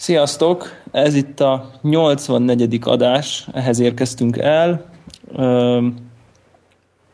[0.00, 0.68] Sziasztok!
[0.90, 2.78] Ez itt a 84.
[2.82, 4.84] adás, ehhez érkeztünk el.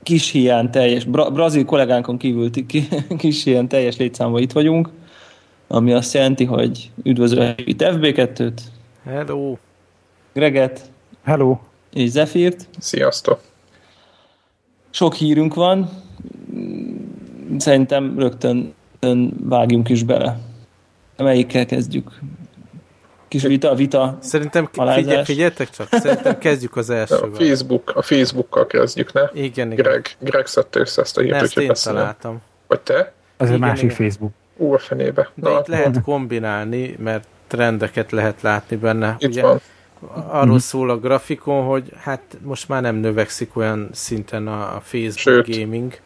[0.02, 2.50] Kis hiány teljes, bra- brazil kollégánkon kívül
[3.18, 4.88] kis hiány teljes létszámban itt vagyunk,
[5.66, 8.60] ami azt jelenti, hogy üdvözöljük itt FB2-t.
[9.04, 9.56] Hello!
[10.32, 10.90] Greget.
[11.24, 11.58] Hello!
[11.92, 12.68] És Zefirt.
[12.78, 13.40] Sziasztok!
[14.90, 15.88] Sok hírünk van,
[17.58, 18.74] szerintem rögtön
[19.42, 20.38] vágjunk is bele.
[21.16, 22.20] Melyikkel kezdjük?
[23.28, 24.18] Kis vita, vita.
[24.20, 27.30] Szerintem figyel, figyeltek csak, szerintem kezdjük az elsővel.
[27.32, 29.22] A Facebook, a Facebookkal kezdjük, ne?
[29.32, 29.84] Igen, igen.
[29.84, 31.98] Greg, Greg szedte össze ezt a hírt, hogy én beszélem.
[31.98, 32.42] találtam.
[32.66, 33.12] Vagy te?
[33.36, 33.96] Az egy másik igen.
[33.96, 34.32] Facebook.
[34.56, 35.30] Ú, a fenébe.
[35.34, 39.16] De Na, itt lehet kombinálni, mert trendeket lehet látni benne.
[39.18, 39.60] Itt Ugye, van.
[40.28, 40.58] Arról mm.
[40.58, 45.58] szól a grafikon, hogy hát most már nem növekszik olyan szinten a, a Facebook Sőt.
[45.58, 45.98] gaming,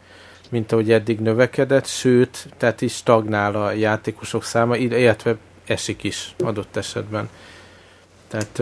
[0.49, 5.35] mint ahogy eddig növekedett, sőt, tehát is stagnál a játékosok száma, illetve
[5.71, 7.29] esik is adott esetben.
[8.27, 8.61] Tehát,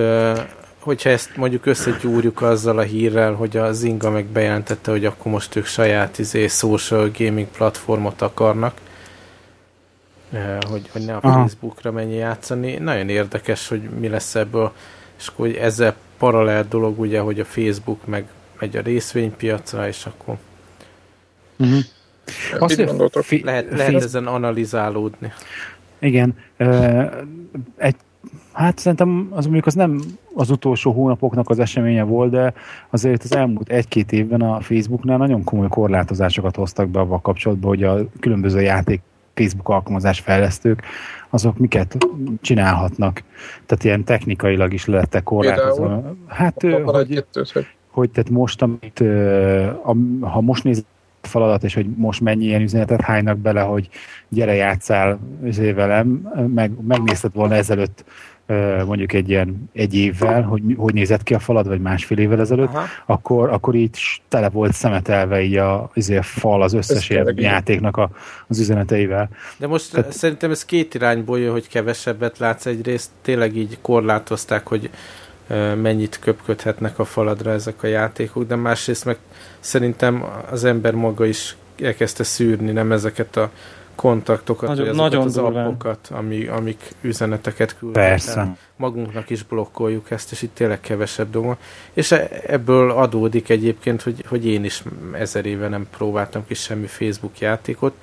[0.80, 5.56] hogyha ezt mondjuk összegyúrjuk azzal a hírrel, hogy a Zinga meg bejelentette, hogy akkor most
[5.56, 8.82] ők saját izé, social gaming platformot akarnak,
[10.70, 11.22] hogy, hogy ne a.
[11.22, 12.78] Facebookra menj játszani.
[12.78, 14.72] Nagyon érdekes, hogy mi lesz ebből,
[15.20, 18.28] és akkor hogy ezzel paralel dolog ugye, hogy a Facebook meg
[18.60, 20.38] megy a részvénypiacra, és akkor
[21.58, 21.80] uh-huh.
[22.60, 22.78] Azt
[23.44, 25.34] lehet, lehet ezen analizálódni.
[26.00, 26.36] Igen.
[27.78, 27.96] Egy,
[28.52, 30.00] hát szerintem az mondjuk az nem
[30.34, 32.54] az utolsó hónapoknak az eseménye volt, de
[32.90, 37.84] azért az elmúlt egy-két évben a Facebooknál nagyon komoly korlátozásokat hoztak be avval kapcsolatban, hogy
[37.84, 39.02] a különböző játék
[39.34, 40.84] Facebook alkalmazás fejlesztők,
[41.30, 41.98] azok miket
[42.42, 43.24] csinálhatnak.
[43.66, 46.16] Tehát ilyen technikailag is lettek korlátozva.
[46.28, 47.26] Hát, hogy, hogy,
[47.88, 49.04] hogy tehát most, amit,
[50.22, 50.86] ha most néz
[51.22, 53.90] feladat, és hogy most mennyi ilyen üzenetet hánynak bele, hogy
[54.30, 55.20] gyere játszál
[55.76, 56.08] velem,
[56.54, 58.04] meg, megnézted volna ezelőtt
[58.86, 62.72] mondjuk egy ilyen egy évvel, hogy hogy nézett ki a falad, vagy másfél évvel ezelőtt,
[63.06, 68.10] akkor, akkor így tele volt szemetelve így a azért fal az összes ilyen játéknak a,
[68.48, 69.30] az üzeneteivel.
[69.58, 74.68] De most Tehát, szerintem ez két irányból jön, hogy kevesebbet látsz egyrészt, tényleg így korlátozták,
[74.68, 74.90] hogy
[75.76, 79.18] mennyit köpködhetnek a faladra ezek a játékok, de másrészt meg
[79.60, 83.52] szerintem az ember maga is elkezdte szűrni, nem ezeket a
[83.96, 85.66] kontaktokat, nagyon, vagy nagyon az durván.
[85.66, 88.10] appokat, ami, amik üzeneteket küldenek.
[88.10, 88.58] Persze.
[88.76, 91.58] Magunknak is blokkoljuk ezt, és itt tényleg kevesebb dolog.
[91.94, 94.84] És e, ebből adódik egyébként, hogy, hogy én is
[95.14, 97.94] ezer éve nem próbáltam ki semmi Facebook játékot,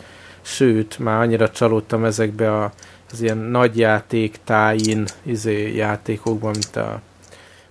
[0.40, 2.72] sőt, már annyira csalódtam ezekbe a,
[3.10, 7.00] az ilyen nagy játék, tájin izé, játékokban, mint a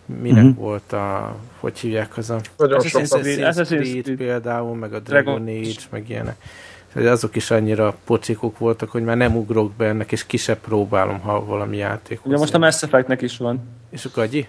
[0.05, 0.57] minek uh-huh.
[0.57, 6.09] volt a, hogy hívják az a Assassin's Creed például, meg a Dragon, Dragon Age, meg
[6.09, 6.35] ilyenek.
[6.95, 11.19] Azok is annyira pocikok voltak, hogy már nem ugrok be ennek, és ki se próbálom,
[11.19, 12.25] ha valami játék.
[12.25, 13.59] Ugye most a Mass Effectnek is van.
[13.89, 14.47] És a gagyi?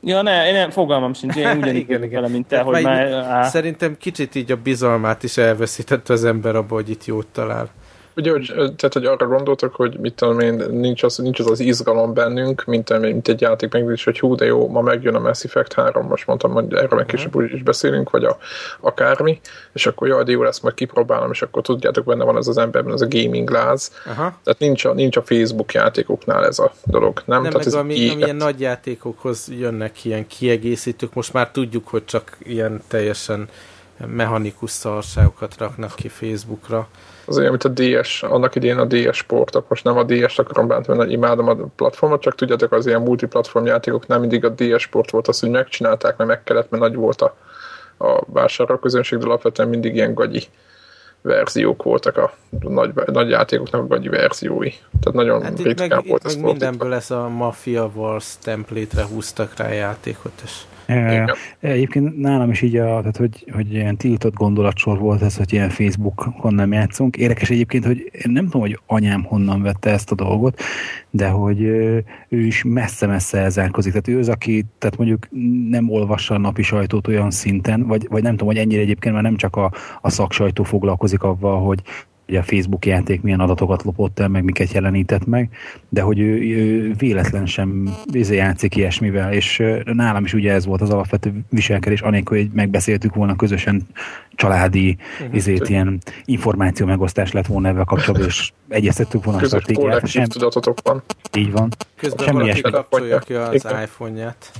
[0.00, 2.20] Ja, ne, én nem, fogalmam sincs, én ugyanígy igen, igen.
[2.20, 3.12] vele, mint te, hogy már...
[3.12, 3.48] Á.
[3.48, 7.70] Szerintem kicsit így a bizalmát is elveszítette az ember abba, hogy itt jót talál.
[8.16, 11.60] Ugye, hogy, tehát, hogy arra gondoltok, hogy mit tudom én, nincs az, nincs az, az
[11.60, 15.44] izgalom bennünk, mint, mint egy játék megnézés, hogy hú, de jó, ma megjön a Mass
[15.44, 18.38] Effect 3, most mondtam, hogy erről meg később is beszélünk, vagy a,
[18.80, 19.40] akármi,
[19.72, 22.58] és akkor jaj, de jó lesz, majd kipróbálom, és akkor tudjátok, benne van ez az
[22.58, 23.92] emberben, ez a gaming láz.
[24.04, 24.38] Aha.
[24.42, 27.42] Tehát nincs a, nincs a Facebook játékoknál ez a dolog, nem?
[27.42, 32.36] nem Tehát ez ami, amilyen nagy játékokhoz jönnek ilyen kiegészítők, most már tudjuk, hogy csak
[32.42, 33.48] ilyen teljesen
[34.06, 36.88] mechanikus szarságokat raknak ki Facebookra
[37.26, 40.66] az olyan, mint a DS, annak idén a DS sportok, most nem a DS-t akarom
[40.66, 44.82] bántani, mert imádom a platformot, csak tudjátok, az ilyen multiplatform játékok nem mindig a DS
[44.82, 47.36] sport volt az, hogy megcsinálták, mert meg kellett, mert nagy volt a,
[47.98, 50.42] a vásárló közönség, de alapvetően mindig ilyen gagyi
[51.22, 54.70] verziók voltak a nagy, nagy játékoknak a gagyi verziói.
[54.70, 56.34] Tehát nagyon hát ritkán meg, volt ez.
[56.34, 60.52] mindenből lesz a Mafia Wars template-re húztak rá játékot, és
[60.88, 65.52] Ja, Egyébként nálam is így, a, tehát hogy, hogy ilyen tiltott gondolatsor volt ez, hogy
[65.52, 67.16] ilyen Facebookon nem játszunk.
[67.16, 70.60] Érdekes egyébként, hogy én nem tudom, hogy anyám honnan vette ezt a dolgot,
[71.10, 73.92] de hogy ő is messze-messze elzárkozik.
[73.92, 75.28] Tehát ő az, aki tehát mondjuk
[75.68, 79.22] nem olvassa a napi sajtót olyan szinten, vagy, vagy nem tudom, hogy ennyire egyébként már
[79.22, 81.82] nem csak a, a szaksajtó foglalkozik avval, hogy
[82.26, 85.50] hogy a Facebook játék milyen adatokat lopott el, meg miket jelenített meg,
[85.88, 90.80] de hogy ő, ő véletlen sem izé játszik ilyesmivel, és nálam is ugye ez volt
[90.80, 93.86] az alapvető viselkedés, anélkül, hogy megbeszéltük volna közösen
[94.34, 95.36] családi uh-huh.
[95.36, 100.06] izét, ilyen információ megosztás lett volna ebben kapcsolatban, és egyeztettük volna a stratégiát.
[100.06, 100.24] Sem...
[100.24, 101.02] tudatotok van.
[101.36, 101.68] Így van.
[101.96, 104.52] Közben Semmi valaki kapcsolja ki az iPhone-ját.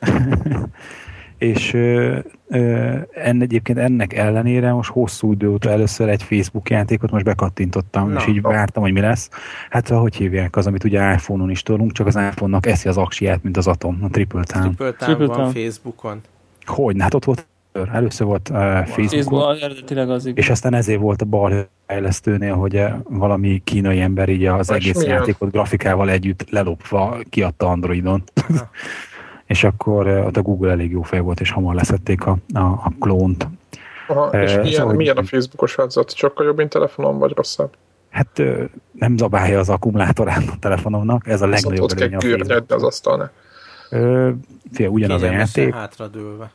[1.38, 2.18] és ö,
[2.48, 8.10] ö, enne, egyébként ennek ellenére most hosszú idő óta először egy Facebook játékot most bekattintottam,
[8.10, 9.30] Na, és így vártam, hogy mi lesz.
[9.70, 13.42] Hát hogy hívják az, amit ugye iPhone-on is tolunk, csak az iPhone-nak eszi az aksiát,
[13.42, 14.64] mint az Atom, a Triple Town.
[14.64, 16.20] Triple Town Triple van Facebookon.
[16.64, 16.96] Hogy?
[16.98, 17.46] Hát ott volt
[17.92, 18.56] Először volt uh,
[18.86, 24.68] Facebookon, Facebook, és aztán ezért volt a bal fejlesztőnél, hogy valami kínai ember így az
[24.68, 25.18] Most egész milyen?
[25.18, 28.22] játékot grafikával együtt lelopva kiadta Androidon.
[29.46, 32.92] és akkor ott a Google elég jó fej volt, és hamar leszették a, a, a
[33.00, 33.48] klónt.
[34.08, 36.14] Aha, és uh, milyen, szóval, milyen a Facebookos változat?
[36.14, 37.72] Sokkal jobb, mint telefonon, vagy rosszabb?
[38.10, 38.42] Hát
[38.92, 43.32] nem zabálja az akkumulátorát a telefonomnak, ez a legnagyobb Ott kell gürnyedni az asztalnál.
[44.72, 45.74] Fél, ugyanaz a játék.
[45.74, 46.50] Hátradőlve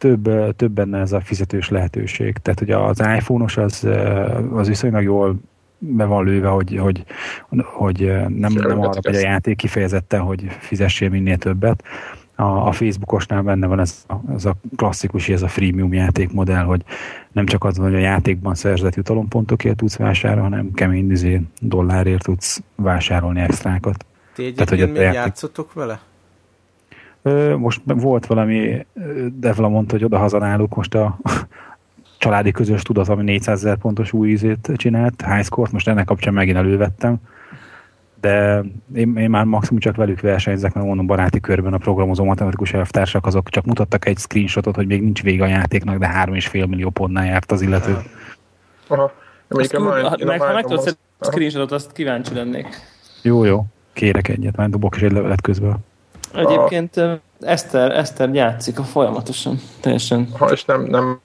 [0.00, 2.36] több, több benne ez a fizetős lehetőség.
[2.42, 3.86] Tehát, hogy az iPhone-os az,
[4.52, 5.36] az viszonylag jól
[5.80, 7.04] be van lőve, hogy, hogy,
[7.64, 7.98] hogy
[8.28, 11.84] nem, nem arra hogy a játék kifejezetten, hogy fizessél minél többet.
[12.34, 16.82] A, a Facebookosnál benne van ez, ez a klasszikus, ez a freemium játékmodell, hogy
[17.32, 22.22] nem csak az van, hogy a játékban szerzett jutalompontokért tudsz vásárolni, hanem kemény izé, dollárért
[22.22, 24.04] tudsz vásárolni extrákat.
[24.34, 25.14] Ti egyébként Tehát, hogy még játék...
[25.14, 26.00] játszotok vele?
[27.56, 28.86] Most volt valami,
[29.34, 31.18] Devla mondta, hogy oda náluk most a
[32.20, 36.56] családi közös tudat, ami 400 ezer pontos új ízét csinált, highscore most ennek kapcsán megint
[36.56, 37.16] elővettem,
[38.20, 38.62] de
[38.94, 43.26] én, én már maximum csak velük versenyzek, mert mondom baráti körben a programozó matematikus elvtársak,
[43.26, 47.24] azok csak mutattak egy screenshotot, hogy még nincs vége a játéknak, de 3,5 millió pontnál
[47.24, 47.96] járt az illető.
[48.86, 49.12] Aha.
[49.48, 49.80] Azt, a,
[50.24, 52.66] meg, ha meg tudsz egy screenshotot, azt kíváncsi lennék.
[53.22, 53.64] Jó, jó.
[53.92, 55.76] Kérek egyet, már dobok is egy levelet közben.
[56.34, 57.20] Egyébként a...
[57.40, 60.28] Eszter, Eszter játszik a folyamatosan, teljesen.
[60.38, 61.20] Ha, és nem, nem...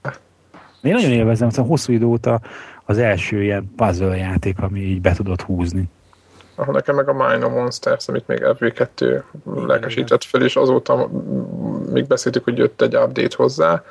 [0.86, 2.42] Én nagyon élvezem, szóval hosszú idő óta
[2.86, 5.90] az első ilyen puzzle játék, ami így be tudott húzni.
[6.56, 9.22] Aha, nekem meg a Mine Monsters, amit még FV2
[9.68, 11.10] lelkesített fel, és azóta
[11.92, 13.84] még beszéltük, hogy jött egy update hozzá,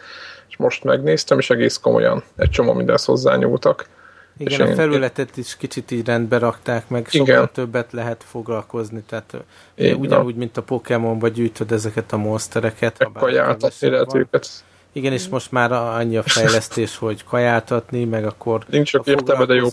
[0.48, 3.88] és most megnéztem, és egész komolyan egy csomó mindenhez hozzányúltak
[4.36, 7.50] igen, a felületet is kicsit így rendbe rakták, meg sokkal igen.
[7.52, 9.34] többet lehet foglalkozni, tehát
[9.74, 9.96] Igen.
[9.96, 13.08] ugyanúgy, mint a Pokémon, vagy gyűjtöd ezeket a monstereket.
[13.12, 14.64] Kajáltatni lehet őket.
[14.94, 18.64] Igen, és most már annyi a fejlesztés, hogy kajáltatni, meg akkor...
[18.68, 19.68] Nincs csak értelme, de jó.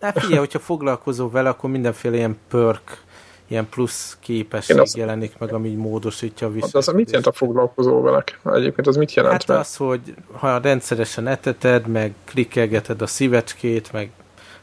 [0.00, 3.02] Hát figyelj, hogyha foglalkozol vele, akkor mindenféle ilyen perk
[3.50, 4.96] ilyen plusz képesség az...
[4.96, 6.88] jelenik meg, ami módosítja a viselkedést.
[6.88, 8.40] Az mit jelent a foglalkozó velek?
[8.44, 9.32] Egyébként az mit jelent?
[9.32, 9.56] Hát meg?
[9.56, 10.00] az, hogy
[10.32, 14.10] ha rendszeresen eteted, meg klikkelgeted a szívecskét, meg,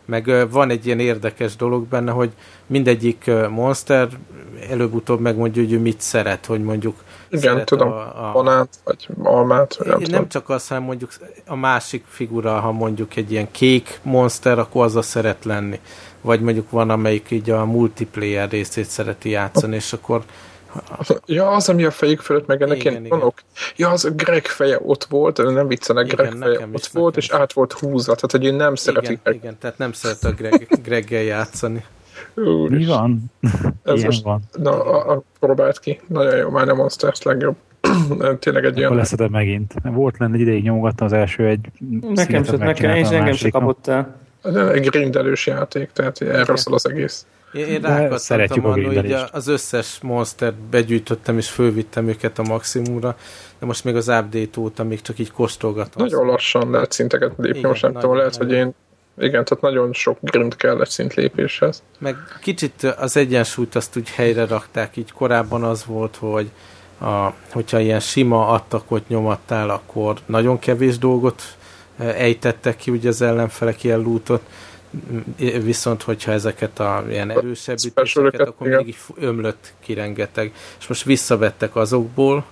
[0.06, 2.32] meg van egy ilyen érdekes dolog benne, hogy
[2.66, 4.10] mindegyik monster
[4.70, 9.75] előbb-utóbb megmondja, hogy ő mit szeret, hogy mondjuk igen, tudom, a, a, banát, vagy almát,
[9.75, 10.27] vagy nem, nem tudom.
[10.27, 11.12] csak az, hanem mondjuk
[11.45, 15.79] a másik figura, ha mondjuk egy ilyen kék monster, akkor az a szeret lenni
[16.21, 20.24] vagy mondjuk van, amelyik így a multiplayer részét szereti játszani, és akkor
[21.25, 23.41] Ja, az, ami a fejük fölött, meg ennek igen, ilyen vanok.
[23.75, 27.29] Ja, az a Greg feje ott volt, nem viccelek, Greg feje ott is, volt, és
[27.29, 29.12] át volt húzva, tehát hogy ő nem szereti.
[29.12, 31.85] Igen, igen, tehát nem szeret a Greg, Greggel játszani.
[32.45, 33.31] Úr, Mi van?
[33.84, 34.42] Ez most, van.
[34.54, 36.00] Na, a, a, próbált ki.
[36.07, 37.56] Nagyon jó, már nem Monsters legjobb.
[38.39, 38.95] Tényleg egy olyan...
[38.95, 39.74] leszeded megint.
[39.84, 41.68] Volt lenne egy ideig nyomogattam az első egy...
[42.01, 44.16] Nekem sem, nekem, és engem sem kapott el.
[44.74, 47.25] Egy grindelős játék, tehát erről szól az egész.
[47.54, 53.16] Én, én rákattattam annól, hogy az összes monstert begyűjtöttem és fölvittem őket a maximumra,
[53.60, 56.04] de most még az update óta még csak így kóstolgatom.
[56.04, 58.74] Nagyon lassan lehet szinteket lépni, most nem tudom, lehet, hogy én
[59.18, 61.84] igen, tehát nagyon sok grind kell egy szint lépéshez.
[62.00, 66.50] Meg kicsit az egyensúlyt azt úgy helyre rakták, így korábban az volt, hogy
[67.01, 71.41] a, hogyha ilyen sima attakot nyomattál, akkor nagyon kevés dolgot
[71.98, 74.41] ejtettek ki ugye az ellenfelek ilyen lootot,
[75.62, 78.80] viszont hogyha ezeket a ilyen erősebb ütéseket, akkor igen.
[78.80, 80.53] még így ömlött ki rengeteg.
[80.80, 82.46] És most visszavettek azokból,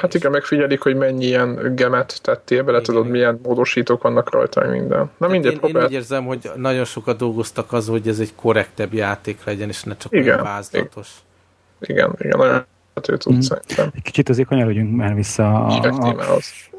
[0.00, 4.68] hát igen, megfigyelik, hogy mennyi ilyen gemet tettél bele, igen, tudod, milyen módosítók vannak rajta,
[4.68, 5.10] minden.
[5.16, 5.84] Na mindegy, én, próbált.
[5.84, 9.82] én úgy érzem, hogy nagyon sokat dolgoztak az, hogy ez egy korrektebb játék legyen, és
[9.82, 11.08] ne csak igen, olyan vázlatos.
[11.80, 12.64] Igen, igen, nagyon
[13.08, 13.38] ő tud, mm.
[13.38, 13.90] szerintem.
[13.94, 15.82] Egy kicsit azért kanyarodjunk már vissza a,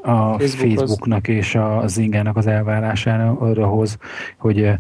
[0.02, 3.98] a, a Facebooknak és a Zingának az elvárásához,
[4.38, 4.72] hogy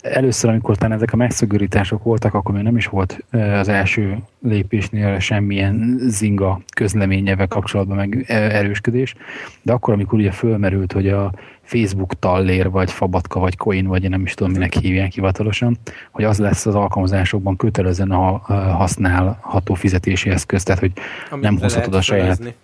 [0.00, 5.18] először, amikor talán ezek a megszögörítások voltak, akkor még nem is volt az első lépésnél
[5.18, 9.14] semmilyen zinga közleményevel kapcsolatban meg erősködés,
[9.62, 14.10] de akkor, amikor ugye fölmerült, hogy a Facebook tallér, vagy fabatka, vagy coin, vagy én
[14.10, 15.78] nem is tudom, minek hívják hivatalosan,
[16.10, 18.38] hogy az lesz az alkalmazásokban kötelezően a
[18.76, 20.92] használható fizetési eszköz, tehát hogy
[21.30, 22.24] Amit nem hozhatod a saját...
[22.24, 22.54] Felezni.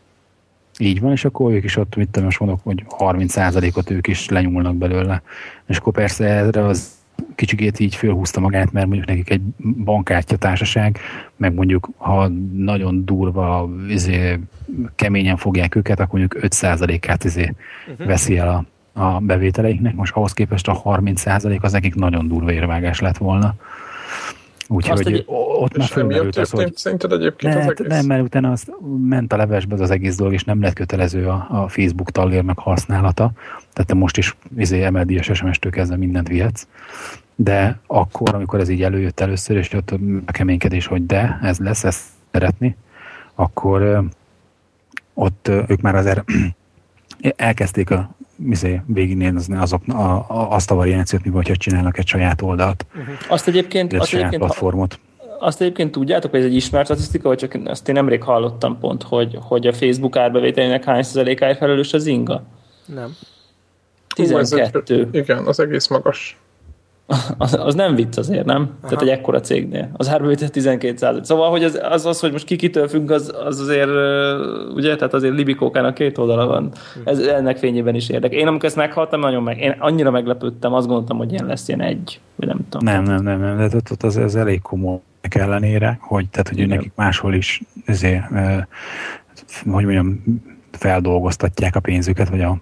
[0.78, 4.28] Így van, és akkor ők is ott, mit tudom, most mondok, hogy 30%-ot ők is
[4.28, 5.22] lenyúlnak belőle.
[5.66, 6.90] És akkor persze erre az
[7.34, 9.40] kicsikét így fölhúzta magát, mert mondjuk nekik egy
[9.84, 10.98] bankkártya társaság,
[11.36, 14.38] meg mondjuk ha nagyon durva, izé,
[14.94, 17.54] keményen fogják őket, akkor mondjuk 5%-át izé
[17.88, 18.06] uh-huh.
[18.06, 18.64] veszi el a,
[19.02, 19.94] a bevételeiknek.
[19.94, 23.54] Most ahhoz képest a 30% az nekik nagyon durva érvágás lett volna.
[24.68, 26.76] Úgyhogy egy, ott már fölmerült az, hogy...
[26.76, 27.86] Szerinted egyébként ne, az egész?
[27.86, 28.66] Nem, mert utána az
[29.04, 32.58] ment a levesbe az, az egész dolog, és nem lett kötelező a, a Facebook tagérnek
[32.58, 33.32] használata.
[33.72, 36.66] Tehát te most is izé, emeldíjas SMS-től kezdve mindent vihetsz.
[37.34, 39.90] De akkor, amikor ez így előjött először, és ott
[40.26, 42.02] a keménykedés, hogy de, ez lesz, ezt
[42.32, 42.76] szeretni,
[43.34, 44.04] akkor
[45.14, 46.24] ott ők már azért
[47.36, 48.14] elkezdték a
[48.50, 52.86] izé, végignézni azok, a, a, azt a variációt, mivel hogyha csinálnak egy saját oldalt.
[52.94, 53.14] Uh-huh.
[53.28, 54.98] Azt egyébként, azt saját egyébként platformot.
[55.38, 59.02] Azt egyébként tudjátok, hogy ez egy ismert statisztika, vagy csak azt én nemrég hallottam pont,
[59.02, 62.42] hogy, hogy a Facebook árbevételének hány százalékáért felelős az inga?
[62.86, 63.16] Nem.
[64.14, 64.94] 12.
[64.94, 66.38] Hú, egy, igen, az egész magas
[67.38, 68.60] az, az nem vicc azért, nem?
[68.60, 68.88] Aha.
[68.88, 69.90] Tehát egy ekkora cégnél.
[69.92, 71.24] Az árbevétel 12 százalék.
[71.24, 73.90] Szóval, hogy az, az, az, hogy most ki kitől függ, az, az azért,
[74.74, 76.72] ugye, tehát azért Libikókának két oldala van.
[77.04, 78.38] Ez ennek fényében is érdekel.
[78.38, 81.80] Én amikor ezt meghallottam, nagyon meg, én annyira meglepődtem, azt gondoltam, hogy ilyen lesz ilyen
[81.80, 82.94] egy, vagy nem tudom.
[82.94, 84.98] Nem, nem, nem, nem, de ott az, az elég komoly
[85.30, 88.24] ellenére, hogy, tehát, hogy nekik máshol is ezért,
[89.70, 90.22] hogy mondjam,
[90.70, 92.56] feldolgoztatják a pénzüket, vagy a,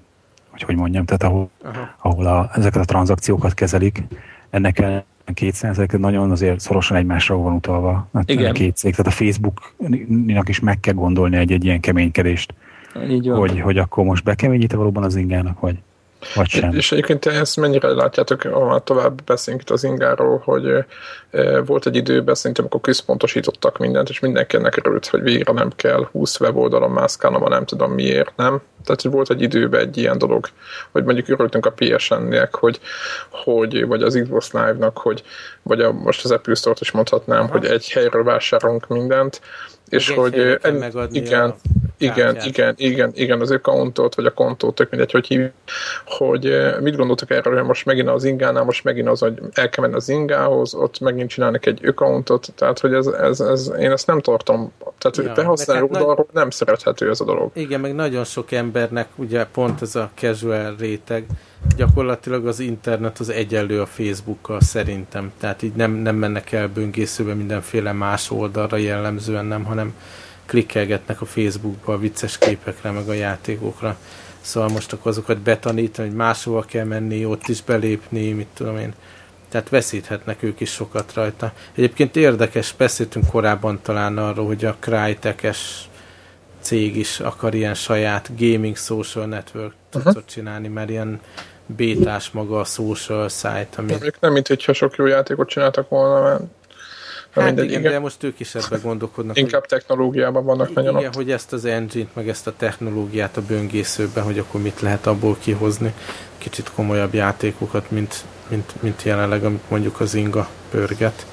[0.53, 1.51] hogy hogy mondjam, tehát ahol,
[1.99, 4.03] ahol a, ezeket a tranzakciókat kezelik,
[4.51, 5.05] ennek
[5.35, 8.51] két százalék nagyon azért szorosan egymásra van utalva hát Igen.
[8.51, 8.95] a két cég.
[8.95, 12.55] Tehát a Facebooknak is meg kell gondolni egy-egy ilyen keménykedést.
[13.09, 15.79] Így Hogy, hogy akkor most bekeményít valóban az ingának, vagy,
[16.35, 16.73] vagy sem.
[16.73, 20.85] És egyébként ezt mennyire látjátok, ha tovább beszélünk itt az ingáról, hogy
[21.31, 25.71] e, volt egy időben szerintem, amikor központosítottak mindent, és mindenki ennek örült, hogy végre nem
[25.77, 28.63] kell 20 weboldalon mászkálnom, nem tudom miért, nem?
[28.85, 30.49] Tehát, hogy volt egy időben egy ilyen dolog,
[30.91, 32.81] hogy mondjuk örültünk a PSN-nek, hogy,
[33.31, 35.23] hogy, vagy az Xbox Live-nak, hogy,
[35.63, 37.53] vagy a, most az Apple Store-t is mondhatnám, Aha.
[37.53, 39.41] hogy egy helyről vásárolunk mindent,
[39.89, 41.55] és Meg hogy en, igen,
[42.03, 45.51] igen, igen, igen, igen, az accountot, vagy a kontót, tök mindegy, hogy hív,
[46.05, 49.85] hogy mit gondoltak erről, hogy most megint az ingánál, most megint az, hogy el kell
[49.85, 54.07] menni az ingához, ott megint csinálnak egy accountot, tehát hogy ez, ez, ez én ezt
[54.07, 56.43] nem tartom, tehát ja, behasználó hát oldalról nagy...
[56.43, 57.51] nem szerethető ez a dolog.
[57.55, 61.25] Igen, meg nagyon sok embernek ugye pont ez a casual réteg,
[61.77, 65.33] gyakorlatilag az internet az egyenlő a Facebookkal szerintem.
[65.39, 69.95] Tehát így nem, nem mennek el böngészőbe mindenféle más oldalra jellemzően nem, hanem
[70.47, 73.97] klikkelgetnek a Facebookba a vicces képekre, meg a játékokra.
[74.41, 78.95] Szóval most akkor azokat betanítani, hogy máshova kell menni, ott is belépni, mit tudom én.
[79.49, 81.53] Tehát veszíthetnek ők is sokat rajta.
[81.75, 85.89] Egyébként érdekes, beszéltünk korábban talán arról, hogy a Crytek-es
[86.61, 90.25] cég is akar ilyen saját gaming social network uh-huh.
[90.25, 91.21] csinálni, mert ilyen
[91.67, 93.69] bétás maga a social site.
[93.77, 93.91] Ami...
[93.91, 96.43] Nem, nem, mint hogyha sok jó játékot csináltak volna, mert
[97.33, 99.37] Hát mindegy, igen, igen, de most ők is ebben gondolkodnak.
[99.37, 103.37] Inkább hogy, technológiában vannak igen, nagyon Igen, hogy ezt az engine-t, meg ezt a technológiát
[103.37, 105.95] a böngészőben, hogy akkor mit lehet abból kihozni.
[106.39, 111.27] Kicsit komolyabb játékokat, mint, mint, mint jelenleg, amit mondjuk az Inga pörget.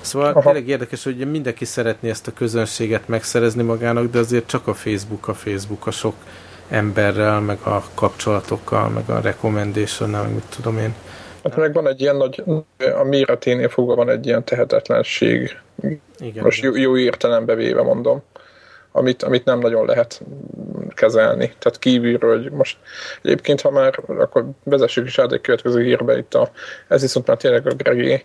[0.00, 0.42] Szóval Aha.
[0.42, 5.28] tényleg érdekes, hogy mindenki szeretné ezt a közönséget megszerezni magának, de azért csak a Facebook
[5.28, 6.14] a Facebook a sok
[6.68, 10.94] emberrel, meg a kapcsolatokkal, meg a recommendation meg mit tudom én.
[11.50, 12.42] Hát meg van egy ilyen nagy,
[12.94, 15.58] a méreténél fogva van egy ilyen tehetetlenség.
[16.18, 18.22] Igen, Most jó, jó értelembe véve mondom.
[18.92, 20.22] Amit, amit nem nagyon lehet
[20.94, 21.52] kezelni.
[21.58, 22.78] Tehát kívülről, hogy most
[23.22, 26.50] egyébként, ha már, akkor vezessük is át egy következő hírbe itt a,
[26.88, 28.24] ez viszont már tényleg a Gregé,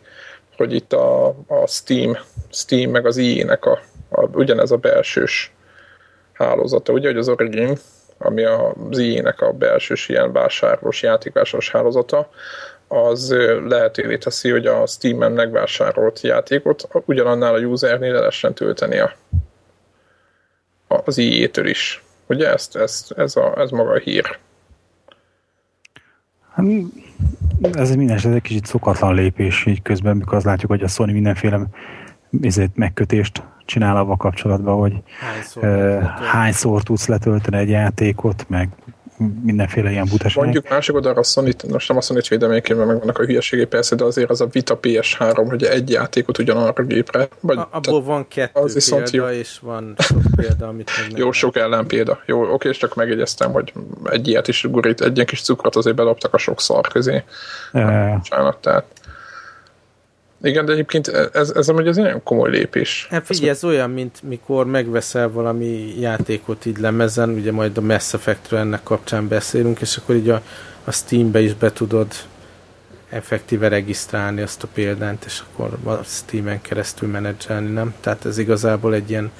[0.57, 2.17] hogy itt a, a Steam,
[2.49, 5.53] Steam meg az IE-nek a, a, ugyanez a belsős
[6.33, 7.77] hálózata, ugye, hogy az Origin,
[8.17, 12.29] ami az IE-nek a belsős ilyen vásárlós, játékvásáros hálózata,
[12.91, 13.35] az
[13.67, 19.13] lehetővé teszi, hogy a Steam-en megvásárolt játékot ugyanannál a usernél lehessen tölteni a,
[20.87, 22.03] az IE-től is.
[22.27, 24.37] Ugye ezt, ezt, ez, a, ez maga a hír.
[26.53, 26.65] Hát,
[27.71, 31.11] ez minden esetben egy kicsit szokatlan lépés így közben, mikor azt látjuk, hogy a Sony
[31.11, 31.59] mindenféle
[32.41, 38.69] ezért megkötést csinál avval kapcsolatban, hogy hányszor, uh, hányszor tudsz letölteni egy játékot, meg
[39.43, 40.43] mindenféle ilyen butaság.
[40.43, 43.95] Mondjuk másik oldalra a sony most nem a Sony-t védem mert megvannak a hülyeségé persze,
[43.95, 47.27] de azért az a Vita PS3, hogy egy játékot ugyanarra a gépre.
[47.39, 49.37] Vagy, a, abból van kettő az példa, jó.
[49.37, 52.19] és van sok példa, amit meg Jó, sok ellenpélda.
[52.25, 53.73] Jó, oké, és csak megjegyeztem, hogy
[54.03, 57.23] egy ilyet is gurít, egy ilyen kis cukrot azért bedobtak a sok szar közé.
[57.71, 58.13] E...
[58.15, 58.85] Bocsánat, tehát
[60.43, 63.07] igen, de egyébként ez, ez amúgy az nagyon komoly lépés.
[63.09, 68.13] Hát figyelj, ez olyan, mint mikor megveszel valami játékot így lemezen, ugye majd a Mass
[68.13, 70.41] Effectről ennek kapcsán beszélünk, és akkor így a,
[70.83, 72.07] a Steambe is be tudod
[73.09, 77.93] effektíve regisztrálni azt a példányt, és akkor a Steam-en keresztül menedzselni, nem?
[77.99, 79.31] Tehát ez igazából egy ilyen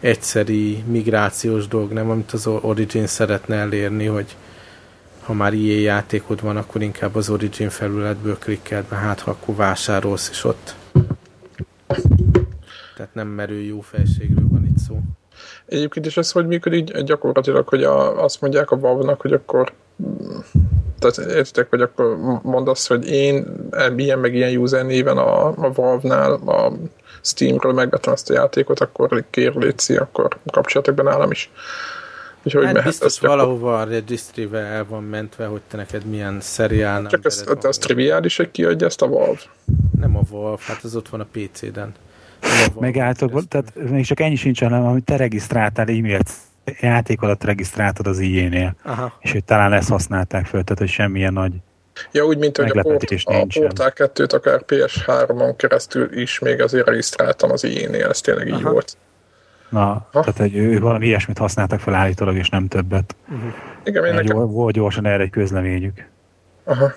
[0.00, 2.10] egyszeri migrációs dolog, nem?
[2.10, 4.36] Amit az Origin szeretne elérni, hogy
[5.30, 9.54] ha már ilyen játékod van, akkor inkább az Origin felületből klikkeld, mert hát ha akkor
[9.54, 10.74] vásárolsz is ott.
[12.96, 15.00] Tehát nem merő jó felségről van itt szó.
[15.66, 19.72] Egyébként is ez hogy működik gyakorlatilag, hogy a, azt mondják a valve hogy akkor
[20.98, 23.46] tehát értitek, hogy akkor mondasz, hogy én
[23.96, 26.72] ilyen meg ilyen user néven a, a Valve-nál, a
[27.22, 31.50] Steamről megvettem ezt a játékot, akkor kér létszi, akkor kapcsolatok be nálam is.
[32.42, 37.24] Úgyhogy hát biztos valahova a registry el van mentve, hogy te neked milyen szeriál Csak
[37.24, 39.40] ez, de az triviális, hogy kiadja ezt a Valve?
[40.00, 41.94] Nem a Valve, hát az ott van a PC-den.
[42.78, 46.30] Megálltok, tehát még csak ennyi sincs, hanem amit te regisztráltál e-mailt
[46.80, 48.74] játék alatt regisztráltad az IE-nél,
[49.20, 51.52] és hogy talán ezt használták föl, tehát hogy semmilyen nagy
[52.12, 56.86] Ja, úgy, mint hogy a, port, a Portal 2-t akár PS3-on keresztül is még azért
[56.86, 58.70] regisztráltam az IE-nél, ez tényleg így Aha.
[58.70, 58.96] volt.
[59.70, 60.24] Na, ha?
[60.24, 63.14] tehát ő valami ilyesmit használtak fel állítólag, és nem többet.
[63.28, 63.52] Uh-huh.
[63.84, 64.36] Igen, én nekem...
[64.36, 66.08] Volt gyorsan erre egy közleményük.
[66.64, 66.92] Aha.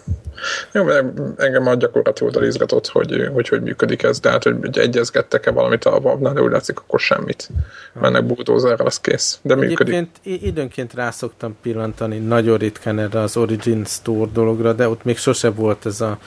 [0.72, 1.06] Jó, mert
[1.38, 5.86] engem a gyakorlat oldal izgatott, hogy, hogy hogy működik ez, de hát, hogy egyezgettek-e valamit
[5.86, 7.50] a valve de úgy látszik, akkor semmit.
[7.94, 9.40] Mennek bulldozerrel, az kész.
[9.42, 9.94] De működik.
[9.94, 15.50] Egyébként időnként rászoktam pillantani nagyon ritkán erre az Origin Store dologra, de ott még sose
[15.50, 16.18] volt ez a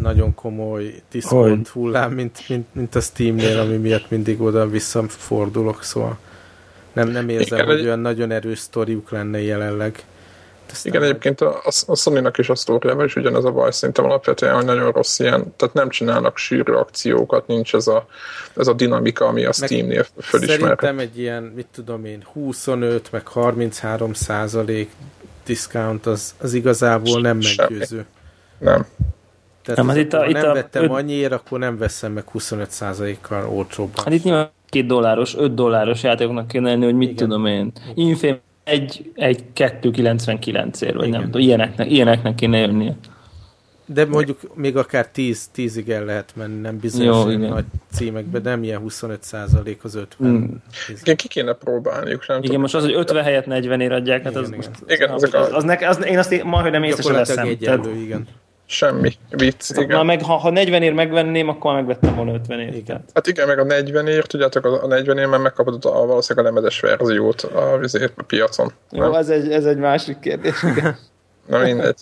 [0.00, 6.18] nagyon komoly diszkont hullám, mint, mint, mint a Steamnél, ami miatt mindig oda visszafordulok, szóval
[6.92, 7.84] nem, nem érzem, Igen, hogy egy...
[7.84, 10.04] olyan nagyon erős sztoriuk lenne jelenleg.
[10.70, 14.54] Aztán Igen, egyébként a, a Sony-nak is a sztóriával is ugyanez a baj, szerintem alapvetően,
[14.54, 18.06] hogy nagyon rossz ilyen, tehát nem csinálnak sűrű akciókat, nincs ez a,
[18.56, 20.58] ez a dinamika, ami a Steam-nél fölismer.
[20.58, 24.90] Szerintem egy ilyen, mit tudom én, 25 meg 33 százalék
[25.44, 28.06] discount az, az igazából nem meggyőző.
[28.58, 28.86] Nem.
[29.66, 30.90] Tehát nem, az, hát itt a, ha itt nem a, vettem öt...
[30.90, 34.04] annyiért, akkor nem veszem meg 25 százalékkal olcsóbban.
[34.04, 37.28] Hát itt nyilván két dolláros, 5 dolláros játékoknak kéne lenni, hogy mit Igen.
[37.28, 37.72] tudom én.
[37.94, 41.20] Infame egy, egy 2,99 ér, vagy Igen.
[41.20, 42.96] nem tudom, ilyeneknek, ilyeneknek kéne jönnie.
[43.86, 47.48] De mondjuk még akár 10, 10-ig el lehet menni, nem bizonyos Jó, igen.
[47.48, 50.30] nagy címekbe, de nem ilyen 25 százalék az 50.
[50.30, 50.44] Mm.
[51.00, 52.26] Igen, ki kéne próbálniuk.
[52.26, 52.60] Nem igen, tudom.
[52.60, 54.58] most az, hogy 50 helyett 40 ér adják, hát igen, az, igen.
[54.58, 57.46] Most, igen, az, az, az, az, ne, az, én azt majdnem észre sem veszem.
[57.46, 58.26] Egyenlő, igen.
[58.66, 59.12] Semmi.
[59.30, 59.96] Vicc, igen.
[59.96, 62.74] Na, meg, ha, ha 40 ér megvenném, akkor megvettem volna 50 ér.
[62.74, 63.04] Igen.
[63.14, 66.54] Hát igen, meg a 40 ér, tudjátok, a 40 ér, mert megkapod a, valószínűleg a
[66.54, 68.72] lemezes verziót a, vizét, a piacon.
[68.90, 70.54] Jó, ez egy, ez egy másik kérdés.
[71.46, 72.00] Na mindegy.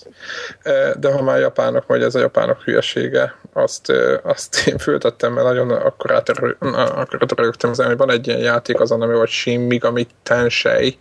[0.98, 5.70] De ha már japánok, vagy ez a japánok hülyesége, azt, azt én föltettem, mert nagyon
[5.70, 10.98] akkor átörögtem az hogy van egy ilyen játék azon, ami vagy Shin Megami Tensei,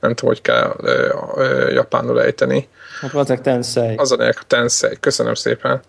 [0.00, 0.76] nem tudom, hogy kell
[1.70, 2.68] japánul ejteni,
[3.00, 3.94] Hát valószínűleg Tensei.
[3.96, 5.80] Az a nélkül Tensei, köszönöm szépen.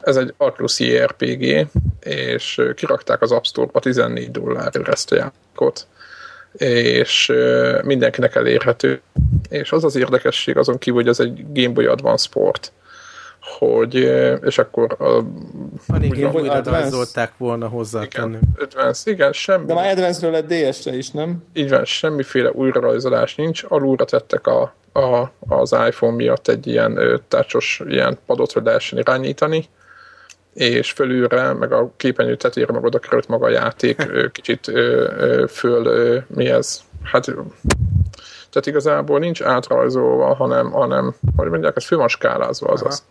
[0.00, 1.68] Ez egy Atlus RPG,
[2.00, 5.86] és kirakták az App Store-ba 14 dollárért ezt a játékot
[6.58, 7.32] és
[7.82, 9.00] mindenkinek elérhető.
[9.48, 12.72] És az az érdekesség azon kívül, hogy ez egy Game Boy Advance Sport,
[13.58, 13.94] hogy,
[14.42, 15.04] és akkor a,
[15.86, 15.98] a
[16.32, 19.66] újra rajzolták volna hozzá igen, Advance, igen, semmi.
[19.66, 21.44] De már Advance-ről lett DS-re is, nem?
[21.54, 27.82] Így van, semmiféle újrarajzolás nincs, alulra tettek a a, az iPhone miatt egy ilyen tácsos
[27.86, 29.68] ilyen padot, hogy lehessen irányítani,
[30.54, 34.72] és fölülre, meg a képernyő tetére meg oda került maga a játék, kicsit
[35.48, 36.80] föl, mi ez?
[37.02, 37.24] Hát
[38.50, 43.04] tehát igazából nincs átrajzolva, hanem, hanem hogy mondják, ez föl van skálázva az az.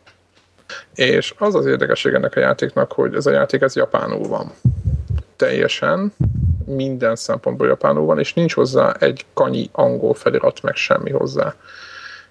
[0.95, 4.51] És az az érdekesség ennek a játéknak, hogy ez a játék ez japánul van.
[5.35, 6.13] Teljesen,
[6.65, 11.55] minden szempontból japánul van, és nincs hozzá egy kanyi angol felirat, meg semmi hozzá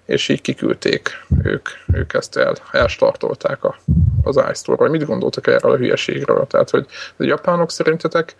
[0.05, 1.09] és így kiküldték
[1.43, 3.75] ők, ők ezt el, elstartolták a,
[4.23, 4.89] az iStore-ra.
[4.89, 6.47] Mit gondoltak erről a hülyeségről?
[6.47, 6.85] Tehát, hogy
[7.17, 8.35] a japánok szerintetek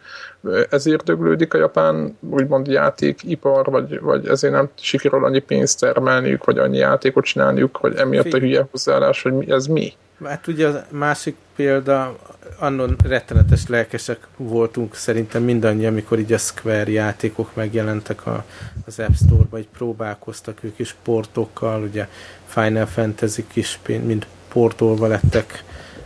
[0.69, 6.57] ezért döglődik a japán úgymond játékipar, vagy, vagy ezért nem sikerül annyi pénzt termelniük, vagy
[6.57, 9.93] annyi játékot csinálniuk, vagy emiatt a hülye hozzáállás, hogy ez mi?
[10.23, 12.15] Hát ugye a másik példa,
[12.59, 18.45] annon rettenetes lelkesek voltunk szerintem mindannyian, amikor így a Square játékok megjelentek a,
[18.85, 22.07] az App Store-ba, így próbálkoztak ők is portokkal, ugye
[22.45, 25.63] Final Fantasy is mind portolva lettek,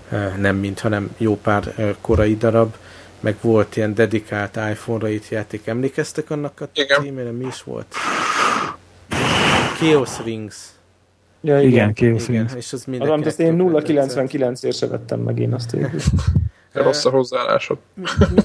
[0.10, 2.76] eh, nem mind, hanem jó pár eh, korai darab,
[3.20, 5.68] meg volt ilyen dedikált iPhone-ra itt játék.
[5.68, 6.70] Emlékeztek annak a
[7.02, 7.32] címére?
[7.32, 7.96] Mi is volt?
[9.80, 10.56] Chaos Rings
[11.42, 12.50] Ja, igen, igen, igen.
[12.56, 16.00] És az az, amit azt én 0,99-ért se vettem meg én azt végül.
[16.74, 17.78] Rossz a hozzáállásod.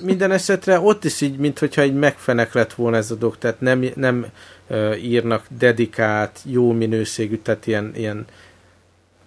[0.02, 3.84] Minden esetre ott is így, mintha egy megfenek lett volna ez a dolog, tehát nem,
[3.94, 4.26] nem
[4.66, 8.24] uh, írnak dedikált, jó minőségű, tehát ilyen, ilyen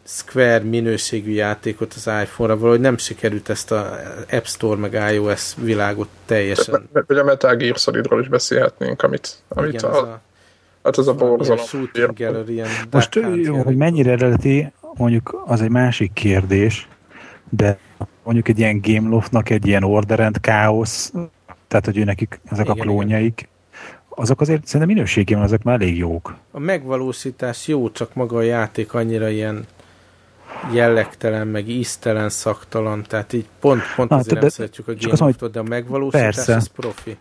[0.03, 3.99] Square minőségű játékot az iPhone-ra, valahogy nem sikerült ezt a
[4.31, 6.89] App Store meg iOS világot teljesen.
[7.07, 10.21] Vagy a Metal Gear Solidról is beszélhetnénk, amit, amit Igen, a, a,
[10.83, 11.65] hát az a borzalom.
[12.15, 16.87] gallery, ilyen Most jó, hogy mennyire eredeti, mondjuk az egy másik kérdés,
[17.49, 17.79] de
[18.23, 21.13] mondjuk egy ilyen Gameloftnak egy ilyen orderend káosz,
[21.67, 23.49] tehát hogy ő nekik ezek Igen, a klónjaik,
[24.09, 26.35] azok azért szerintem minőségében azok már elég jók.
[26.51, 29.65] A megvalósítás jó, csak maga a játék annyira ilyen
[30.73, 35.11] jellegtelen, meg íztelen, szaktalan, tehát így pont, pont Na, azért de- nem szeretjük a csak
[35.11, 36.55] azt mondom, Game de a megvalósítás persze.
[36.55, 37.17] az profi.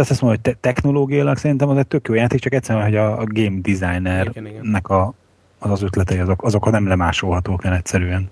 [0.00, 2.96] Tehát azt mondom, hogy te- technológiailag szerintem az egy tök jó játék, csak egyszerűen, hogy
[2.96, 5.14] a, a game designernek a,
[5.58, 8.30] az az ötletei, azok, azok nem lemásolhatók el egyszerűen.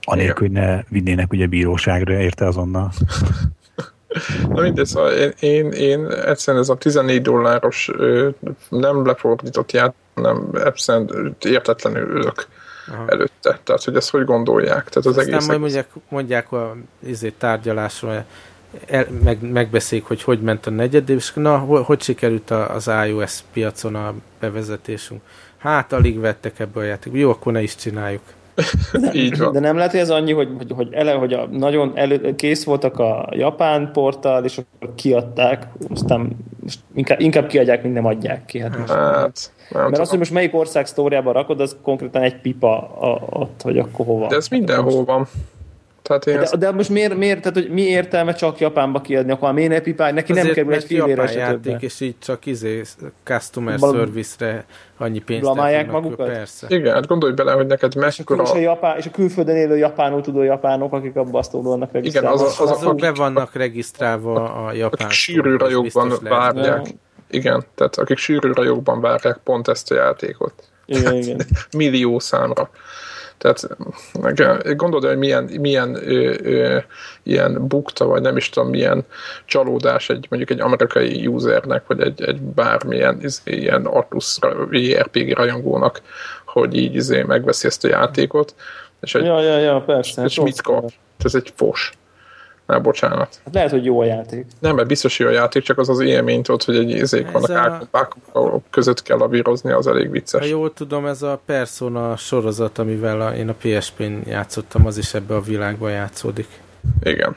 [0.00, 2.90] Anélkül, hogy ne vinnének ugye bíróságra, érte azonnal.
[4.48, 7.90] Na mindegy, szóval én, én, én egyszerűen ez a 14 dolláros
[8.68, 12.46] nem lefordított játék, hanem egyszerűen értetlenül ülök
[12.88, 13.04] Aha.
[13.06, 13.60] előtte.
[13.64, 14.88] Tehát, hogy ezt hogy gondolják.
[14.88, 15.46] Tehát az Aztán egész...
[15.46, 16.76] majd mondják, mondják a
[17.06, 18.24] izé, tárgyalásról,
[18.86, 22.90] el, meg, megbeszéljük, hogy hogy ment a negyed év, és na, hogy, sikerült a- az
[23.06, 25.20] iOS piacon a bevezetésünk.
[25.58, 27.18] Hát, alig vettek ebből a játékba.
[27.18, 28.22] Jó, akkor ne is csináljuk.
[29.12, 29.52] Így van.
[29.52, 32.64] De nem lehet, hogy ez annyi, hogy, hogy, hogy, ele, hogy a, nagyon elő, kész
[32.64, 38.44] voltak a japán portál, és akkor kiadták, aztán most inkább, inkább kiadják, mint nem adják
[38.44, 38.58] ki.
[38.58, 38.92] Hát most.
[38.92, 43.22] Hát, nem Mert az, hogy most melyik ország sztóriába rakod, az konkrétan egy pipa a,
[43.30, 44.26] ott, hogy akkor hova.
[44.26, 45.26] De ez mindenhol van.
[46.10, 49.30] Tehát én De, ezt, de most miért, miért, tehát, hogy mi értelme csak Japánba kiadni,
[49.32, 50.12] akkor már miért ne pipálj?
[50.12, 52.82] Neki nem Azért, kerül egy japán se játék, és így csak izé,
[53.24, 54.64] customer Bal- service-re
[54.98, 56.26] annyi pénzt Blamálják magukat?
[56.26, 56.66] Persze.
[56.70, 58.42] igen, hát gondolj bele, hogy neked a, mekkora...
[58.42, 61.92] és, a japán, és a külföldön élő japánul tudó japánok, akik abba a sztóról vannak
[61.92, 62.32] regisztrálva.
[62.32, 66.12] az a- az a- Azok be akik- vannak regisztrálva a japán akik sűrű az rajokban
[66.22, 66.86] várják.
[66.86, 66.92] Ja.
[67.30, 70.54] Igen, tehát akik sűrű rajokban várják pont ezt a játékot.
[70.86, 71.40] Igen, igen.
[71.76, 72.70] millió számra.
[73.40, 73.76] Tehát
[74.76, 76.78] gondolod, hogy milyen, milyen ö, ö,
[77.22, 79.04] ilyen bukta, vagy nem is tudom, milyen
[79.44, 84.38] csalódás egy mondjuk egy amerikai usernek, vagy egy, egy bármilyen izé, ilyen Atlus
[84.70, 86.00] JRPG rajongónak,
[86.44, 88.54] hogy így izé megveszi ezt a játékot,
[89.00, 90.24] és, egy, Ja, ja, ja, persze.
[90.24, 90.92] és mit kap?
[91.24, 91.92] Ez egy fos.
[92.70, 93.40] Na, bocsánat.
[93.44, 94.46] Hát lehet, hogy jó a játék.
[94.58, 97.50] Nem, mert biztos jó a játék, csak az az élményt ott, hogy egy izék vannak
[97.50, 97.98] a- a...
[97.98, 100.48] ákok között kell lavírozni, az elég Ha vicces.
[100.50, 105.34] jól tudom, ez a Persona sorozat, amivel a, én a PSP-n játszottam, az is ebbe
[105.34, 106.48] a világban játszódik.
[107.02, 107.36] Igen.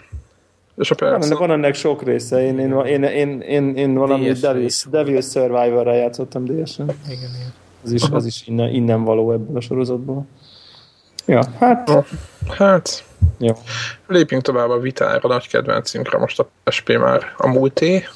[0.77, 1.25] És a Van, persze.
[1.27, 2.45] ennek, van ennek sok része.
[2.45, 4.67] Én, én, én, én, én, én valami DS Devil.
[4.89, 6.85] Devil Survivor-ra játszottam DS-en.
[7.07, 7.53] Igen, igen.
[7.83, 10.25] Az is, az is innen, innen való ebből a sorozatból.
[11.25, 11.89] Ja, hát
[12.49, 13.03] Hát,
[13.37, 13.57] jó.
[14.07, 18.07] Lépjünk tovább a vitára, nagy kedvencünkre, most a PSP már a múlté.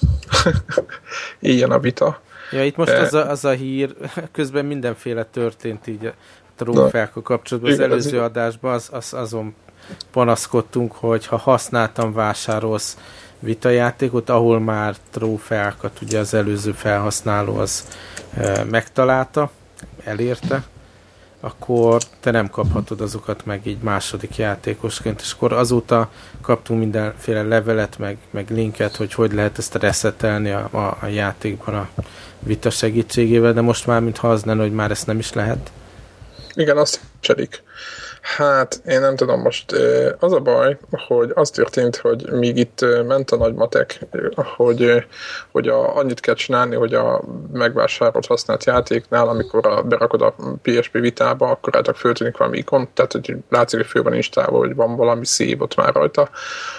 [1.40, 2.22] Ilyen a vita.
[2.52, 3.02] Ja, itt most Eh.
[3.02, 3.96] az a, az a hír,
[4.32, 6.14] közben mindenféle történt így a
[6.56, 7.72] trófeákkal kapcsolatban.
[7.72, 9.56] Az előző adásban az, az, azon
[10.12, 12.98] panaszkodtunk, hogy ha használtan vásárolsz
[13.40, 17.88] vitajátékot, ahol már trófeákat ugye az előző felhasználó az
[18.38, 19.52] e, megtalálta,
[20.04, 20.64] elérte,
[21.48, 26.10] akkor te nem kaphatod azokat meg így második játékosként, és akkor azóta
[26.42, 31.76] kaptunk mindenféle levelet, meg, meg linket, hogy hogy lehet ezt reszetelni a, a, a játékban
[31.76, 31.90] a
[32.40, 35.72] vita segítségével, de most már mintha az lenne, hogy már ezt nem is lehet.
[36.54, 37.64] Igen, azt cserik.
[38.22, 39.72] Hát, én nem tudom most.
[40.20, 40.78] Az a baj,
[41.08, 44.00] hogy az történt, hogy míg itt ment a nagy matek,
[44.56, 45.06] hogy,
[45.52, 47.22] hogy a, annyit kell csinálni, hogy a
[47.54, 53.12] megvásárolt használt játéknál, amikor a, berakod a PSP vitába, akkor hát föltűnik valami ikon, tehát
[53.12, 56.30] hogy látszik, hogy föl van installálva, hogy van valami szív ott már rajta,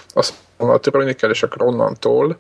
[0.09, 2.37] azt onnan törölni kell, és akkor onnantól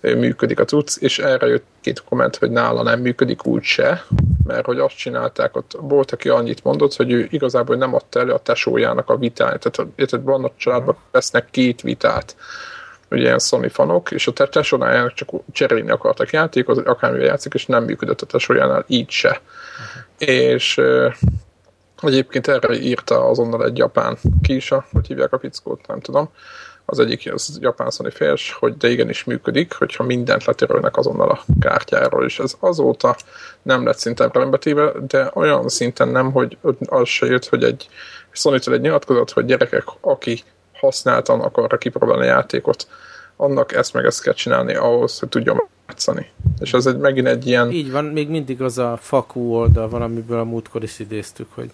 [0.00, 4.04] működik a cucc, és erre jött két komment, hogy nála nem működik úgyse,
[4.48, 8.32] mert hogy azt csinálták, ott volt, aki annyit mondott, hogy ő igazából nem adta elő
[8.32, 9.70] a tesójának a vitáját.
[9.70, 12.36] Tehát érted, vannak családban, vesznek két vitát,
[13.10, 17.66] ugye ilyen Sony fanok, és a te- tesójának csak cserélni akartak játékot, akármivel játszik, és
[17.66, 19.40] nem működött a tesójánál így se.
[20.18, 21.08] És ö,
[22.02, 26.30] egyébként erre írta azonnal egy japán kisa, hogy hívják a pickót, nem tudom,
[26.90, 31.44] az egyik az japán Sony féls, hogy de igenis működik, hogyha mindent letörölnek azonnal a
[31.60, 33.16] kártyáról, és ez azóta
[33.62, 37.88] nem lett szinte betéve, de olyan szinten nem, hogy az se jött, hogy egy
[38.30, 42.88] sony egy nyilatkozat, hogy gyerekek, aki használtan akarra kipróbálni a játékot,
[43.36, 46.30] annak ezt meg ezt kell csinálni ahhoz, hogy tudjon játszani.
[46.60, 50.02] És ez egy, megint egy ilyen, Így van, még mindig az a fakú oldal van,
[50.02, 51.70] amiből a múltkor is idéztük, hogy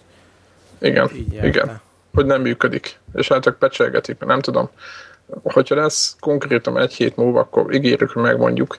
[0.79, 1.81] igen, így igen.
[2.13, 2.99] hogy nem működik.
[3.13, 4.69] És hát csak pecselgetik, nem tudom.
[5.43, 8.77] Hogyha lesz konkrétan egy hét múlva, akkor ígérjük, hogy megmondjuk,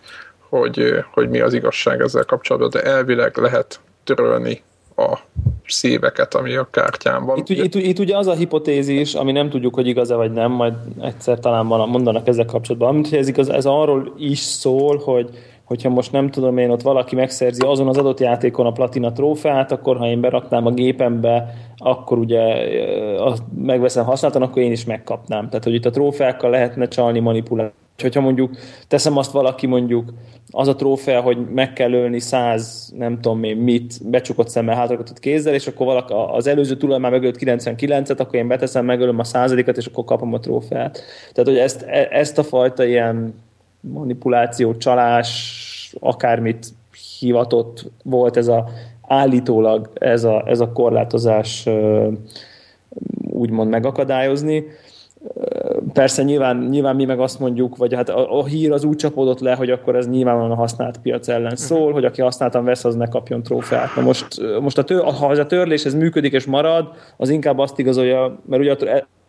[0.48, 4.62] hogy, hogy mi az igazság ezzel kapcsolatban, de elvileg lehet törölni
[4.96, 5.18] a
[5.66, 7.38] szíveket, ami a kártyán van.
[7.38, 10.74] Itt, itt, itt ugye az a hipotézis, ami nem tudjuk, hogy igaz-e vagy nem, majd
[11.00, 15.30] egyszer talán van, mondanak ezzel kapcsolatban, amit ez, igaz, ez arról is szól, hogy
[15.66, 19.72] hogyha most nem tudom én, ott valaki megszerzi azon az adott játékon a platina trófeát,
[19.72, 22.40] akkor ha én beraknám a gépembe, akkor ugye
[23.18, 25.48] azt megveszem használtan, akkor én is megkapnám.
[25.48, 27.72] Tehát, hogy itt a trófeákkal lehetne csalni, manipulálni.
[28.02, 28.56] Hogyha mondjuk
[28.88, 30.12] teszem azt valaki mondjuk,
[30.50, 35.18] az a trófea, hogy meg kell ölni száz, nem tudom én mit, becsukott szemmel, hátrakatott
[35.18, 39.24] kézzel, és akkor valaki, az előző tulaj már megölt 99-et, akkor én beteszem, megölöm a
[39.24, 41.02] századikat, és akkor kapom a trófeát.
[41.32, 43.34] Tehát, hogy ezt, e, ezt a fajta ilyen
[43.92, 46.66] manipuláció, csalás, akármit
[47.18, 48.68] hivatott volt ez a
[49.06, 51.68] állítólag ez a, ez a korlátozás
[53.30, 54.64] úgymond megakadályozni.
[55.92, 59.40] Persze nyilván, nyilván mi meg azt mondjuk, vagy hát a, a hír az úgy csapódott
[59.40, 62.94] le, hogy akkor ez nyilvánvalóan a használt piac ellen szól, hogy aki használtan vesz, az
[62.94, 63.96] ne kapjon trófeát.
[63.96, 64.26] Na most,
[64.60, 68.38] most a tör, ha ez a törlés ez működik és marad, az inkább azt igazolja,
[68.46, 68.76] mert ugye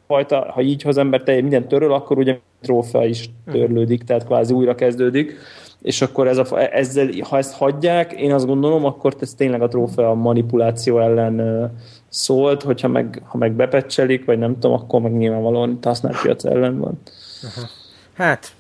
[0.07, 4.53] fajta, ha így az ember teljes minden töröl, akkor ugye trófea is törlődik, tehát kvázi
[4.53, 5.37] újra kezdődik
[5.81, 9.67] és akkor ez a, ezzel, ha ezt hagyják, én azt gondolom, akkor ez tényleg a
[9.67, 11.71] trófea manipuláció ellen
[12.09, 16.79] szólt, hogyha meg, ha meg bepecselik, vagy nem tudom, akkor meg nyilvánvalóan használt piac ellen
[16.79, 16.99] van.
[17.41, 17.67] Aha.
[18.13, 18.51] Hát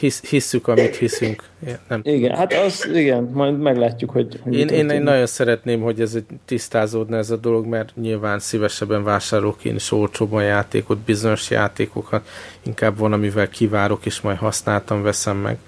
[0.00, 1.42] hisz, hisszük, amit hiszünk.
[1.88, 2.36] Nem igen, tudom.
[2.36, 4.40] hát az, igen, majd meglátjuk, hogy...
[4.42, 9.04] hogy én, én, én nagyon szeretném, hogy ez tisztázódna ez a dolog, mert nyilván szívesebben
[9.04, 12.28] vásárolok én is olcsóban játékot, bizonyos játékokat,
[12.62, 15.58] inkább van, amivel kivárok, és majd használtam, veszem meg.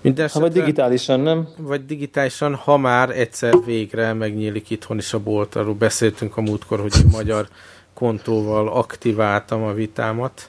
[0.00, 1.48] Mindenesetre, vagy digitálisan, nem?
[1.56, 6.80] Vagy digitálisan, ha már egyszer végre megnyílik itthon is a bolt, arról beszéltünk a múltkor,
[6.80, 7.48] hogy magyar
[7.94, 10.48] kontóval aktiváltam a vitámat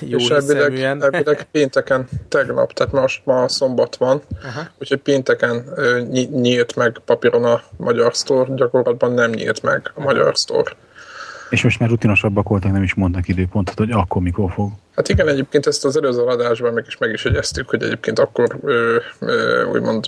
[0.00, 4.68] jó és elvileg, elvileg pénteken, tegnap, tehát most ma szombat van, Aha.
[4.78, 5.64] úgyhogy pénteken
[6.30, 10.70] nyílt meg papíron a magyar store, gyakorlatban nem nyílt meg a magyar store.
[11.50, 14.70] És most már rutinosabbak voltak, nem is mondnak időpontot, hogy akkor mikor fog.
[14.96, 18.58] Hát igen, egyébként ezt az előző adásban meg is meg is egyeztük, hogy egyébként akkor
[18.62, 20.06] ö, ö, úgymond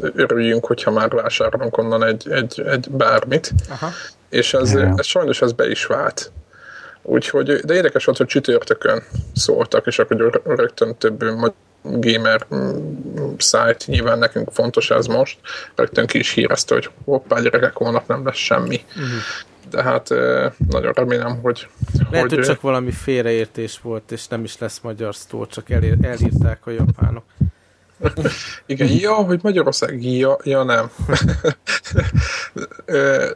[0.00, 3.52] örüljünk, hogyha már vásárolunk onnan egy, egy, egy bármit.
[3.68, 3.90] Aha.
[4.30, 6.32] És ez, ez sajnos ez be is vált.
[7.08, 9.02] Úgyhogy, de érdekes volt, hogy csütörtökön
[9.34, 11.24] szóltak, és akkor rögtön több
[11.82, 15.38] gamer mm, site, nyilván nekünk fontos ez most,
[15.74, 18.84] rögtön ki is hírezte, hogy hoppá, gyerekek, holnap nem lesz semmi.
[18.88, 19.10] Uh-huh.
[19.70, 20.08] De hát
[20.68, 21.68] nagyon remélem, hogy...
[22.10, 25.96] Lehet, hogy, hogy csak valami félreértés volt, és nem is lesz magyar sztó, csak elér,
[26.02, 27.24] elírták a japánok.
[28.66, 30.90] Igen, ja, hogy Magyarország, ja, ja nem.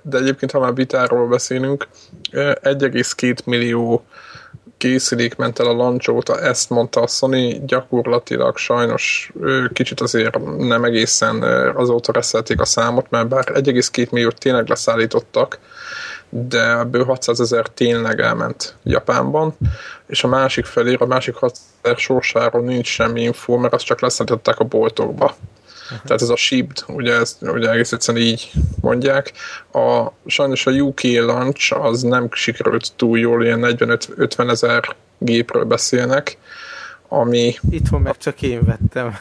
[0.03, 1.89] De egyébként, ha már vitáról beszélünk,
[2.33, 4.05] 1,2 millió
[4.77, 9.33] készülék ment el a launch óta, ezt mondta a Sony, gyakorlatilag sajnos
[9.73, 11.43] kicsit azért nem egészen
[11.77, 15.59] azóta reszelték a számot, mert bár 1,2 milliót tényleg leszállítottak,
[16.31, 19.57] de ebből 600 ezer tényleg elment Japánban,
[20.07, 24.01] és a másik felé, a másik 600 ezer sorsáról nincs semmi info, mert azt csak
[24.01, 25.25] leszállították a boltokba.
[25.25, 26.07] Uh-huh.
[26.07, 29.33] Tehát ez a shipped, ugye, ezt, ugye egész egyszerűen így mondják.
[29.73, 36.39] A, sajnos a UK launch az nem sikerült túl jól, ilyen 40-50 ezer gépről beszélnek,
[37.09, 37.55] ami...
[37.71, 39.19] Itthon meg csak én vettem.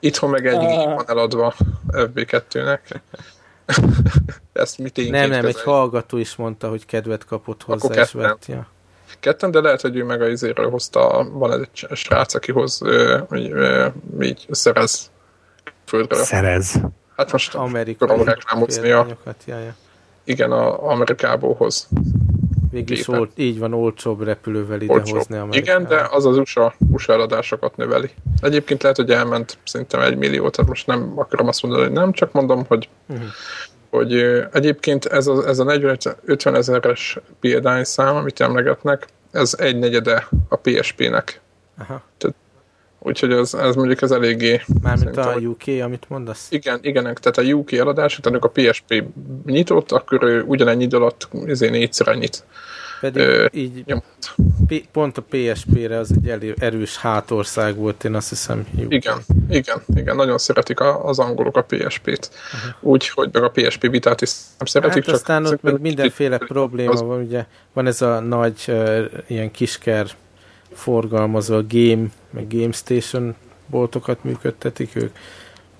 [0.00, 1.54] Itthon meg egy gép van eladva
[1.92, 2.78] FB2-nek.
[4.52, 8.12] Ezt mit én Nem, nem, egy hallgató is mondta, hogy kedvet kapott hozzá, Akkor és
[8.12, 8.66] vett, ja.
[9.20, 12.78] Ketten, de lehet, hogy ő meg a izéről hozta, van egy srác, aki hoz,
[13.28, 13.52] hogy
[14.20, 15.10] így szerez
[15.84, 16.16] földre.
[16.16, 16.80] Szerez.
[17.16, 19.06] Hát most Amerikai reklámozni a...
[19.44, 19.74] Ja, ja.
[20.24, 21.88] Igen, a Amerikából hoz.
[22.74, 25.80] Végülis old, így van, olcsóbb repülővel idehozni Amerikába.
[25.80, 28.10] Igen, de az az USA, USA eladásokat növeli.
[28.40, 32.12] Egyébként lehet, hogy elment szerintem egy millió, tehát most nem akarom azt mondani, hogy nem,
[32.12, 33.26] csak mondom, hogy, uh-huh.
[33.90, 34.12] hogy
[34.52, 41.40] egyébként ez a, ez a 40-50 ezeres példányszám, amit emlegetnek, ez egy negyede a PSP-nek.
[41.78, 42.02] Aha.
[42.18, 42.36] Tehát
[43.06, 44.60] Úgyhogy ez, ez mondjuk ez eléggé...
[44.82, 46.46] Mármint a UK, amit mondasz?
[46.50, 49.04] Igen, igen, tehát a UK eladás, tehát a PSP
[49.46, 52.44] nyitott, akkor ő ugyanennyi idő alatt izé négyszer ennyit
[53.10, 54.34] pedig ö, így nyomott.
[54.92, 58.66] pont a PSP-re az egy elég erős hátország volt, én azt hiszem.
[58.76, 58.92] UK.
[58.92, 62.30] Igen, igen, igen, nagyon szeretik az angolok a PSP-t.
[62.54, 62.92] Uh-huh.
[62.92, 64.94] Úgyhogy meg a PSP vitát is nem szeretik.
[64.94, 67.00] Hát csak aztán ott meg mindenféle probléma az...
[67.00, 70.06] van, ugye van ez a nagy uh, ilyen kisker
[70.74, 73.34] forgalmazó, a Game, meg Game Station
[73.66, 75.16] boltokat működtetik ők.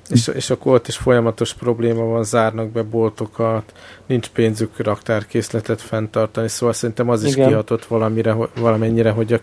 [0.08, 3.72] És, és akkor ott is folyamatos probléma van, zárnak be boltokat,
[4.06, 7.48] nincs pénzük raktárkészletet fenntartani, szóval szerintem az is Igen.
[7.48, 9.40] kihatott valamire, valamennyire, hogy a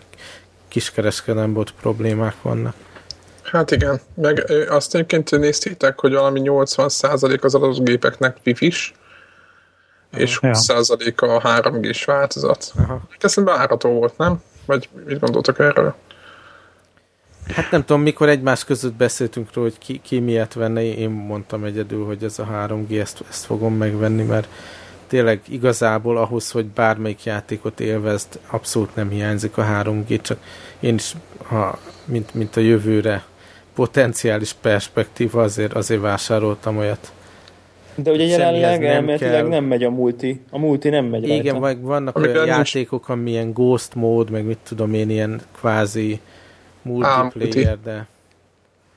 [0.68, 2.74] kiskereskedelemben ott problémák vannak.
[3.42, 8.94] Hát igen, meg azt egyébként néztétek, hogy valami 80% az adott gépeknek wifi-s,
[10.16, 12.72] és 20% a 3G-s változat.
[12.76, 13.00] Aha.
[13.20, 14.42] Ez beárató volt, nem?
[14.66, 15.94] Vagy mit gondoltak erről?
[17.54, 21.64] Hát nem tudom, mikor egymás között beszéltünk róla, hogy ki, ki miért venni, én mondtam
[21.64, 24.48] egyedül, hogy ez a 3G, ezt, ezt fogom megvenni, mert
[25.06, 30.38] tényleg igazából ahhoz, hogy bármelyik játékot élvezd, abszolút nem hiányzik a 3G, csak
[30.80, 31.12] én is,
[31.44, 33.24] ha, mint, mint a jövőre
[33.74, 37.12] potenciális perspektíva, azért, azért vásároltam olyat.
[37.94, 40.40] De ugye jelenleg elméletileg nem, nem megy a multi.
[40.50, 44.58] A multi nem megy Igen, vagy vannak Amikor olyan játékok, amilyen ghost mód, meg mit
[44.62, 46.20] tudom én, ilyen kvázi
[46.82, 48.06] multiplayer, de...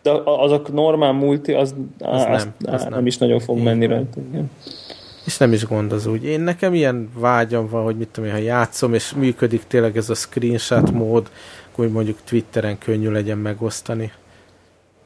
[0.01, 2.93] De azok normál multi, az, az, nem, az nem.
[2.93, 3.67] nem is nagyon fog Igen.
[3.67, 4.19] menni rajta.
[4.31, 4.51] Igen.
[5.25, 6.23] És nem is gond az úgy.
[6.23, 10.09] Én nekem ilyen vágyam van, hogy mit tudom én, ha játszom, és működik tényleg ez
[10.09, 11.29] a screenshot mód,
[11.71, 14.11] hogy mondjuk Twitteren könnyű legyen megosztani.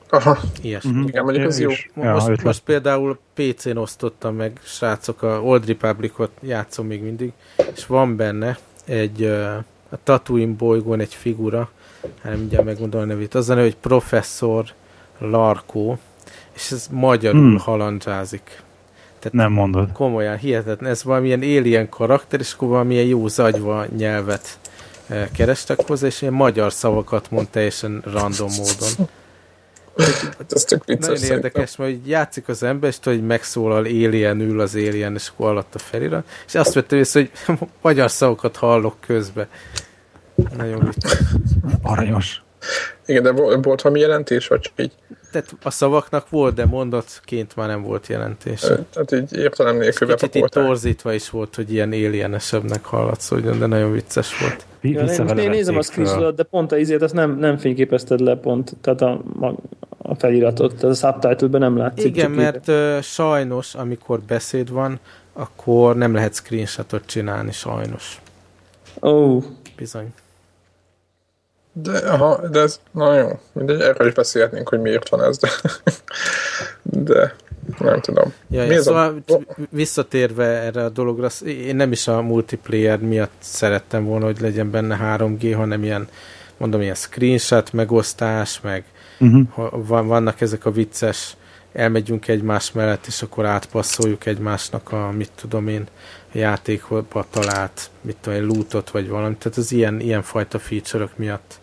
[0.10, 0.38] Aha.
[0.62, 0.92] Ilyesmi.
[0.92, 1.08] Mm-hmm.
[1.08, 1.68] Igen, mondjuk ez jó.
[1.68, 1.90] Most,
[2.28, 7.32] ja, most például PC-n osztottam meg, srácok, a Old Republicot játszom még mindig,
[7.76, 9.24] és van benne egy
[9.90, 11.70] a Tatooine bolygón egy figura,
[12.22, 14.66] hát mindjárt megmondom a nevét, az a neve, hogy Professzor
[15.18, 15.98] Larkó,
[16.54, 17.58] és ez magyarul hmm.
[17.58, 18.62] halandzsázik.
[19.20, 19.92] Tehát nem mondod.
[19.92, 20.90] Komolyan, hihetetlen.
[20.90, 24.60] Ez valamilyen alien karakter, és akkor valamilyen jó zagyva nyelvet
[25.34, 29.10] kerestek hozzá, és ilyen magyar szavakat mond teljesen random módon.
[30.38, 34.40] Hát ez tök vicces Nagyon érdekes, mert hogy játszik az ember, és hogy megszólal Alien,
[34.40, 38.56] ül az Alien, és akkor alatt a felirat, és azt vettem észre, hogy magyar szavakat
[38.56, 39.48] hallok közbe.
[40.58, 41.20] Nagyon vicces.
[41.82, 42.42] Aranyos.
[43.06, 44.92] Igen, de volt valami jelentés, vagy csak így?
[45.32, 48.60] Tehát a szavaknak volt, de mondatként már nem volt jelentés.
[48.60, 53.92] Tehát így értelem nélkül Kicsit így torzítva is volt, hogy ilyen alienesebbnek hallatszódjon, de nagyon
[53.92, 54.66] vicces volt.
[54.82, 58.36] Ja, én, én nézem a screenshot, de pont a izét, azt nem, nem fényképezted le
[58.36, 59.22] pont, tehát a,
[59.98, 62.06] a feliratot, a subtitle nem látszik.
[62.06, 65.00] Igen, mert uh, sajnos, amikor beszéd van,
[65.34, 68.22] akkor nem lehet screenshotot csinálni, sajnos.
[69.02, 69.10] Ó.
[69.10, 69.44] Oh.
[69.76, 70.14] Bizony.
[71.74, 75.50] De, aha, de ez, na jó, mindegy, erről is beszélhetnénk, hogy miért van ez, de,
[76.84, 77.36] de
[77.78, 78.34] nem tudom.
[78.50, 79.40] Ja, Mi ja, szóval a...
[79.70, 85.18] visszatérve erre a dologra, én nem is a multiplayer miatt szerettem volna, hogy legyen benne
[85.18, 86.08] 3G, hanem ilyen,
[86.58, 88.84] mondom, ilyen screenshot, megosztás, meg
[89.20, 90.08] uh-huh.
[90.08, 91.38] vannak ezek a vicces,
[91.74, 95.88] elmegyünk egymás mellett, és akkor átpasszoljuk egymásnak a, mit tudom én,
[96.32, 99.36] játékba talált, mit tudom lootot, vagy valami.
[99.36, 101.60] Tehát az ilyen, ilyen fajta feature miatt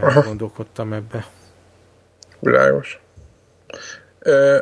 [0.00, 0.22] Aha.
[0.22, 1.26] gondolkodtam ebbe.
[2.38, 3.00] Világos.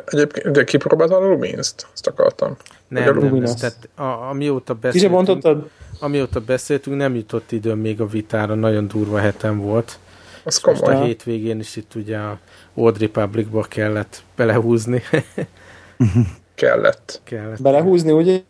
[0.05, 1.87] Egyébként, de kipróbáltál a Lumins-t?
[1.93, 2.57] Azt akartam.
[2.87, 5.69] Nem, nem, ez, tehát a, amióta beszéltünk,
[5.99, 9.99] amióta beszéltünk, nem jutott időm még a vitára, nagyon durva hetem volt.
[10.43, 12.39] Az most a hétvégén is itt ugye a
[12.73, 15.01] Old Republicba kellett belehúzni.
[16.55, 17.21] kellett.
[17.23, 17.61] kellett.
[17.61, 18.41] Belehúzni, ugye?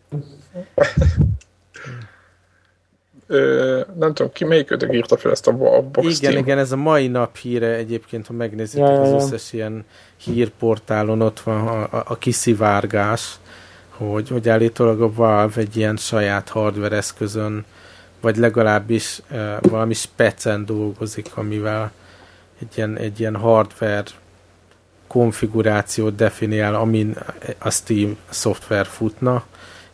[3.26, 6.44] Ö, nem tudom, ki melyik írta fel ezt a box Igen, team?
[6.44, 9.84] igen, ez a mai nap híre egyébként, ha megnézzük ja, az összes ilyen
[10.16, 13.38] hírportálon ott van a, a, a kiszivárgás,
[13.88, 17.64] hogy, hogy állítólag a Valve egy ilyen saját hardware eszközön,
[18.20, 21.92] vagy legalábbis e, valami specen dolgozik, amivel
[22.60, 24.04] egy ilyen, egy ilyen hardware
[25.06, 27.16] konfigurációt definiál, amin
[27.58, 29.44] a Steam szoftver futna,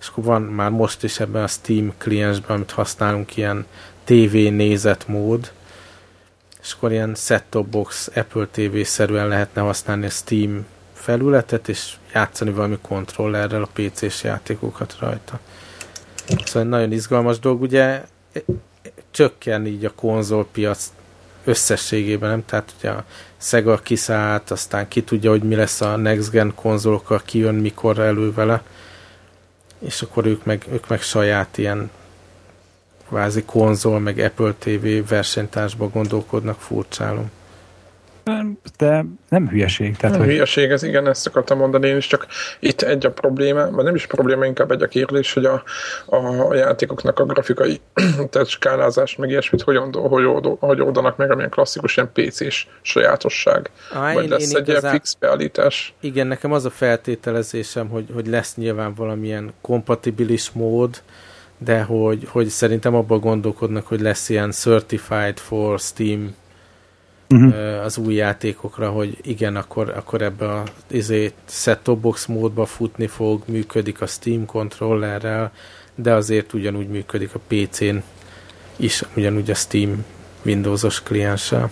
[0.01, 3.67] és akkor van már most is ebben a Steam kliensben, amit használunk, ilyen
[4.05, 5.53] TV nézet mód,
[6.63, 12.79] és akkor ilyen set-top box Apple TV-szerűen lehetne használni a Steam felületet, és játszani valami
[12.83, 15.41] kontrollerrel a PC-s játékokat rajta.
[16.45, 18.03] Szóval nagyon izgalmas dolog, ugye
[19.11, 20.93] csökken így a konzolpiac
[21.45, 22.45] összességében, nem?
[22.45, 23.05] Tehát ugye a
[23.37, 27.99] Sega kiszállt, aztán ki tudja, hogy mi lesz a Next Gen konzolokkal, ki jön mikor
[27.99, 28.63] elő vele
[29.85, 31.91] és akkor ők meg, ők meg saját ilyen
[33.09, 37.31] kvázi konzol, meg Apple TV versenytársba gondolkodnak, furcsálom.
[38.79, 39.97] De nem hülyeség.
[39.97, 40.35] Tehát, nem hogy...
[40.35, 42.27] hülyeség, ez igen, ezt akartam mondani én is, csak
[42.61, 45.63] itt egy a probléma, vagy nem is probléma, inkább egy a kérdés, hogy a,
[46.07, 47.81] a játékoknak a grafikai
[48.31, 50.25] tehát skálázás, meg ilyesmit hogyan, hogy,
[50.59, 53.71] hogy oldanak meg, amilyen klasszikus ilyen PC-s sajátosság.
[53.93, 54.93] Á, vagy én, lesz én egy igazán...
[54.93, 55.95] fix beállítás.
[56.01, 61.03] Igen, nekem az a feltételezésem, hogy, hogy lesz nyilván valamilyen kompatibilis mód,
[61.59, 66.35] de hogy, hogy szerintem abban gondolkodnak, hogy lesz ilyen certified for Steam
[67.33, 67.85] uh-huh.
[67.85, 73.43] az új játékokra, hogy igen, akkor, akkor ebbe a izé, set-top box módba futni fog,
[73.47, 75.53] működik a Steam kontrollerrel,
[75.95, 77.97] de azért ugyanúgy működik a PC-n
[78.77, 80.05] is, ugyanúgy a Steam
[80.45, 81.71] Windows-os klienssel.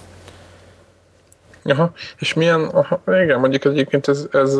[1.65, 1.93] Aha.
[2.19, 4.59] És milyen, aha, igen, mondjuk egyébként ez, ez,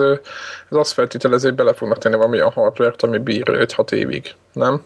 [0.69, 4.83] ez azt feltételezi, hogy bele fognak tenni valamilyen hardware-t, ami bír 5-6 évig, nem?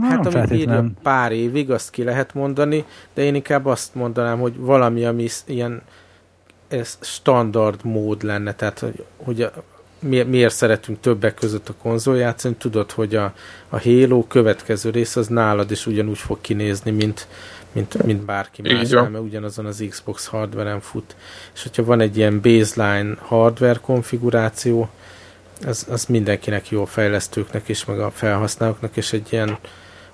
[0.00, 2.84] Hát ami bírja pár évig, azt ki lehet mondani,
[3.14, 5.82] de én inkább azt mondanám, hogy valami, ami ilyen
[6.68, 9.52] ez standard mód lenne, tehát hogy, hogy a,
[10.00, 13.34] miért, miért szeretünk többek között a konzol játszani, tudod, hogy a,
[13.68, 17.26] a Halo következő rész az nálad is ugyanúgy fog kinézni, mint,
[17.72, 21.16] mint, mint bárki más, mert ugyanazon az Xbox hardware-en fut.
[21.54, 24.88] És hogyha van egy ilyen baseline hardware konfiguráció,
[25.66, 29.58] az, az mindenkinek jó, a fejlesztőknek és meg a felhasználóknak, és egy ilyen,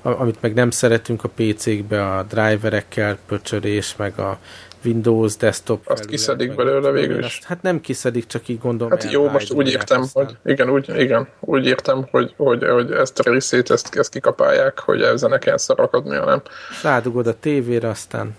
[0.04, 4.38] amit meg nem szeretünk a PC-kbe, a driverekkel pöcsörés, meg a
[4.84, 7.40] Windows desktop Azt kiszedik belőle végül is.
[7.44, 8.98] hát nem kiszedik, csak így gondolom.
[8.98, 10.24] Hát jó, most úgy értem, aztán.
[10.24, 14.78] hogy igen, úgy, igen, úgy értem, hogy, hogy, hogy ezt a részét, ezt, ezt kikapálják,
[14.78, 16.42] hogy ezzel ne kell szarakadni, hanem.
[16.82, 18.36] Rádugod a tévére, aztán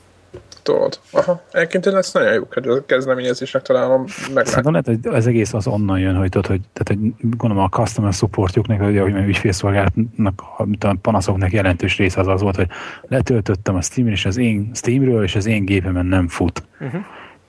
[0.66, 1.00] tudod.
[1.12, 4.08] Aha, egyébként ez nagyon jó kezdeményezésnek találom.
[4.08, 7.70] Szerintem lehet, hogy ez egész az onnan jön, hogy tudod, hogy, tehát, hogy gondolom a
[7.70, 12.70] customer supportjuknak, hogy, hogy ügyfélszolgálatnak, a panaszoknak jelentős része az az volt, hogy
[13.08, 16.64] letöltöttem a Steam-en, és az én Steamről, és az én gépemen nem fut.
[16.80, 17.02] Uh-huh.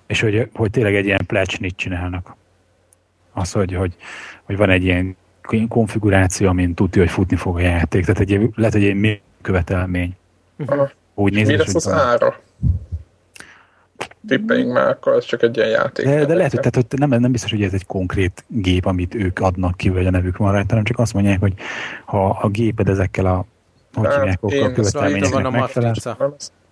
[0.07, 2.37] És hogy, hogy tényleg egy ilyen pletchnit csinálnak.
[3.33, 3.95] Az, hogy, hogy,
[4.43, 5.17] hogy van egy ilyen
[5.69, 8.05] konfiguráció, amin tudja, hogy futni fog a játék.
[8.05, 10.17] Tehát egy, lehet, hogy egy követelmény.
[10.59, 10.91] Uh-huh.
[11.15, 12.45] Úgy néz, Mi lesz az ára?
[14.29, 16.07] Tippeljünk már, akkor ez csak egy ilyen játék.
[16.07, 19.15] De, de lehet, hogy, tehát, hogy nem, nem biztos, hogy ez egy konkrét gép, amit
[19.15, 21.53] ők adnak ki, vagy a nevük van rajta, hanem csak azt mondják, hogy
[22.05, 23.45] ha a géped ezekkel a
[23.95, 25.95] hogy hát, hívják, a követelményeknek megfelel,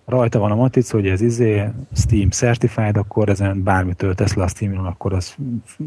[0.05, 4.47] rajta van a matrica, hogy ez izé Steam certified, akkor ezen bármit töltesz le a
[4.47, 5.35] Steamon, akkor az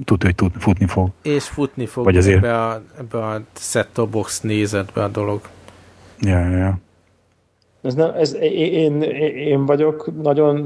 [0.04, 1.10] tudja, hogy tud, futni fog.
[1.22, 2.36] És futni fog Vagy azért...
[2.36, 5.40] ebbe a, ebbe a set-top box nézetbe a dolog.
[6.20, 6.78] Ja, ja, ja.
[7.88, 9.02] Ez nem, ez, én,
[9.36, 10.58] én vagyok nagyon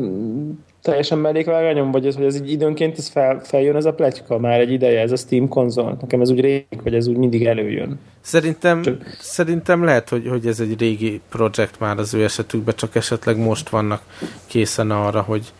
[0.83, 4.61] teljesen mellékvágányom, vagy ez, hogy ez így időnként ez fel, feljön ez a pletyka már
[4.61, 5.97] egy ideje, ez a Steam konzol?
[6.01, 7.99] Nekem ez úgy régi, hogy ez úgy mindig előjön.
[8.21, 9.17] Szerintem, csak...
[9.21, 13.69] szerintem lehet, hogy, hogy ez egy régi projekt már az ő esetükben, csak esetleg most
[13.69, 14.03] vannak
[14.47, 15.53] készen arra, hogy,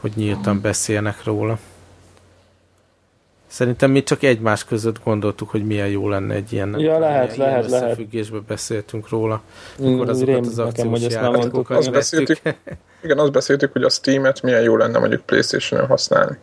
[0.00, 1.58] hogy nyíltan beszélnek róla.
[3.50, 7.48] Szerintem mi csak egymás között gondoltuk, hogy milyen jó lenne egy ilyen, ja, lehet, ilyen
[7.48, 8.48] lehet, összefüggésben lehet.
[8.48, 9.42] beszéltünk róla.
[9.82, 12.40] Mm, Akkor azokat az akciós játékokat beszéltük,
[13.02, 16.38] Igen, azt beszéltük, hogy a Steam-et milyen jó lenne mondjuk Playstation-on használni.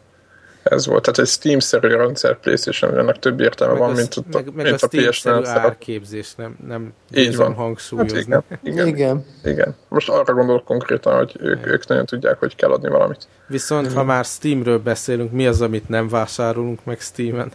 [0.70, 1.02] Ez volt.
[1.02, 4.82] Tehát egy Steam-szerű rendszer Playstation, ennek több értelme meg van, mint, a, meg, meg mint
[4.82, 7.54] a, a PS-szerű árképzés, nem, nem Így van.
[7.54, 8.34] hangsúlyozni.
[8.34, 9.26] Hát igen, igen, igen.
[9.44, 9.76] igen.
[9.88, 13.28] Most arra gondolok konkrétan, hogy ők, ők nagyon tudják, hogy kell adni valamit.
[13.48, 13.98] Viszont, igen.
[13.98, 17.52] ha már Steamről beszélünk, mi az, amit nem vásárolunk meg Steam-en?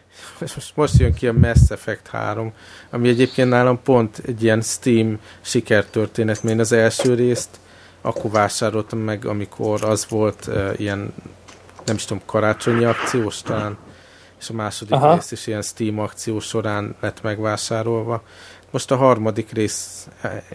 [0.40, 2.52] Most, most jön ki a Mass Effect 3,
[2.90, 7.48] ami egyébként nálam pont egy ilyen Steam sikertörténet, mert én az első részt
[8.00, 11.14] akkor vásároltam meg, amikor az volt uh, ilyen,
[11.84, 13.78] nem is tudom, karácsonyi akciós talán,
[14.40, 15.14] és a második Aha.
[15.14, 18.22] rész is ilyen Steam akció során lett megvásárolva.
[18.70, 20.08] Most a harmadik rész,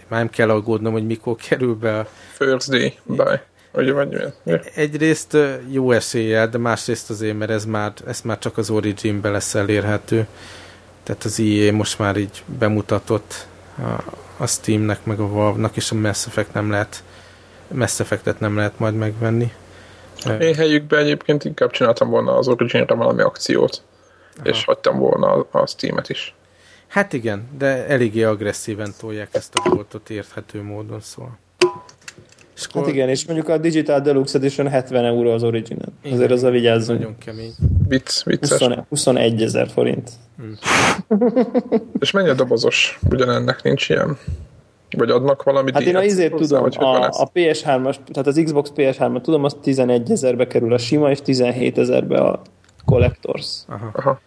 [0.08, 2.08] már nem kell aggódnom, hogy mikor kerül be a...
[2.32, 3.44] First day, bye.
[3.72, 4.12] Ugye, vagy
[4.44, 4.60] ja.
[4.74, 5.36] Egyrészt
[5.70, 10.26] jó eséllyel, de másrészt azért, mert ez már, ez már csak az Origin-be lesz elérhető.
[11.02, 13.46] Tehát az EA most már így bemutatott
[13.78, 17.02] a, a Steamnek, meg a Valve-nak, és a Mass Effect nem lehet
[17.68, 19.52] Mass Effect-et nem lehet majd megvenni.
[20.40, 23.82] Én helyükben egyébként inkább csináltam volna az Origin-re valami akciót,
[24.36, 24.48] Aha.
[24.48, 26.34] és hagytam volna a, Steam-et is.
[26.86, 31.38] Hát igen, de eléggé agresszíven tolják ezt a boltot érthető módon, szóval.
[32.56, 32.82] És hát akkor...
[32.82, 36.42] Hát igen, és mondjuk a Digital Deluxe Edition 70 euró az origin Igen, Azért az
[36.42, 36.98] a vigyázzunk.
[36.98, 37.52] Nagyon kemény.
[37.88, 38.58] Vicc, vicces.
[38.58, 40.10] 20, 21 ezer forint.
[40.36, 40.58] Hmm.
[41.98, 42.98] és mennyi a dobozos?
[43.10, 44.18] Ugyanennek nincs ilyen.
[44.90, 49.20] Vagy adnak valamit Hát én a izét tudom, a, a PS3-as, tehát az Xbox PS3-at
[49.20, 52.40] tudom, az 11 ezerbe kerül a sima, és 17 ezerbe a
[52.84, 53.64] Collectors.
[53.68, 53.90] Aha.
[53.92, 54.20] Aha.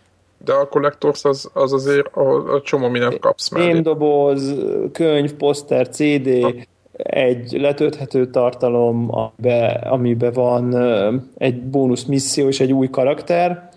[0.45, 3.79] De a Collectors az, az azért a, a csomó mindent kapsz mellé.
[3.79, 4.55] doboz,
[4.91, 6.51] könyv, poszter, CD, ha.
[6.93, 10.73] egy letölthető tartalom, amiben, amiben van
[11.37, 13.68] egy bónusz misszió és egy új karakter,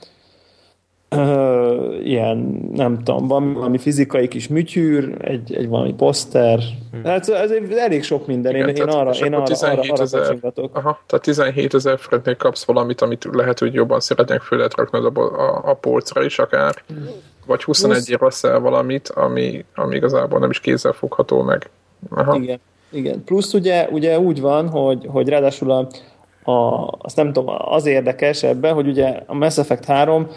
[1.13, 6.59] uh, ilyen, nem tudom, van valami fizikai kis műtyűr, egy, egy valami poszter.
[6.91, 7.05] Hmm.
[7.05, 8.55] Hát ez elég sok minden.
[8.55, 13.01] Igen, én, én arra, én arra, arra, arra Aha, tehát 17 ezer forintnél kapsz valamit,
[13.01, 16.75] amit lehet, hogy jobban szeretnék föl lehet rakni a, a, a polcra is akár.
[16.89, 17.09] Hmm.
[17.47, 21.71] Vagy 21 ér veszel valamit, ami, ami igazából nem is kézzel fogható meg.
[22.11, 22.37] Aha.
[22.37, 22.61] Igen.
[22.93, 23.25] Igen.
[23.25, 25.87] Plusz ugye, ugye úgy van, hogy, hogy ráadásul a,
[26.51, 30.29] a, azt nem tudom, az érdekes ebben, hogy ugye a Mass Effect 3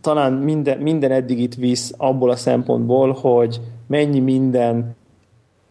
[0.00, 4.96] talán minden, minden eddig itt visz abból a szempontból, hogy mennyi minden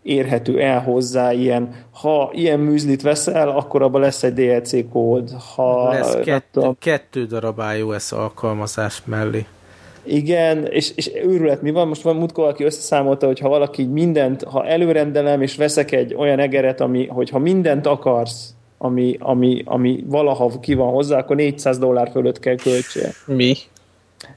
[0.02, 5.30] érhető el hozzá ilyen, ha ilyen műzlit veszel, akkor abban lesz egy DLC kód.
[5.56, 9.46] Ha, lesz kettő, kettő darab iOS alkalmazás mellé.
[10.04, 11.88] Igen, és, és őrület mi van?
[11.88, 16.40] Most van múltkor, aki összeszámolta, hogy ha valaki mindent, ha előrendelem, és veszek egy olyan
[16.40, 21.78] egeret, ami, hogy ha mindent akarsz, ami, ami, ami valaha ki van hozzá, akkor 400
[21.78, 23.10] dollár fölött kell költsél.
[23.26, 23.56] Mi?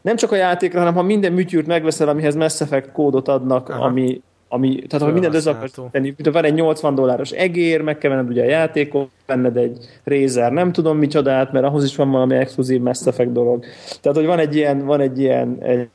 [0.02, 3.84] Nem csak a játékra, hanem ha minden műtyűrt megveszel, amihez Mass Effect kódot adnak, Aha.
[3.84, 8.10] ami, ami, tehát ha mindent össze akarsz tenni, van egy 80 dolláros egér, meg kell
[8.10, 12.34] venned ugye a játékot, venned egy Razer, nem tudom micsodát, mert ahhoz is van valami
[12.34, 13.64] exkluzív Mass Effect dolog.
[14.00, 15.88] Tehát, hogy van egy ilyen, van egy ilyen egy,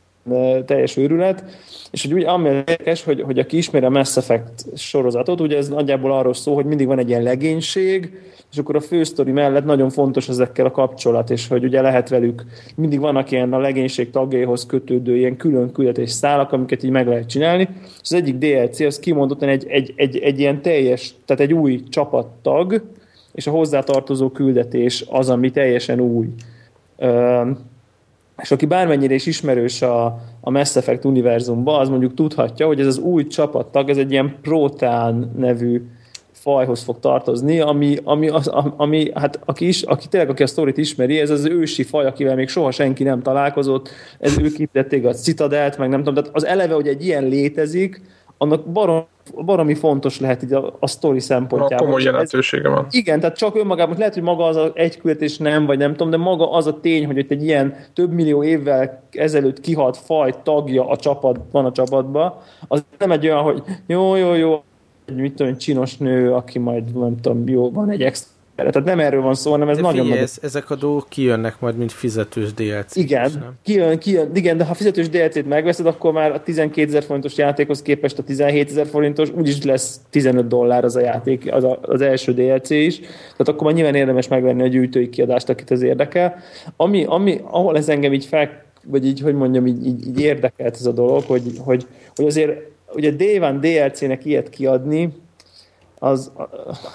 [0.66, 1.44] teljes őrület,
[1.92, 5.70] és hogy úgy ami érdekes, hogy, hogy aki ismeri a Mass Effect sorozatot, ugye ez
[5.70, 8.12] nagyjából arról szól, hogy mindig van egy ilyen legénység,
[8.52, 12.44] és akkor a fősztori mellett nagyon fontos ezekkel a kapcsolat, és hogy ugye lehet velük,
[12.76, 17.30] mindig vannak ilyen a legénység tagjaihoz kötődő ilyen külön küldetés szálak, amiket így meg lehet
[17.30, 21.54] csinálni, és az egyik DLC az kimondottan egy, egy, egy, egy ilyen teljes, tehát egy
[21.54, 22.84] új csapattag,
[23.34, 26.28] és a hozzátartozó küldetés az, ami teljesen új.
[28.42, 30.06] És aki bármennyire is ismerős a,
[30.42, 34.36] a Mass Effect univerzumban, az mondjuk tudhatja, hogy ez az új csapattag, ez egy ilyen
[34.42, 35.82] Protán nevű
[36.32, 40.78] fajhoz fog tartozni, ami, ami, az, ami hát aki, is, aki tényleg, aki a sztorit
[40.78, 45.14] ismeri, ez az ősi faj, akivel még soha senki nem találkozott, ez ők építették a
[45.14, 48.02] Citadelt, meg nem tudom, tehát az eleve, hogy egy ilyen létezik,
[48.42, 49.06] annak barom,
[49.46, 51.86] baromi fontos lehet így a, a sztori szempontjából.
[51.86, 52.88] Komoly jelentősége van.
[52.90, 56.10] Igen, tehát csak önmagában, lehet, hogy maga az a egy küldetés nem, vagy nem tudom,
[56.10, 60.34] de maga az a tény, hogy itt egy ilyen több millió évvel ezelőtt kihalt faj
[60.44, 62.34] tagja a csapat, van a csapatban,
[62.68, 64.64] az nem egy olyan, hogy jó, jó, jó,
[65.06, 68.38] egy mit tudom, csinos nő, aki majd nem tudom, jó, van egy extra
[68.68, 71.60] tehát nem erről van szó, hanem ez de nagyon figyelj, ez, ezek a dolgok kijönnek
[71.60, 72.96] majd, mint fizetős DLC.
[72.96, 73.54] Igen, nem?
[73.64, 77.82] kijön, kijön, igen, de ha fizetős DLC-t megveszed, akkor már a 12 ezer forintos játékhoz
[77.82, 82.02] képest a 17 ezer forintos úgyis lesz 15 dollár az a játék, az, a, az
[82.02, 83.00] első DLC is.
[83.00, 86.36] Tehát akkor már nyilván érdemes megvenni a gyűjtői kiadást, akit ez érdekel.
[86.76, 90.76] Ami, ami, ahol ez engem így fel, vagy így, hogy mondjam, így, így, így érdekelt
[90.76, 92.52] ez a dolog, hogy, hogy, hogy azért
[92.94, 95.14] ugye Day One DLC-nek ilyet kiadni,
[96.00, 96.32] az,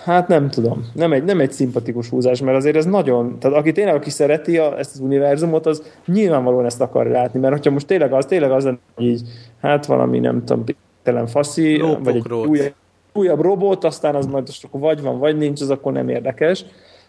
[0.04, 3.72] hát nem tudom, nem egy, nem egy szimpatikus húzás, mert azért ez nagyon, tehát aki
[3.72, 7.86] tényleg, aki szereti a, ezt az univerzumot, az nyilvánvalóan ezt akar látni, mert hogyha most
[7.86, 9.22] tényleg az, tényleg az, hogy így,
[9.60, 10.64] hát valami, nem tudom,
[11.02, 12.74] telen faszi, Lópok vagy egy újabb,
[13.12, 16.64] újabb robot, aztán az majd csak vagy van, vagy nincs, az akkor nem érdekes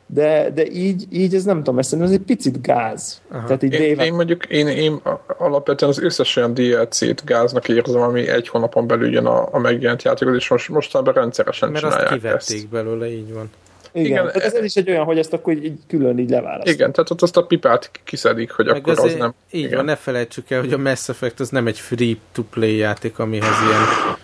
[0.08, 3.22] de, de így, így ez nem tudom, ezt ez egy picit gáz.
[3.32, 3.46] Aha.
[3.46, 4.06] Tehát így én, déve...
[4.06, 5.02] én mondjuk, én, én
[5.38, 10.04] alapvetően az összes olyan DLC-t gáznak érzem, ami egy hónapon belül jön a, a megjelent
[10.04, 12.70] játékot, és most mostanában rendszeresen Mert csinálják azt kivették ezt.
[12.70, 13.50] belőle, így van.
[13.92, 16.76] Igen, igen tehát ez, ez is egy olyan, hogy ezt akkor így külön így leválasztják.
[16.76, 19.34] Igen, tehát ott azt a pipát kiszedik, hogy Meg akkor az nem...
[19.52, 19.76] Így igen.
[19.76, 24.16] van, ne felejtsük el, hogy a Mass Effect az nem egy free-to-play játék, amihez ilyen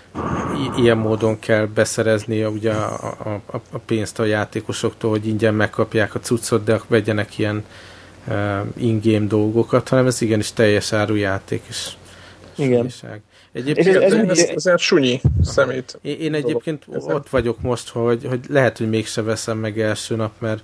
[0.77, 6.19] ilyen módon kell beszerezni ugye a, a, a pénzt a játékosoktól, hogy ingyen megkapják a
[6.19, 7.65] cuccot, de vegyenek ilyen
[8.27, 11.91] uh, in-game dolgokat, hanem ez igenis teljes árujáték és
[12.55, 12.91] Igen.
[13.51, 15.99] Egyébként ez, ez, ez, ez, ez sunyi szemét.
[16.01, 20.31] Én, én egyébként ott vagyok most, hogy, hogy lehet, hogy mégse veszem meg első nap,
[20.39, 20.63] mert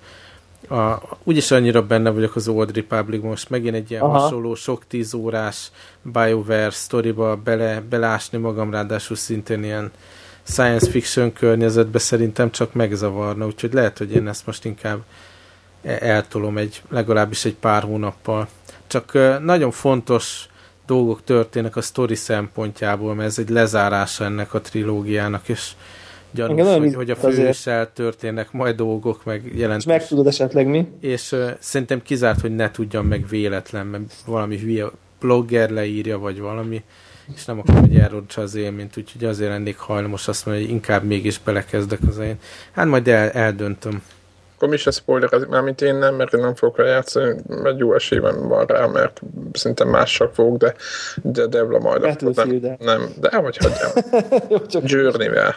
[0.70, 4.20] a, úgyis annyira benne vagyok az Old Republic most, megint egy ilyen Aha.
[4.20, 9.92] hasonló, sok tíz órás BioWare sztoriba bele, belásni magam, ráadásul szintén ilyen
[10.44, 15.00] science fiction környezetbe szerintem csak megzavarna, úgyhogy lehet, hogy én ezt most inkább
[15.84, 18.48] e- eltolom egy, legalábbis egy pár hónappal.
[18.88, 20.46] Csak nagyon fontos
[20.86, 25.72] dolgok történnek a sztori szempontjából, mert ez egy lezárása ennek a trilógiának, és
[26.38, 29.84] gyanús, hogy, hogy a főssel történnek majd dolgok, meg jelentős.
[29.84, 30.88] És meg tudod esetleg mi?
[31.00, 34.86] És uh, szerintem kizárt, hogy ne tudjam meg véletlen, mert valami hülye
[35.20, 36.84] blogger leírja, vagy valami,
[37.36, 41.04] és nem akarom, hogy elrontsa az élményt, úgyhogy azért lennék hajlamos azt mondani, hogy inkább
[41.04, 42.36] mégis belekezdek az én.
[42.72, 44.02] Hát majd el, eldöntöm
[44.58, 47.78] akkor mi se spoilerezik, már mint én nem, mert én nem fogok rá játszani, mert
[47.80, 49.22] jó esélyben van rá, mert
[49.54, 50.74] szerintem mással fogok, de,
[51.22, 53.92] de Devla majd akkor nem, nem, de vagy hagyjam.
[54.86, 55.56] Győrnivel.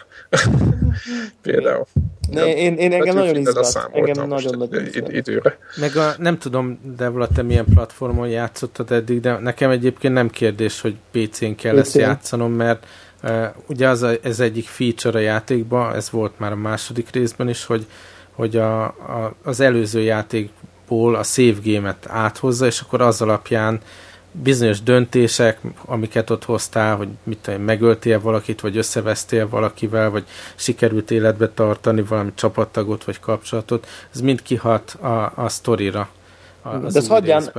[1.41, 1.85] Például.
[2.29, 3.89] Ne, én, én engem nagyon izgat.
[3.91, 5.57] Engem nagyon nagyon id- időre.
[5.75, 10.81] Meg a, nem tudom, Devla, te milyen platformon játszottad eddig, de nekem egyébként nem kérdés,
[10.81, 11.79] hogy PC-n kell PC.
[11.79, 12.85] ezt játszanom, mert
[13.23, 17.49] uh, ugye az a, ez egyik feature a játékban, ez volt már a második részben
[17.49, 17.85] is, hogy
[18.41, 23.79] hogy a, a, az előző játékból a save game-et áthozza, és akkor az alapján
[24.31, 30.23] bizonyos döntések, amiket ott hoztál, hogy mit tudom, megöltél valakit, vagy összevesztél valakivel, vagy
[30.55, 36.09] sikerült életbe tartani valami csapattagot, vagy kapcsolatot, ez mind kihat a, a sztorira.
[36.61, 37.51] A, az De ezt hagyján,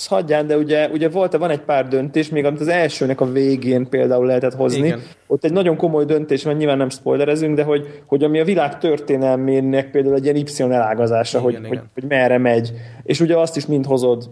[0.00, 3.32] az hagyján, de ugye, ugye volt, van egy pár döntés, még amit az elsőnek a
[3.32, 4.86] végén például lehetett hozni.
[4.86, 5.00] Igen.
[5.26, 8.78] Ott egy nagyon komoly döntés van, nyilván nem spoilerezünk, de hogy, hogy ami a világ
[8.78, 11.68] történelmének például egy ilyen Y elágazása, igen, hogy, igen.
[11.68, 12.72] Hogy, hogy merre megy.
[13.02, 14.30] És ugye azt is mind hozod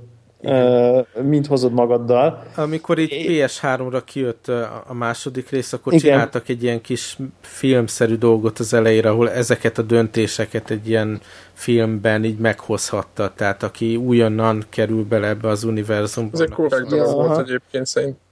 [1.23, 2.43] Mint hozod magaddal.
[2.55, 4.49] Amikor itt PS3-ra kijött
[4.87, 6.05] a második rész, akkor Igen.
[6.11, 11.21] csináltak egy ilyen kis filmszerű dolgot az elejére, ahol ezeket a döntéseket egy ilyen
[11.53, 13.33] filmben így meghozhatta.
[13.37, 16.31] Tehát aki újonnan kerül bele ebbe az univerzumba.
[16.33, 18.23] Ez egy korrekt dolog volt egyébként szerintem,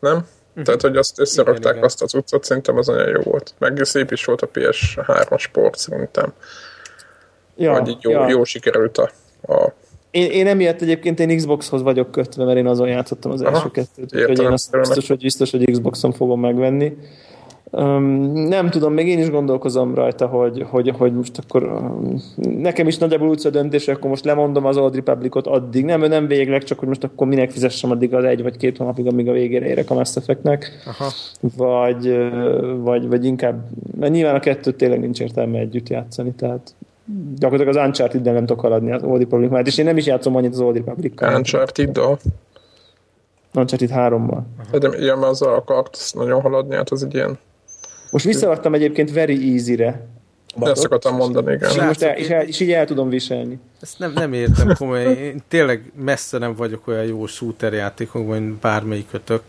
[0.00, 0.16] nem?
[0.16, 0.64] Uh-huh.
[0.64, 1.84] Tehát, hogy azt összerakták igen, igen.
[1.84, 3.54] azt az utcot, szerintem az nagyon jó volt.
[3.58, 6.32] Meg szép is volt a PS3-as sport, szerintem.
[7.56, 8.28] Ja, Vagy így jó, ja.
[8.28, 9.10] jó sikerült a,
[9.42, 9.72] a
[10.16, 14.14] én, én emiatt egyébként én Xboxhoz vagyok kötve, mert én azon játszottam az első kettőt,
[14.14, 16.96] úgyhogy én azt biztos, hogy biztos, hogy Xboxon fogom megvenni.
[17.70, 22.22] Um, nem tudom, még én is gondolkozom rajta, hogy, hogy, hogy most akkor um,
[22.58, 25.84] nekem is nagyjából úgy döntés, akkor most lemondom az Old Republicot addig.
[25.84, 29.06] Nem, nem végleg, csak hogy most akkor minek fizessem addig az egy vagy két hónapig,
[29.06, 30.82] amíg a végére érek a Mass Effect-nek.
[30.86, 31.10] Aha.
[31.56, 32.16] Vagy,
[32.78, 36.74] vagy, vagy inkább, mert nyilván a kettőt tényleg nincs értelme együtt játszani, tehát
[37.36, 40.36] gyakorlatilag az uncharted nem tudok haladni az Old Republic mellett, és én nem is játszom
[40.36, 41.34] annyit az Old Republic-kal.
[41.34, 42.18] Uncharted-dal?
[43.54, 44.40] Uncharted 3-mal.
[44.70, 47.38] De igen, mert azzal akarsz nagyon haladni, hát az egy ilyen...
[48.10, 50.06] Most visszaadtam egyébként Very Easy-re.
[50.60, 51.70] Ezt akartam mondani, igen.
[51.70, 53.58] És, most el, és, el, és így el tudom viselni.
[53.80, 55.16] Ezt nem, nem értem komolyan.
[55.16, 59.42] Én tényleg messze nem vagyok olyan jó shooter játékokban, mint bármelyik kötök,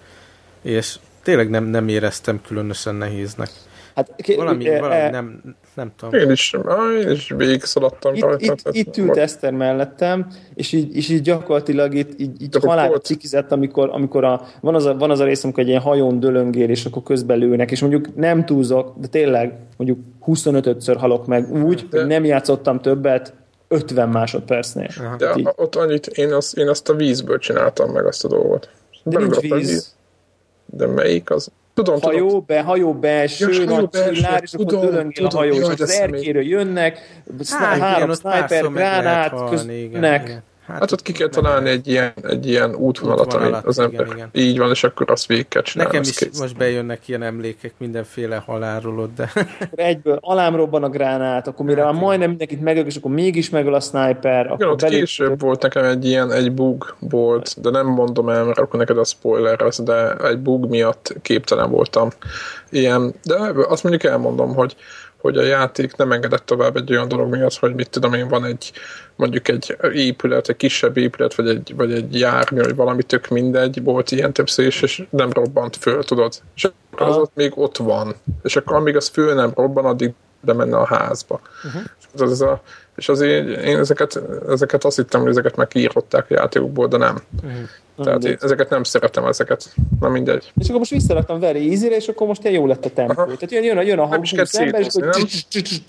[0.62, 3.50] és tényleg nem, nem éreztem különösen nehéznek.
[3.98, 6.20] Hát, valami, e, valami nem, nem tudom.
[6.20, 6.56] Én is,
[7.02, 8.54] én is végig szaladtam itt, rajta.
[8.54, 13.52] Itt, itt ült Eszter mellettem, és így, és így gyakorlatilag itt, így, így halálra cikizett,
[13.52, 16.70] amikor, amikor a, van, az a, van az a rész, amikor egy ilyen hajón dölöngél,
[16.70, 21.88] és akkor közben lőnek, és mondjuk nem túlzok, de tényleg mondjuk 25-ször halok meg úgy,
[21.90, 22.00] de...
[22.00, 23.34] hogy nem játszottam többet,
[23.68, 24.90] 50 másodpercnél.
[25.18, 25.48] De így.
[25.56, 28.70] ott annyit, én azt, én azt a vízből csináltam meg azt a dolgot.
[29.04, 29.52] De nincs víz.
[29.52, 29.96] víz.
[30.66, 31.52] De melyik az?
[31.84, 32.44] Tudom, hajó, tudom.
[32.48, 37.22] Be, hajó belső, ja, nagy csillár, és akkor dölöngél a hajó, és az erkéről jönnek,
[37.50, 40.42] hát, három sniper, gránát, köznek.
[40.68, 44.16] Hát, hát ott ki kell találni egy ilyen, egy ilyen útvonalat, ami az ember igen,
[44.16, 44.30] igen.
[44.34, 45.92] így van, és akkor azt végig kell csinálni.
[45.92, 46.40] Nekem is kész.
[46.40, 49.32] most bejönnek ilyen emlékek mindenféle halálról ott, de...
[49.76, 53.74] Egyből alámrobban a gránát, akkor mire hát, már majdnem mindenkit megöl, és akkor mégis megöl
[53.74, 54.46] a sniper.
[54.46, 55.00] Akkor igen, ott belül...
[55.00, 58.98] később volt nekem egy ilyen, egy bug volt, de nem mondom el, mert akkor neked
[58.98, 62.10] a spoiler az, de egy bug miatt képtelen voltam.
[62.70, 63.36] Ilyen, de
[63.68, 64.76] azt mondjuk elmondom, hogy
[65.18, 68.46] hogy a játék nem engedett tovább egy olyan dolog miatt, hogy mit tudom én, van
[68.46, 68.72] egy
[69.16, 73.84] mondjuk egy épület, egy kisebb épület, vagy egy, vagy egy jármű, vagy valami tök mindegy,
[73.84, 76.34] volt ilyen többször is, és nem robbant föl, tudod?
[76.56, 78.16] És akkor az ott még ott van.
[78.44, 81.42] És akkor amíg az föl nem robban, addig bemenne a házba.
[81.66, 81.82] Uh-huh.
[82.14, 82.62] És, az a,
[82.98, 87.22] és azért én ezeket, ezeket azt hittem, hogy ezeket megírották a játékokból, de nem.
[87.44, 87.60] Uh-huh.
[88.04, 89.74] Tehát én ezeket nem szeretem, ezeket.
[90.00, 90.52] Na mindegy.
[90.58, 93.14] És akkor most visszaraktam Very easy és akkor most ilyen jó lett a tempó.
[93.14, 94.82] Tehát jön, jön, jön a hang 20 ember,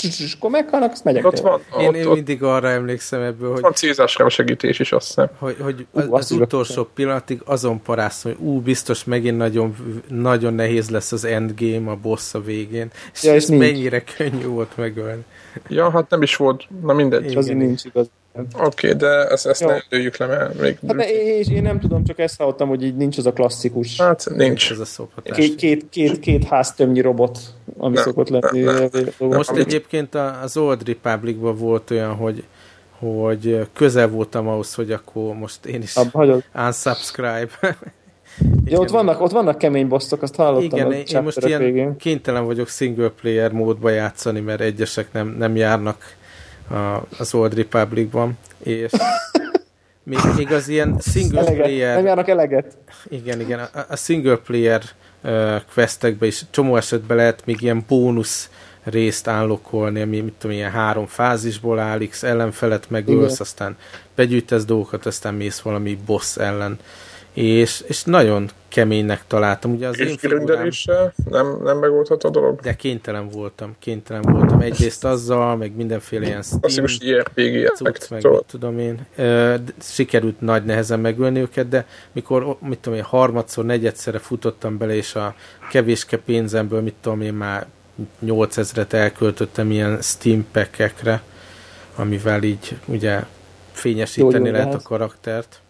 [0.02, 3.60] és akkor meghalnak, azt megyek ott van, én, én mindig arra emlékszem ebből, hogy...
[3.60, 5.28] Van célzásra segítés is, azt hiszem.
[5.38, 9.76] Hogy, hogy az, utolsó pillanatig azon paráztam, hogy ú, biztos megint nagyon,
[10.08, 12.90] nagyon nehéz lesz az endgame, a boss a végén.
[13.12, 15.24] És, ja, és ez mennyire könnyű volt megölni.
[15.68, 17.36] Ja, hát nem is volt, na mindegy.
[17.36, 18.10] Az nincs igaz.
[18.52, 20.78] Oké, okay, de ezt, ezt ne lőjük le, mert még...
[20.86, 24.00] Hát de én, én nem tudom, csak ezt hallottam, hogy így nincs az a klasszikus...
[24.00, 24.70] Hát nincs.
[24.70, 25.36] Ez a szophatás.
[25.36, 27.38] Két, két, két, két háztömnyi robot,
[27.78, 28.60] ami nem, szokott lenni.
[28.60, 28.88] Nem, nem,
[29.18, 32.44] nem, Most nem, egyébként az Old Republicban volt olyan, hogy
[32.98, 37.76] hogy közel voltam ahhoz, hogy akkor most én is Ab, unsubscribe.
[38.64, 40.78] Ja, ott vannak, ott vannak kemény bosszok, azt hallottam.
[40.78, 41.96] Igen, én most ilyen végén.
[41.96, 46.16] kénytelen vagyok single player módba játszani, mert egyesek nem, nem járnak
[46.70, 48.92] a, az Old Republicban, és
[50.02, 51.62] még, még az ilyen single eleget.
[51.62, 51.94] player...
[51.96, 52.76] Nem járnak eleget.
[53.08, 53.58] Igen, igen.
[53.58, 54.82] A, a single player
[55.24, 58.50] uh, questekbe is csomó esetben lehet még ilyen bónusz
[58.84, 63.36] részt állokolni, ami mit tudom, ilyen három fázisból áll, X ellenfelet megölsz, igen.
[63.38, 63.76] aztán
[64.14, 66.78] begyűjtesz dolgokat, aztán mész valami boss ellen
[67.32, 69.72] és, és nagyon keménynek találtam.
[69.72, 72.60] Ugye az és grindeléssel nem, nem megoldható dolog?
[72.60, 74.60] De kénytelen voltam, kénytelen voltam.
[74.60, 79.06] Egyrészt azzal, meg mindenféle ilyen Steam, Klasszikus IRPG cucc, meg mit tudom én.
[79.80, 85.14] Sikerült nagy nehezen megölni őket, de mikor, mit tudom én, harmadszor, negyedszerre futottam bele, és
[85.14, 85.34] a
[85.70, 87.66] kevéske pénzemből, mit tudom én, már
[88.26, 91.22] 8000-et elköltöttem ilyen Steam packekre,
[91.94, 93.24] amivel így ugye
[93.72, 95.60] fényesíteni jó, jó, lehet a karaktert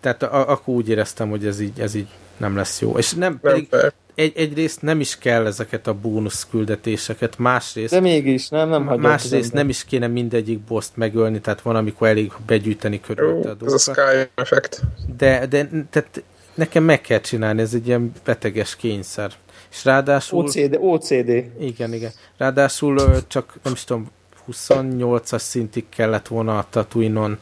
[0.00, 2.98] tehát a, akkor úgy éreztem, hogy ez így, ez így nem lesz jó.
[2.98, 3.68] És nem, nem pedig,
[4.14, 7.92] egy, egyrészt nem is kell ezeket a bónusz küldetéseket, másrészt...
[7.92, 12.08] De mégis, nem, nem hagyja Másrészt nem is kéne mindegyik boszt megölni, tehát van, amikor
[12.08, 14.82] elég begyűjteni körülötte a Ez a Sky effekt.
[15.16, 16.22] De, de tehát
[16.54, 19.32] nekem meg kell csinálni, ez egy ilyen beteges kényszer.
[19.70, 20.44] És ráadásul...
[20.44, 21.44] OCD, OCD.
[21.58, 22.10] Igen, igen.
[22.36, 24.10] Ráadásul csak, nem is tudom,
[24.52, 27.38] 28-as szintig kellett volna a Tatooine-on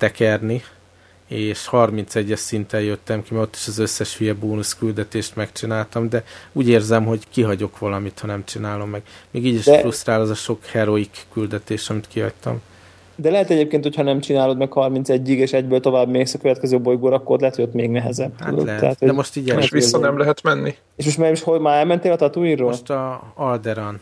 [0.00, 0.62] tekerni,
[1.26, 6.24] és 31-es szinten jöttem ki, mert ott is az összes hülye bónusz küldetést megcsináltam, de
[6.52, 9.02] úgy érzem, hogy kihagyok valamit, ha nem csinálom meg.
[9.30, 9.78] Még így is de...
[9.78, 12.60] frusztrál az a sok heroik küldetés, amit kihagytam.
[13.16, 17.16] De lehet egyébként, hogyha nem csinálod meg 31-ig, és egyből tovább mész a következő bolygóra,
[17.16, 18.32] akkor lehet, hogy ott még nehezebb.
[18.38, 18.64] Hát tudod?
[18.64, 20.74] lehet, Tehát, de most így És vissza nem lehet menni.
[20.96, 24.00] És most már, hol már elmentél a tatooine Most a Alderan.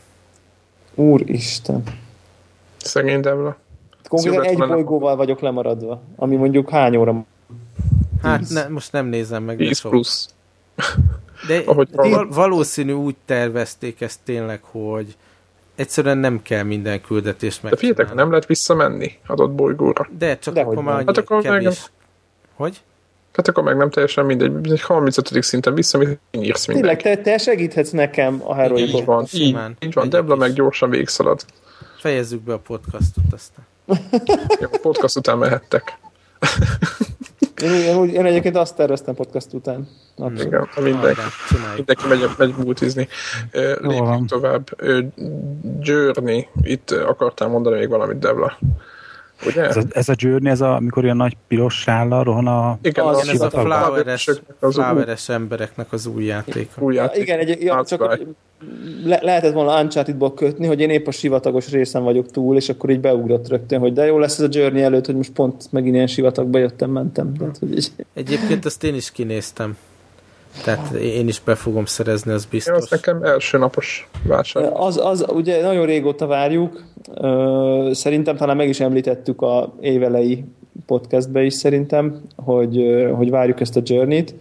[0.94, 1.82] Úristen.
[2.76, 3.56] Szegény Debla.
[4.08, 7.24] Konkrétan egy bolygóval vagyok lemaradva, ami mondjuk hány óra?
[8.22, 9.56] Hát ne, most nem nézem meg.
[9.56, 10.28] 10 plusz.
[11.46, 15.16] De Ahogy val- valószínű úgy tervezték ezt tényleg, hogy
[15.74, 17.72] egyszerűen nem kell minden küldetést meg.
[17.72, 20.08] De figyeljetek, nem lehet visszamenni adott bolygóra.
[20.18, 21.64] De csak De akkor már hát akkor kevés.
[21.64, 21.74] Meg...
[22.54, 22.80] Hogy?
[23.32, 24.70] Hát akkor meg nem teljesen mindegy.
[24.70, 25.42] Egy 35.
[25.42, 26.00] szinten vissza,
[26.30, 28.88] írsz Tényleg, te, te segíthetsz nekem a heroikon.
[28.88, 30.08] Így van, így, így van.
[30.08, 31.44] Debla meg gyorsan végszalad.
[31.98, 33.67] Fejezzük be a podcastot aztán.
[34.60, 35.98] Jó, podcast után mehettek.
[37.62, 39.88] Én, én, úgy, én egyébként azt terveztem podcast után.
[40.16, 40.42] Abszolút.
[40.42, 41.20] Igen, mindenki,
[41.76, 43.08] mindenki megy, megy bútizni.
[43.80, 44.68] Lépjünk tovább.
[45.80, 48.58] Journey, itt akartál mondani még valamit, Debla.
[49.46, 49.62] Ugye?
[49.62, 52.78] Ez a, ez a Journey, ez a, amikor ilyen nagy piros sállal rohan a...
[52.82, 54.30] Igen, az, az ez a floweres,
[54.60, 56.82] floweres embereknek az új játéka.
[56.82, 57.22] Új játék.
[57.22, 58.18] Igen, egy, ja, csak
[59.04, 62.90] le, lehetett volna uncharted kötni, hogy én épp a sivatagos részen vagyok túl, és akkor
[62.90, 65.94] így beugrott rögtön, hogy de jó lesz ez a Journey előtt, hogy most pont megint
[65.94, 67.34] ilyen sivatagba jöttem, mentem.
[67.34, 67.90] Tehát, hogy így...
[68.14, 69.76] Egyébként azt én is kinéztem.
[70.64, 72.74] Tehát én is be fogom szerezni, az biztos.
[72.74, 74.70] Én az nekem első napos vásár.
[74.74, 76.82] Az, az ugye nagyon régóta várjuk.
[77.92, 80.44] Szerintem talán meg is említettük a évelei
[80.86, 84.34] podcastbe is szerintem, hogy, hogy várjuk ezt a Journey-t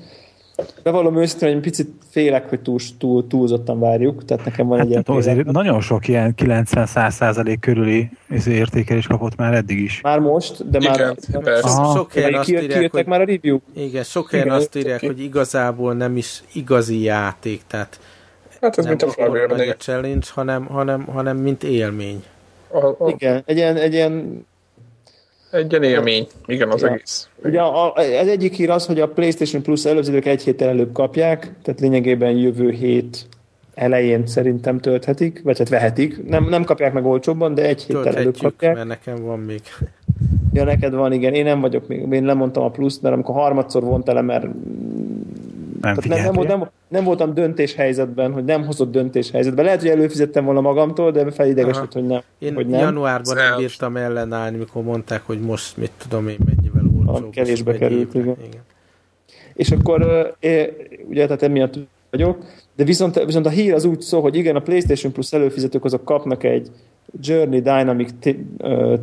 [0.84, 4.92] Bevallom őszintén, hogy picit félek, hogy túl, túl, túlzottan várjuk, tehát nekem van hát, egy
[4.92, 8.10] ilyen azért nagyon sok ilyen 90-100 százalék körüli
[8.48, 10.02] értékelés kapott már eddig is.
[10.02, 11.16] Már most, de már...
[11.62, 13.60] Aha, sok helyen azt írják, hogy, már a review?
[13.76, 18.00] Igen, sok helyen azt írják, hogy igazából nem is igazi játék, tehát
[18.62, 22.24] Hát ez nem mint a Flower Challenge, hanem, hanem, hanem mint élmény.
[22.84, 23.10] A, a...
[23.10, 24.46] Igen, egy ilyen, egy ilyen
[25.52, 26.88] egy ilyen élmény, igen, az ja.
[26.88, 27.30] egész.
[27.44, 31.54] Ugye a, az egyik hír az, hogy a PlayStation Plus előzők egy héttel előbb kapják,
[31.64, 33.26] tehát lényegében jövő hét
[33.74, 36.28] elején szerintem tölthetik, vagy hát vehetik.
[36.28, 38.76] Nem, nem kapják meg olcsóbban, de egy héttel előbb kapják.
[38.76, 39.62] mert nekem van még.
[40.54, 41.34] Ja, neked van, igen.
[41.34, 44.46] Én nem vagyok még, én lemondtam a pluszt, mert amikor harmadszor vont ele, mert
[45.96, 49.66] nem, nem, nem, nem, nem, voltam döntéshelyzetben, hogy nem hozott döntéshelyzetben.
[49.66, 52.22] Lehet, hogy előfizettem volna magamtól, de felidegesült, hogy nem.
[52.40, 52.80] Én hogy nem.
[52.80, 57.32] januárban nem bírtam ellenállni, mikor mondták, hogy most mit tudom én mennyivel olcsóbb.
[57.32, 58.36] Kevésbe került, igen.
[58.48, 58.62] igen.
[59.54, 60.02] És akkor
[61.10, 61.74] ugye, tehát emiatt
[62.10, 65.86] vagyok, de viszont, viszont a hír az úgy szól, hogy igen, a PlayStation Plus előfizetők
[65.86, 66.72] azok kapnak egy
[67.22, 68.12] Journey Dynamic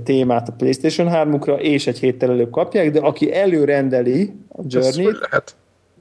[0.05, 5.57] témát a PlayStation 3-ukra, és egy héttel előbb kapják, de aki előrendeli a Journey-t,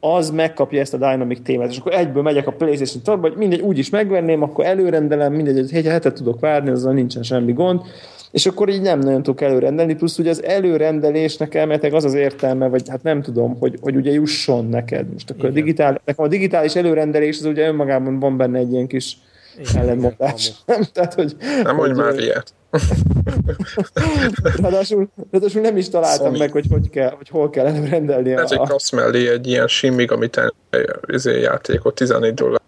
[0.05, 3.61] az megkapja ezt a Dynamic témát, és akkor egyből megyek a PlayStation Store-ba, hogy mindegy,
[3.61, 7.81] úgyis megvenném, akkor előrendelem, mindegy, egy hetet tudok várni, azzal nincsen semmi gond,
[8.31, 12.67] és akkor így nem nagyon tudok előrendelni, plusz ugye az előrendelésnek elmetek az az értelme,
[12.67, 15.11] vagy hát nem tudom, hogy, hogy ugye jusson neked.
[15.11, 18.87] Most akkor a, digitál, nekem a digitális előrendelés az ugye önmagában van benne egy ilyen
[18.87, 19.17] kis
[19.75, 20.51] ellentmondás.
[20.93, 22.53] Tehát, hogy, nem mondj már ilyet.
[24.61, 26.37] Ráadásul, ráadásul nem is találtam Sony.
[26.37, 28.31] meg, hogy, hogy, kell, hogy hol kell előrendelni.
[28.31, 28.61] Ez a...
[28.61, 30.53] egy kapsz mellé egy ilyen simmig, amit
[31.07, 32.61] izé játékot 14 dollár.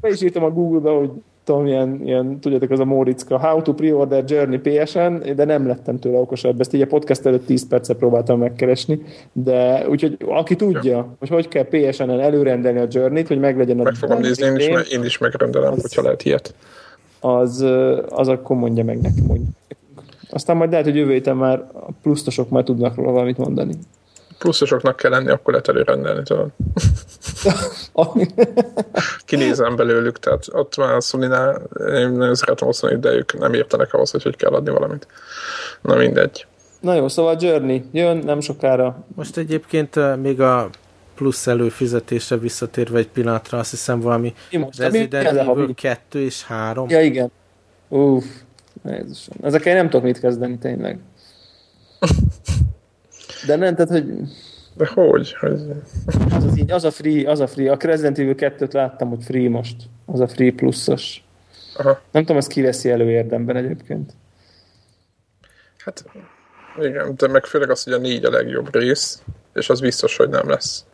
[0.00, 1.10] Be is írtam a Google-ba, hogy
[1.48, 5.98] tudom, ilyen, ilyen, tudjátok, az a Móriczka, How to Pre-order Journey PSN, de nem lettem
[5.98, 6.60] tőle okosabb.
[6.60, 9.02] Ezt így a podcast előtt 10 percet próbáltam megkeresni,
[9.32, 11.16] de úgyhogy aki tudja, ja.
[11.18, 13.82] hogy hogy kell PSN-en előrendelni a Journey-t, hogy meglegyen a...
[13.82, 16.54] Meg fogom nézni, én is, én is megrendelem, az, hogyha lehet ilyet.
[17.20, 17.66] Az,
[18.08, 19.40] az akkor mondja meg nekem, hogy
[20.30, 23.78] aztán majd lehet, hogy jövő héten már a plusztosok már tudnak róla valamit mondani
[24.38, 26.50] pluszosoknak kell lenni, akkor lehet előrendelni, tudod.
[29.24, 33.94] Kinézem belőlük, tehát ott már a sony én nagyon szeretem sony de ők nem értenek
[33.94, 35.06] ahhoz, hogy hogy kell adni valamit.
[35.82, 36.46] Na mindegy.
[36.80, 39.04] Na jó, szóval Journey jön nem sokára.
[39.14, 40.68] Most egyébként még a
[41.18, 46.88] plusz előfizetésre visszatérve egy pillanatra, azt hiszem valami most, Resident Evil 2 és 3.
[46.88, 47.30] Ja, igen.
[47.88, 48.24] Uff,
[48.84, 49.36] Jézusom.
[49.42, 50.98] Ezekkel nem tudok mit kezdeni, tényleg.
[53.46, 54.04] De nem, tehát, hogy
[54.76, 55.34] De hogy?
[55.34, 55.60] hogy...
[56.30, 57.72] Az, az, így, az a free, az a free.
[57.72, 59.76] A Resident Evil 2-t láttam, hogy free most.
[60.06, 61.24] Az a free pluszos.
[61.76, 62.00] Aha.
[62.10, 64.12] Nem tudom, ezt kiveszi elő érdemben egyébként.
[65.78, 66.04] Hát
[66.80, 69.22] igen, de meg főleg az, hogy a négy a legjobb rész,
[69.54, 70.84] és az biztos, hogy nem lesz.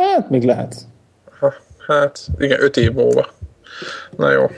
[0.00, 0.76] Hát, még lehet.
[1.38, 1.54] Ha,
[1.86, 3.26] hát, igen, öt év múlva.
[4.16, 4.50] Na jó.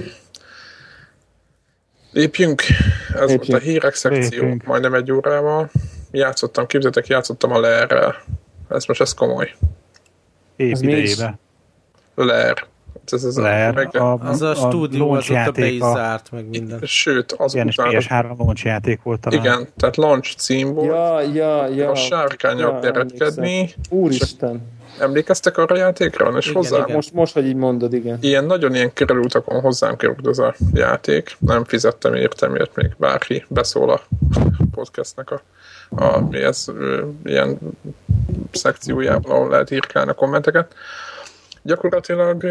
[2.12, 2.62] Lépjünk.
[3.14, 3.47] Ez Lépjünk.
[3.47, 4.64] volt a hírek szekció, Lépjünk.
[4.64, 5.70] majdnem egy órával.
[6.11, 8.16] Játszottam, képzeljétek, játszottam a Lerrel.
[8.68, 9.55] Ez most ez komoly.
[10.57, 11.39] Év idejébe.
[12.14, 12.66] Ler.
[13.12, 16.30] Ez az Ler, a, meg, a, az a, a stúdió az ott be is zárt,
[16.30, 16.80] meg minden.
[16.82, 17.91] Sőt, az Igen, után...
[17.91, 19.41] és PS3 launch játék volt talán.
[19.41, 20.86] Igen, tehát launch cím volt.
[20.89, 21.91] Ja, ja, ja.
[21.91, 23.74] A sárkányok ja, keretkedni.
[23.91, 24.78] Úristen.
[24.99, 26.37] Emlékeztek arra a játékra?
[26.37, 26.83] És igen, hozzám?
[26.83, 26.95] Igen.
[26.95, 28.19] Most, most, hogy így mondod, igen.
[28.21, 31.37] Ilyen nagyon ilyen kerültakon hozzám került az a játék.
[31.39, 34.01] Nem fizettem értem, miért még bárki beszól a
[34.75, 35.43] podcastnek a,
[35.89, 36.67] a mi ez,
[37.25, 37.59] ilyen
[38.53, 40.75] szekciójában, ahol lehet írkálni a kommenteket.
[41.63, 42.45] Gyakorlatilag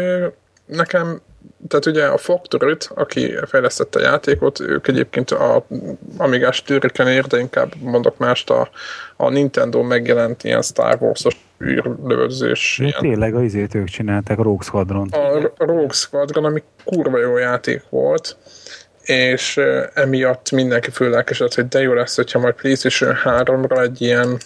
[0.66, 1.20] nekem
[1.68, 5.66] tehát ugye a Factor 5, aki fejlesztette a játékot, ők egyébként a
[6.16, 8.68] Amigás tőröken de inkább mondok mást, a,
[9.16, 12.78] a Nintendo megjelent ilyen Star Wars-os űrlövözős.
[12.78, 13.00] Ilyen.
[13.00, 15.08] Tényleg a izét ők csinálták, a Rogue Squadron.
[15.08, 18.36] A Rogue Squadron, ami kurva jó játék volt,
[19.02, 19.60] és
[19.94, 24.38] emiatt mindenki főlelkesedett, hogy de jó lesz, hogyha majd PlayStation 3-ra egy ilyen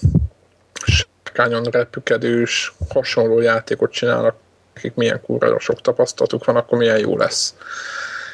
[0.85, 4.35] sárkányon repükedős, hasonló játékot csinálnak
[4.77, 7.55] akik milyen kurva sok tapasztalatuk van, akkor milyen jó lesz.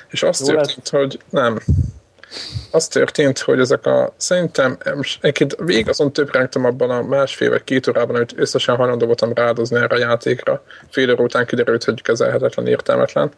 [0.09, 0.91] És azt jó történt, lesz.
[0.91, 1.59] hogy nem.
[2.71, 4.79] Az történt, hogy ezek a, szerintem,
[5.21, 9.77] egyébként végig azon többrentem abban a másfél vagy két órában, amit összesen hajlandó voltam rádozni
[9.77, 13.33] erre a játékra, fél óra után kiderült, hogy kezelhetetlen, értelmetlen,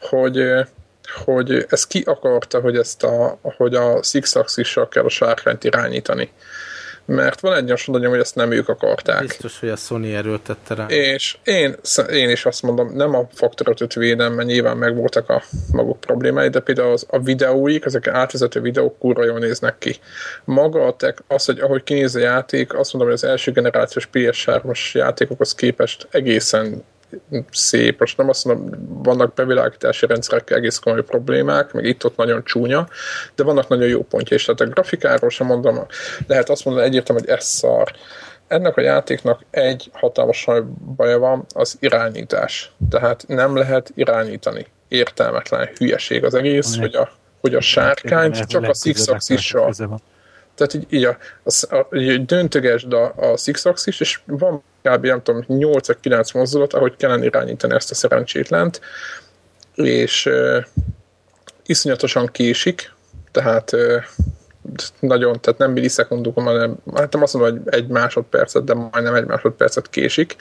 [0.00, 0.66] hogy
[1.24, 4.36] hogy ez ki akarta, hogy ezt a, hogy a Six
[4.88, 6.32] kell a sárkányt irányítani
[7.10, 9.20] mert van egy olyan hogy ezt nem ők akarták.
[9.20, 10.86] Biztos, hogy a Sony erőltette rá.
[10.86, 11.76] És én,
[12.12, 15.42] én is azt mondom, nem a Factor 5 védem, mert nyilván megvoltak a
[15.72, 19.96] maguk problémái, de például az, a videóik, ezek átvezető videók kurva jól néznek ki.
[20.44, 24.08] Maga a tech, az, hogy ahogy kinéz a játék, azt mondom, hogy az első generációs
[24.12, 26.84] PS3-as játékokhoz képest egészen
[27.50, 32.88] szép, most nem azt mondom, vannak bevilágítási rendszerek egész komoly problémák, meg itt-ott nagyon csúnya,
[33.34, 34.44] de vannak nagyon jó pontja is.
[34.44, 35.86] Tehát a grafikáról sem mondom,
[36.26, 37.92] lehet azt mondani egyértelműen, hogy ez szar.
[38.48, 40.48] Ennek a játéknak egy hatalmas
[40.96, 42.72] baja van, az irányítás.
[42.90, 44.66] Tehát nem lehet irányítani.
[44.88, 49.08] Értelmetlen hülyeség az egész, hogy a, hogy a sárkányt csak a six
[50.60, 51.86] tehát így, így a, a, a,
[52.18, 55.06] döntögesd a, a six axis, és van kb.
[55.06, 58.80] nem tudom, 8-9 mozdulat, ahogy kellene irányítani ezt a szerencsétlent,
[59.74, 60.64] és uh,
[61.66, 62.92] iszonyatosan késik,
[63.32, 64.02] tehát uh,
[65.00, 69.26] nagyon, tehát nem millisekundokon, hanem hát nem azt mondom, hogy egy másodpercet, de majdnem egy
[69.26, 70.36] másodpercet késik,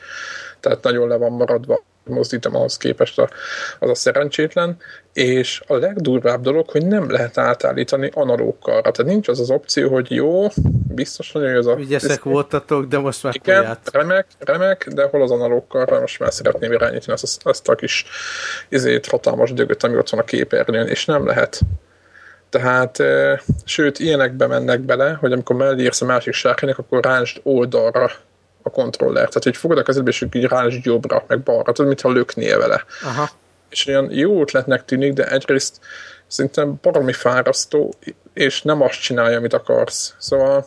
[0.60, 3.30] tehát nagyon le van maradva mozdítom ahhoz képest a,
[3.80, 4.78] az a szerencsétlen,
[5.14, 8.82] és a legdurvább dolog, hogy nem lehet átállítani analókkal.
[8.82, 10.48] Tehát nincs az az opció, hogy jó,
[10.94, 11.78] biztos nagyon jó az a...
[11.80, 13.90] Ügyesek voltatok, de most már Igen, tolját.
[13.92, 18.06] remek, remek, de hol az analókkal, most már szeretném irányítani azt, azt a kis
[18.70, 21.60] izét, hatalmas dögöt, ami ott van a képernyőn, és nem lehet.
[22.50, 27.40] Tehát, e, sőt, ilyenekbe mennek bele, hogy amikor mellé írsz a másik sárkánynak, akkor ráncsd
[27.44, 28.12] oldalra
[28.70, 29.28] a kontroller.
[29.28, 32.84] Tehát, hogy fogod a kezedbe, és így ráncsd jobbra, meg balra, tudod, mintha löknél vele.
[33.04, 33.30] Aha.
[33.70, 35.80] És olyan jó ötletnek tűnik, de egyrészt
[36.28, 37.94] szerintem baromi fárasztó,
[38.34, 40.16] és nem azt csinálja, amit akarsz.
[40.18, 40.66] Szóval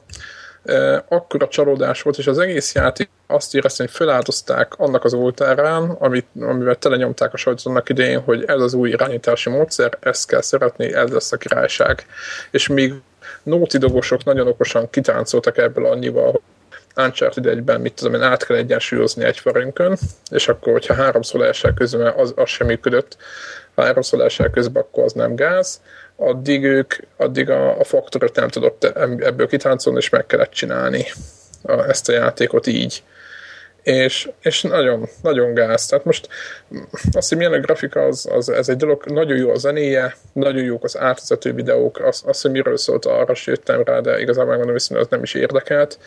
[0.64, 5.90] e, akkora csalódás volt, és az egész játék azt éreztem, hogy feláldozták annak az oltárán,
[5.90, 10.42] amit, amivel telenyomták a sajtot annak idején, hogy ez az új irányítási módszer, ezt kell
[10.42, 12.06] szeretni, ez lesz a királyság.
[12.50, 12.94] És még
[13.42, 16.40] Nóti dogosok nagyon okosan kitáncoltak ebből annyival,
[16.96, 19.98] Uncharted egyben, mit tudom én, át kell egyensúlyozni egy farönkön,
[20.30, 23.16] és akkor, hogyha háromszor leesel közben, az, az sem működött,
[23.74, 25.80] ha háromszor leesel közben, akkor az nem gáz,
[26.16, 31.06] addig ők, addig a, a faktorot nem tudott ebből kitáncolni, és meg kellett csinálni
[31.62, 33.02] a, ezt a játékot így.
[33.82, 35.86] És, és nagyon, nagyon gáz.
[35.86, 36.28] Tehát most
[37.12, 40.62] azt, hogy milyen a grafika, az, az, ez egy dolog, nagyon jó a zenéje, nagyon
[40.62, 44.76] jók az átvezető videók, az, az hogy miről szólt, arra jöttem rá, de igazából megmondom,
[44.88, 45.98] hogy az nem is érdekelt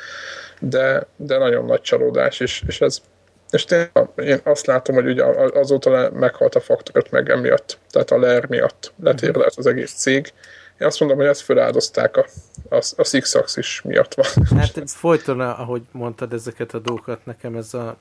[0.60, 3.02] de, de nagyon nagy csalódás, és, és ez
[3.50, 8.20] és tényleg én azt látom, hogy ugye azóta meghalt a faktorot meg emiatt, tehát a
[8.20, 10.34] LER miatt letérlelt az egész cég.
[10.80, 12.26] Én azt mondom, hogy ezt feláldozták a,
[12.70, 14.26] a, a Six Axis miatt van.
[14.60, 17.98] Hát folyton, ahogy mondtad ezeket a dolgokat, nekem ez a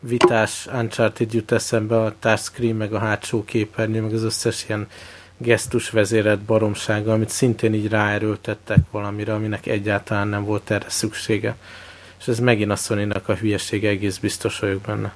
[0.00, 4.88] vitás Uncharted jut eszembe, a touchscreen, meg a hátsó képernyő, meg az összes ilyen
[5.38, 11.56] gesztus vezérelt baromsága, amit szintén így ráerőltettek valamire, aminek egyáltalán nem volt erre szüksége
[12.26, 15.14] és ez megint a sony a hülyesége, egész biztos vagyok benne.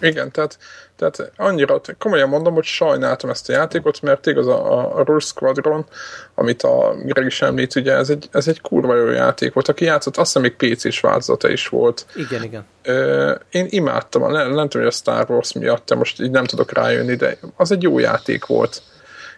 [0.00, 0.58] Igen, tehát,
[0.96, 5.86] tehát annyira, komolyan mondom, hogy sajnáltam ezt a játékot, mert igaz a, a Rule Squadron,
[6.34, 9.68] amit a Greg is említ, ugye ez egy, ez egy kurva jó játék volt.
[9.68, 12.06] Aki játszott, azt hiszem még PC-s változata is volt.
[12.14, 12.64] Igen, igen.
[12.82, 16.44] Ö, én imádtam, nem, nem tudom, hogy a Star Wars miatt, de most így nem
[16.44, 18.82] tudok rájönni, de az egy jó játék volt.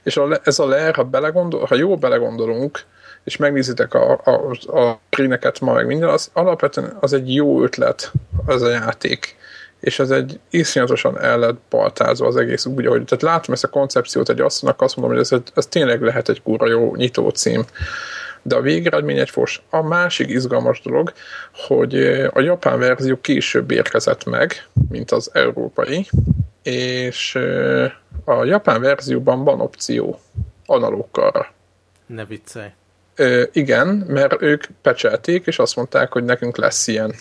[0.02, 2.84] És a, ez a leer, ha, belegondol, ha jól belegondolunk,
[3.24, 4.30] és megnézitek a, a,
[4.80, 8.12] a screeneket ma meg minden, az alapvetően az egy jó ötlet,
[8.46, 9.38] az a játék
[9.80, 13.68] és ez egy iszonyatosan el lett baltázva az egész úgy, ahogy, tehát látom ezt a
[13.68, 17.64] koncepciót egy asszonynak, azt mondom, hogy ez, ez tényleg lehet egy kurva jó nyitó cím.
[18.42, 19.62] De a végeredmény egy fos.
[19.70, 21.12] A másik izgalmas dolog,
[21.52, 21.94] hogy
[22.32, 26.08] a japán verzió később érkezett meg, mint az európai,
[26.62, 27.34] és
[28.24, 30.20] a japán verzióban van opció
[30.66, 31.52] analógkalra.
[32.06, 32.68] Ne viccelj.
[33.20, 37.14] Ö, igen, mert ők pecselték, és azt mondták, hogy nekünk lesz ilyen.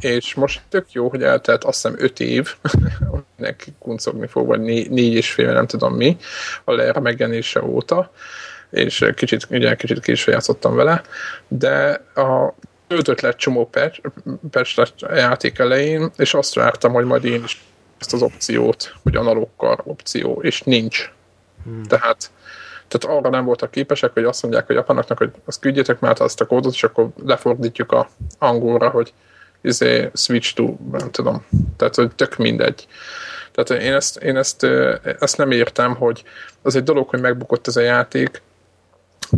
[0.00, 2.54] És most tök jó, hogy eltelt azt hiszem öt év,
[3.36, 6.16] neki kuncogni fog, vagy négy, négy és fél, nem tudom mi,
[6.64, 8.12] a leer megjelenése óta,
[8.70, 11.02] és kicsit, ugye kicsit később játszottam vele,
[11.48, 12.54] de a
[12.88, 14.00] ötöt lett csomó patch,
[14.50, 17.62] patch a játék elején, és azt vártam, hogy majd én is
[17.98, 21.12] ezt az opciót, hogy analókkal opció, és nincs.
[21.64, 21.82] Hmm.
[21.82, 22.30] Tehát
[22.92, 26.40] tehát arra nem voltak képesek, hogy azt mondják a japanoknak, hogy azt küldjetek már azt
[26.40, 29.12] a kódot, és akkor lefordítjuk a angolra, hogy
[29.60, 31.44] izé, switch to, nem tudom.
[31.76, 32.86] Tehát, hogy tök mindegy.
[33.52, 34.66] Tehát én ezt, én ezt,
[35.18, 36.22] ezt nem értem, hogy
[36.62, 38.42] az egy dolog, hogy megbukott ez a játék,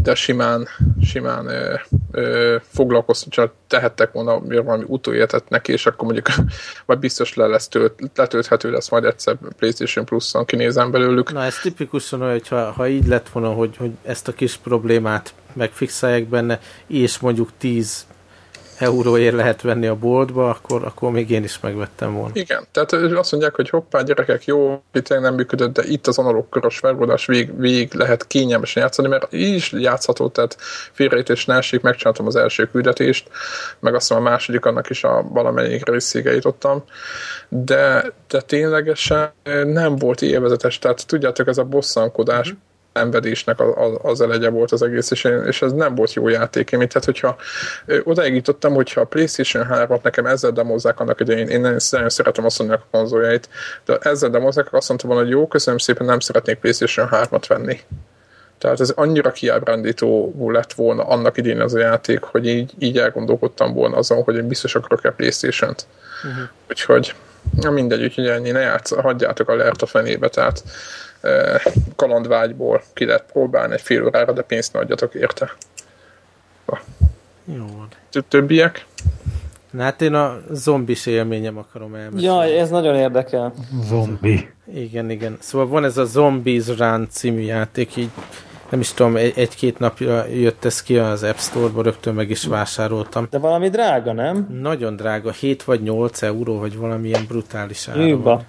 [0.02, 0.68] de simán,
[1.02, 1.74] simán ö,
[2.10, 6.26] ö, foglalkoztatja, tehettek volna valami utóéletet neki, és akkor mondjuk
[6.86, 11.32] vagy biztos le lesz tölt, letölthető lesz majd egyszer PlayStation Plus-on, kinézem belőlük.
[11.32, 14.56] Na ez tipikusan olyan, hogy ha, ha így lett volna, hogy, hogy ezt a kis
[14.56, 18.06] problémát megfixálják benne, és mondjuk 10
[18.78, 22.30] euróért lehet venni a boltba, akkor, akkor még én is megvettem volna.
[22.32, 26.48] Igen, tehát azt mondják, hogy hoppá, gyerekek, jó, itt nem működött, de itt az analóg
[26.48, 30.56] körös felvoldás vég, vég lehet kényelmesen játszani, mert így is játszható, tehát
[30.92, 33.28] félrejtés ne esik, megcsináltam az első küldetést,
[33.80, 36.84] meg azt a második, annak is a valamelyik részége jutottam,
[37.48, 39.32] de, de ténylegesen
[39.64, 44.82] nem volt élvezetes, tehát tudjátok, ez a bosszankodás, mm-hmm szenvedésnek az, az elegye volt az
[44.82, 46.70] egész, és, én, és ez nem volt jó játék.
[46.72, 47.36] Én, tehát, hogyha
[48.02, 52.44] odaig jutottam, hogyha a PlayStation 3-at nekem ezzel demozzák annak idején, én nagyon, nagyon szeretem
[52.44, 53.48] azt mondani a konzoljait,
[53.84, 57.80] de ezzel demozzák, azt mondtam volna, hogy jó, köszönöm szépen, nem szeretnék PlayStation 3-at venni.
[58.58, 63.72] Tehát ez annyira kiábrándító lett volna annak idén az a játék, hogy így, így elgondolkodtam
[63.72, 65.86] volna azon, hogy én biztos akarok-e Playstation-t.
[66.24, 66.48] Uh-huh.
[66.68, 67.14] Úgyhogy
[67.60, 70.62] na mindegy, úgyhogy ennyi, ne játsz, hagyjátok a leert a fenébe, tehát
[71.96, 75.52] kalandvágyból ki lehet próbálni egy fél órára, de pénzt ne adjatok érte.
[77.44, 77.88] Jó van.
[78.28, 78.86] Többiek?
[79.70, 82.24] Na hát én a zombis élményem akarom elmesélni.
[82.24, 83.52] Jaj, ez nagyon érdekel.
[83.82, 84.48] Zombi.
[84.74, 85.36] Igen, igen.
[85.40, 88.10] Szóval van ez a Zombies Run című játék, így
[88.68, 93.26] nem is tudom, egy-két napja jött ez ki az App Store-ba, rögtön meg is vásároltam.
[93.30, 94.58] De valami drága, nem?
[94.60, 98.48] Nagyon drága, 7 vagy 8 euró, vagy valamilyen brutális ára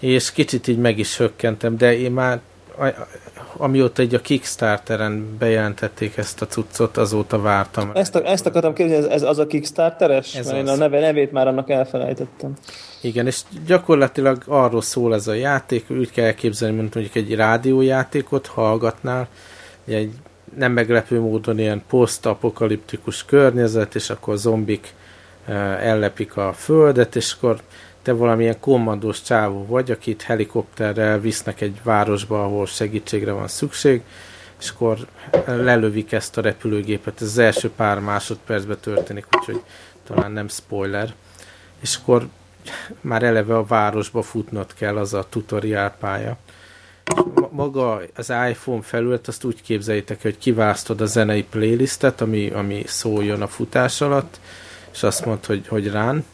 [0.00, 2.40] és kicsit így meg is hökkentem, de én már
[3.56, 7.90] amióta egy a Kickstarteren bejelentették ezt a cuccot, azóta vártam.
[7.94, 10.34] Ezt, a, ezt akartam kérdezni, ez, ez az a Kickstarteres?
[10.34, 10.68] Ez Mert az.
[10.68, 12.52] én a neve, nevét már annak elfelejtettem.
[13.00, 18.46] Igen, és gyakorlatilag arról szól ez a játék, úgy kell elképzelni, mint mondjuk egy rádiójátékot
[18.46, 19.28] hallgatnál,
[19.84, 20.12] egy
[20.56, 24.94] nem meglepő módon ilyen posztapokaliptikus környezet, és akkor zombik
[25.46, 27.60] eh, ellepik a földet, és akkor
[28.10, 34.02] te valamilyen kommandós csávó vagy, akit helikopterrel visznek egy városba, ahol segítségre van szükség,
[34.60, 35.06] és akkor
[35.44, 37.20] lelövik ezt a repülőgépet.
[37.20, 39.62] Ez az első pár másodpercben történik, úgyhogy
[40.06, 41.14] talán nem spoiler.
[41.80, 42.28] És akkor
[43.00, 46.36] már eleve a városba futnod kell, az a tutoriál pálya.
[47.50, 53.42] Maga az iPhone felület, azt úgy képzeljétek, hogy kiválasztod a zenei playlistet, ami, ami szóljon
[53.42, 54.40] a futás alatt,
[54.92, 56.24] és azt mondod, hogy, hogy rán,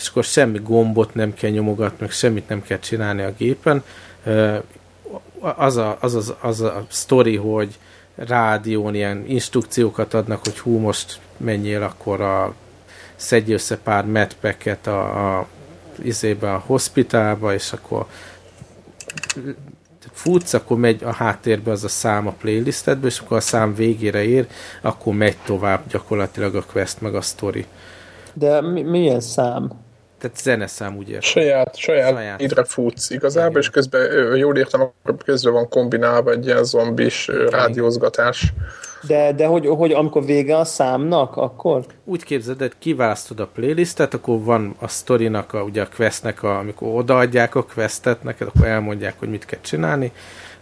[0.00, 3.84] és akkor semmi gombot nem kell nyomogatni, meg semmit nem kell csinálni a gépen.
[5.40, 7.78] Az a, az, az, az a sztori, hogy
[8.14, 12.54] rádión ilyen instrukciókat adnak, hogy hú, most menjél akkor a
[13.16, 15.46] szedj össze pár medpacket a, a
[16.02, 18.06] izébe a hospitálba, és akkor
[20.12, 24.22] futsz, akkor megy a háttérbe az a szám a playlistedbe, és akkor a szám végére
[24.22, 24.46] ér,
[24.82, 27.66] akkor megy tovább gyakorlatilag a quest meg a story.
[28.32, 29.70] De mi, milyen szám?
[30.20, 31.20] Tehát zeneszám, értem.
[31.20, 32.40] Saját, saját, saját.
[32.40, 33.62] idre futsz igazából, Igen.
[33.62, 38.52] és közben, jól értem, akkor közben van kombinálva egy ilyen zombis rádiózgatás.
[39.06, 41.84] De, de hogy, hogy amikor vége a számnak, akkor?
[42.04, 46.58] Úgy képzeld, hogy kiválasztod a playlistet, akkor van a sztorinak, a, ugye a questnek, a,
[46.58, 50.12] amikor odaadják a questet neked, akkor elmondják, hogy mit kell csinálni,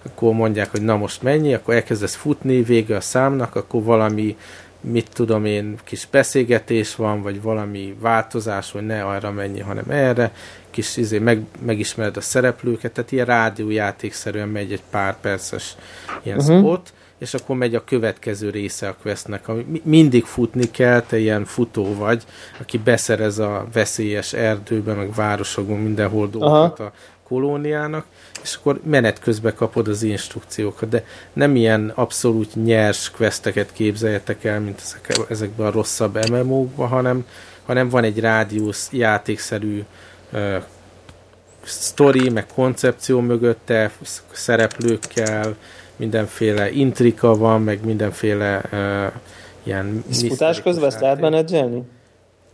[0.05, 4.37] akkor mondják, hogy na most mennyi, akkor elkezdesz futni, vége a számnak, akkor valami
[4.81, 10.33] mit tudom én, kis beszélgetés van, vagy valami változás, hogy ne arra mennyi, hanem erre,
[10.71, 15.77] kis izé, meg, megismered a szereplőket, tehát ilyen rádiójátékszerűen megy egy pár perces
[16.23, 16.59] ilyen uh-huh.
[16.59, 21.45] spot, és akkor megy a következő része a questnek, ami mindig futni kell, te ilyen
[21.45, 22.25] futó vagy,
[22.61, 26.93] aki beszerez a veszélyes erdőben, meg városokban mindenhol dolgokat a
[27.29, 28.07] kolóniának,
[28.43, 34.61] és akkor menet közben kapod az instrukciókat, de nem ilyen abszolút nyers questeket képzeljetek el,
[34.61, 37.27] mint ezek, ezekben a rosszabb MMO-kban, hanem,
[37.67, 39.85] hanem van egy rádiusz játékszerű
[40.33, 40.63] uh,
[41.63, 43.91] story, meg koncepció mögötte,
[44.31, 45.57] szereplőkkel,
[45.97, 49.13] mindenféle intrika van, meg mindenféle uh,
[49.63, 50.05] ilyen...
[50.11, 51.83] Futás közben ezt lehet menedzselni?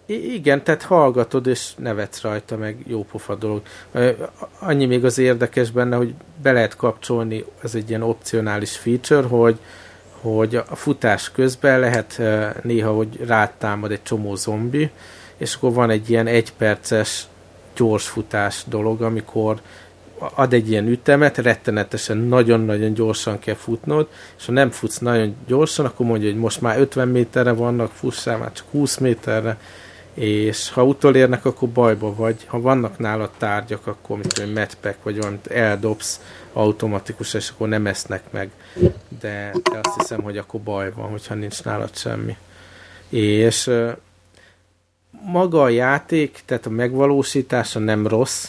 [0.07, 3.63] Igen, tehát hallgatod, és nevetsz rajta, meg jó pofa dolog.
[4.59, 9.59] Annyi még az érdekes benne, hogy be lehet kapcsolni, ez egy ilyen opcionális feature, hogy,
[10.21, 12.21] hogy a futás közben lehet
[12.63, 14.91] néha, hogy rátámad egy csomó zombi,
[15.37, 17.27] és akkor van egy ilyen egyperces
[17.77, 19.61] gyors futás dolog, amikor
[20.19, 25.85] ad egy ilyen ütemet, rettenetesen nagyon-nagyon gyorsan kell futnod, és ha nem futsz nagyon gyorsan,
[25.85, 29.59] akkor mondja, hogy most már 50 méterre vannak, fussál már csak 20 méterre,
[30.15, 32.45] és ha utolérnek, akkor bajba vagy.
[32.47, 36.21] Ha vannak nálad tárgyak, akkor mint egy medpack, vagy valamit eldobsz
[36.53, 38.51] automatikus, és akkor nem esznek meg.
[39.21, 42.37] De, de azt hiszem, hogy akkor baj van, hogyha nincs nálad semmi.
[43.09, 43.71] És
[45.11, 48.49] maga a játék, tehát a megvalósítása nem rossz,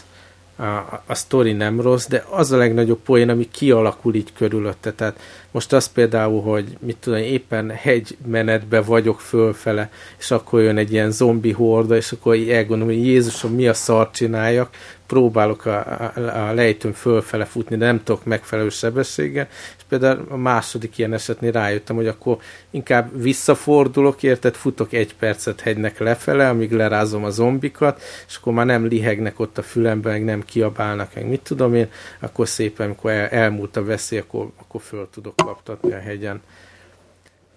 [0.56, 4.94] a, a sztori nem rossz, de az a legnagyobb poén, ami kialakul így körülötte.
[4.94, 5.20] Tehát
[5.52, 11.12] most az például, hogy mit tudom, éppen hegymenetbe vagyok fölfele, és akkor jön egy ilyen
[11.12, 14.70] zombi horda, és akkor elgondolom, hogy Jézusom, mi a szart csináljak,
[15.08, 19.48] próbálok a, a, a lejtőn fölfele futni, de nem tudok megfelelő sebességgel,
[19.78, 22.38] és például a második ilyen esetnél rájöttem, hogy akkor
[22.70, 28.66] inkább visszafordulok, érted, futok egy percet hegynek lefele, amíg lerázom a zombikat, és akkor már
[28.66, 31.90] nem lihegnek ott a fülemben, meg nem kiabálnak, meg mit tudom én,
[32.20, 36.42] akkor szépen, amikor el, elmúlt a veszély, akkor, akkor föl tudok kaptatni a hegyen.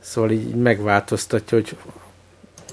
[0.00, 1.76] Szóval így megváltoztatja, hogy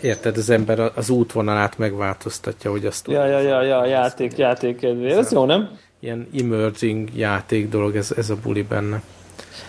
[0.05, 5.11] érted, az ember az útvonalát megváltoztatja, hogy azt Ja, ja, ja, ja, játék, játék kedvé.
[5.11, 5.69] Ez jó, nem?
[5.99, 9.01] Ilyen emerging játék dolog, ez, ez a buli benne.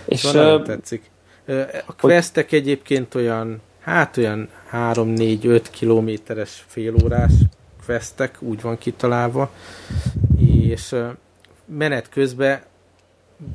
[0.04, 1.10] És szóval uh, tetszik.
[1.86, 2.58] A questek hogy...
[2.58, 7.32] egyébként olyan, hát olyan 3-4-5 kilométeres félórás
[7.86, 9.50] questek, úgy van kitalálva,
[10.38, 10.94] és
[11.64, 12.60] menet közben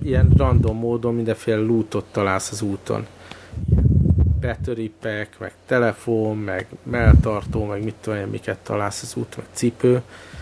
[0.03, 3.07] ilyen random módon mindenféle lootot találsz az úton.
[4.41, 9.45] Battery pack, meg telefon, meg melltartó, meg mit tudom én, miket találsz az út, meg
[9.53, 10.01] cipő.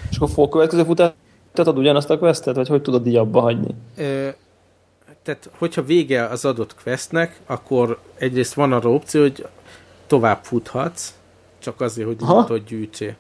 [0.10, 1.12] És akkor a következő futás
[1.54, 3.76] tehát ugyanazt a questet, vagy hogy tudod így abba hagyni?
[3.98, 4.30] Ö,
[5.24, 9.46] tehát, hogyha vége az adott questnek, akkor egyrészt van arra opció, hogy
[10.08, 11.14] tovább futhatsz,
[11.60, 13.16] csak azért, hogy lootot gyűjtsél.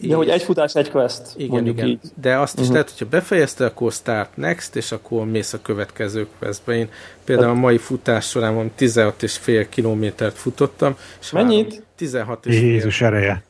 [0.00, 1.22] Ja, hogy egy futás, egy quest.
[1.36, 1.86] Igen, igen.
[1.86, 1.98] Így.
[2.20, 2.74] De azt is uh-huh.
[2.74, 6.74] lehet, hogyha befejezte, akkor start next, és akkor mész a következő questbe.
[6.74, 6.88] Én
[7.24, 10.96] például a mai futás során van 16 és fél kilométert futottam.
[11.20, 11.70] És Mennyit?
[11.70, 13.06] Három, 16 és Jézus fél.
[13.06, 13.42] ereje.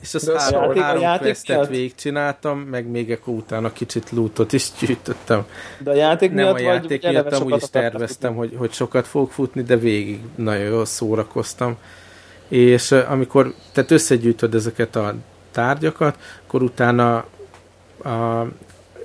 [0.00, 4.70] És azt három, játék, három játék questet végigcsináltam, meg még akkor utána kicsit lootot is
[4.80, 5.44] gyűjtöttem.
[5.78, 9.06] De a játék Nem miatt a játék vagy miatt, amúgy is terveztem, hogy, hogy sokat
[9.06, 11.76] fogok futni, de végig nagyon jól szórakoztam.
[12.48, 15.14] És amikor, tehát összegyűjtöd ezeket a
[15.52, 17.24] tárgyakat, akkor utána
[18.04, 18.46] a,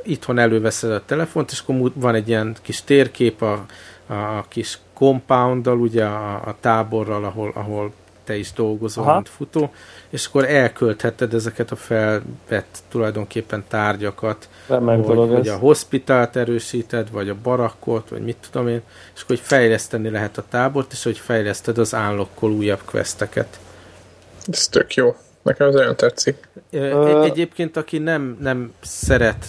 [0.04, 3.66] itthon előveszed a telefont, és akkor van egy ilyen kis térkép a,
[4.06, 7.94] a kis compounddal, ugye a, a táborral, ahol, ahol
[8.24, 9.14] te is dolgozol, Aha.
[9.14, 9.72] mint futó,
[10.10, 17.36] és akkor elköltheted ezeket a felvett tulajdonképpen tárgyakat, hogy, hogy a hospitalt erősíted, vagy a
[17.44, 18.82] barakkot, vagy mit tudom én,
[19.16, 23.60] és akkor hogy fejleszteni lehet a tábort, és hogy fejleszted az unlockol újabb questeket.
[24.48, 25.16] Ez tök jó.
[25.46, 26.48] Nekem ez nagyon tetszik.
[27.24, 29.46] Egyébként, aki nem, nem szeret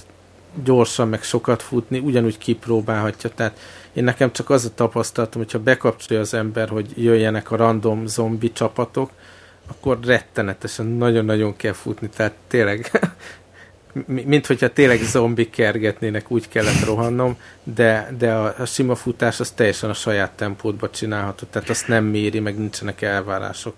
[0.64, 3.31] gyorsan meg sokat futni, ugyanúgy kipróbálhatja.
[3.31, 3.59] Tehát
[3.93, 8.52] én nekem csak az a tapasztalatom, hogyha bekapcsolja az ember, hogy jöjjenek a random zombi
[8.52, 9.10] csapatok,
[9.66, 12.09] akkor rettenetesen nagyon-nagyon kell futni.
[12.16, 12.90] Tehát tényleg,
[14.32, 19.51] mint hogyha tényleg zombik kergetnének, úgy kellett rohannom, de, de a, a sima futás az
[19.51, 23.74] teljesen a saját tempódba csinálható, tehát azt nem méri, meg nincsenek elvárások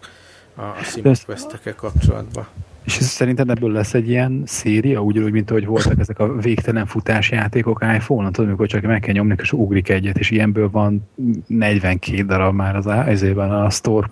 [0.58, 2.46] a, a sima questekkel kapcsolatban.
[2.84, 7.82] És szerinted ebből lesz egy ilyen széria, ugyanúgy, mint ahogy voltak ezek a végtelen futásjátékok
[7.94, 11.08] iPhone-on, tudod, amikor csak meg kell nyomni, és ugrik egyet, és ilyenből van
[11.46, 14.10] 42 darab már az ezében a store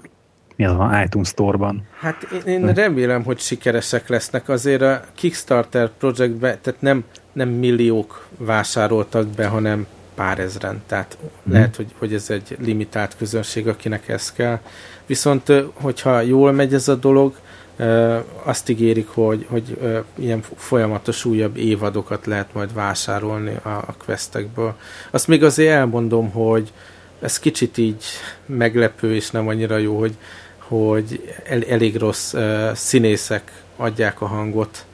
[0.56, 1.82] mi az van iTunes Store-ban.
[1.98, 4.48] Hát én, én remélem, hogy sikeresek lesznek.
[4.48, 10.82] Azért a Kickstarter projektbe, tehát nem, nem milliók vásároltak be, hanem pár ezren.
[10.86, 11.52] Tehát hmm.
[11.52, 14.58] lehet, hogy, hogy ez egy limitált közönség, akinek ez kell.
[15.06, 17.34] Viszont, hogyha jól megy ez a dolog,
[18.42, 19.78] azt ígérik, hogy, hogy
[20.14, 24.74] ilyen folyamatos újabb évadokat lehet majd vásárolni a, a questekből.
[25.10, 26.72] Azt még azért elmondom, hogy
[27.20, 28.04] ez kicsit így
[28.46, 30.16] meglepő, és nem annyira jó, hogy,
[30.58, 34.84] hogy el, elég rossz uh, színészek adják a hangot.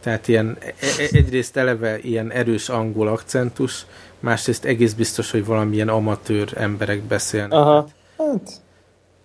[0.00, 3.86] Tehát ilyen, e, e, egyrészt eleve ilyen erős angol akcentus,
[4.20, 7.52] másrészt egész biztos, hogy valamilyen amatőr emberek beszélnek.
[7.52, 7.88] Aha,
[8.18, 8.50] hát...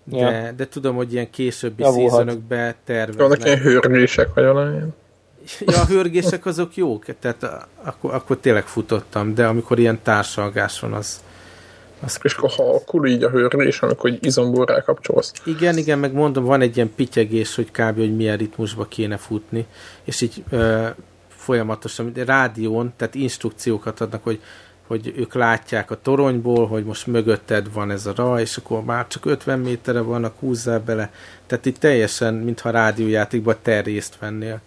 [0.08, 0.52] De, ja.
[0.52, 3.28] de tudom, hogy ilyen későbbi szezonokban terveznek.
[3.28, 4.94] Vannak ilyen hőrgések, vagy valamilyen?
[5.66, 10.94] Ja, a hőrgések azok jók, tehát akkor, akkor tényleg futottam, de amikor ilyen társalgás van,
[10.94, 11.24] az,
[12.00, 15.34] az és akkor halkul így a hőrgés, amikor egy izomból rákapcsolsz.
[15.46, 17.98] Igen, igen, meg mondom, van egy ilyen pityegés, hogy kb.
[17.98, 19.66] hogy milyen ritmusba kéne futni,
[20.04, 20.88] és így ö,
[21.28, 24.42] folyamatosan, rádión, tehát instrukciókat adnak, hogy
[24.88, 29.08] hogy ők látják a toronyból, hogy most mögötted van ez a raj, és akkor már
[29.08, 31.12] csak 50 méterre vannak, húzzál bele.
[31.46, 34.60] Tehát itt teljesen, mintha rádiójátékban te részt vennél.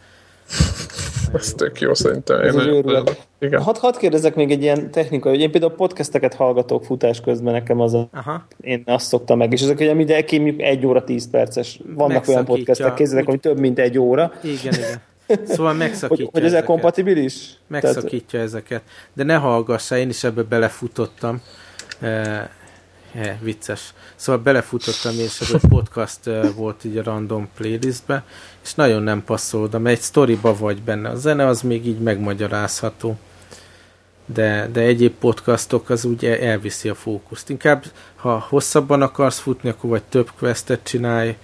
[1.34, 2.40] Ez tök jó szerintem.
[2.40, 3.02] Ez Én
[3.38, 3.62] igen.
[3.62, 7.80] Hadd had kérdezek még egy ilyen technikai, hogy én például podcasteket hallgatok futás közben, nekem
[7.80, 8.46] az a, Aha.
[8.60, 11.80] én azt szoktam meg, és ezek ugye mindenki egy óra tíz perces.
[11.94, 14.32] Vannak olyan podcastek, kézzétek, hogy több mint egy óra.
[14.42, 15.00] Igen, igen.
[15.46, 17.50] Szóval megszakítja Hogy, hogy ezek kompatibilis?
[17.66, 18.46] Megszakítja Tehát...
[18.46, 18.82] ezeket.
[19.12, 21.42] De ne hallgass, én is ebbe belefutottam.
[22.00, 22.08] E,
[23.14, 23.94] e, vicces.
[24.16, 28.24] Szóval belefutottam, és ez a podcast e, volt így a random playlistbe,
[28.64, 31.08] és nagyon nem passzol oda, mert egy sztoriba vagy benne.
[31.08, 33.16] A zene az még így megmagyarázható.
[34.26, 37.50] De, de egyéb podcastok az úgy elviszi a fókuszt.
[37.50, 37.84] Inkább,
[38.16, 41.36] ha hosszabban akarsz futni, akkor vagy több questet csinálj,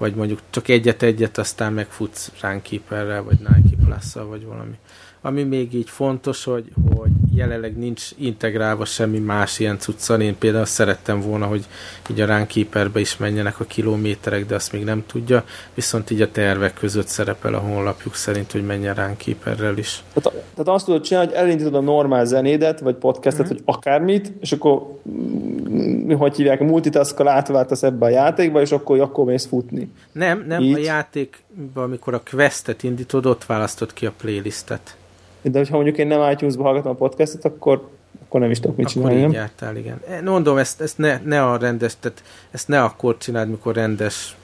[0.00, 4.78] vagy mondjuk csak egyet-egyet, aztán megfutsz Runkeeperrel, vagy Nike plus vagy valami.
[5.22, 6.64] Ami még így fontos, hogy,
[6.96, 10.20] hogy jelenleg nincs integrálva semmi más ilyen cuccal.
[10.20, 11.64] Én például szerettem volna, hogy
[12.10, 15.44] így a Runkeeperbe is menjenek a kilométerek, de azt még nem tudja,
[15.74, 20.02] viszont így a tervek között szerepel a honlapjuk szerint, hogy menjen Runkeeperrel is.
[20.12, 23.54] Tehát, tehát azt tudod csinálni, hogy elindítod a normál zenédet, vagy podcastet, mm-hmm.
[23.54, 29.00] vagy akármit, és akkor mm, hogy hívják, a multitaskkal átváltasz ebbe a játékba, és akkor,
[29.00, 29.90] akkor mész futni.
[30.12, 30.74] Nem, nem, Így.
[30.74, 34.94] a játékban, amikor a questet indítod, ott választod ki a playlistet.
[35.42, 37.88] De hogyha mondjuk én nem iTunes-ba hallgatom a podcastot, akkor,
[38.24, 39.32] akkor nem is tudok mit akkor csinálni, nem?
[39.32, 40.00] Jártál, igen.
[40.08, 44.36] E, mondom, ezt, ezt ne, ne a rendes, tehát ezt ne akkor csináld, mikor rendes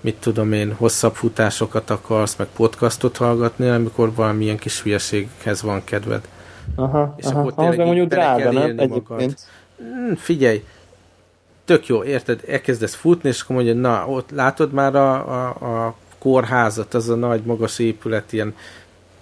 [0.00, 6.28] mit tudom én, hosszabb futásokat akarsz, meg podcastot hallgatni, amikor valamilyen kis hülyeséghez van kedved.
[6.74, 8.78] Aha, és aha, akkor tényleg mondjuk drága, nem?
[8.78, 9.38] Egyébként.
[9.76, 10.64] Hmm, figyelj,
[11.64, 15.48] tök jó, érted, elkezdesz futni, és akkor mondja, na, ott látod már a, a,
[15.86, 18.54] a kórházat, az a nagy, magas épület, ilyen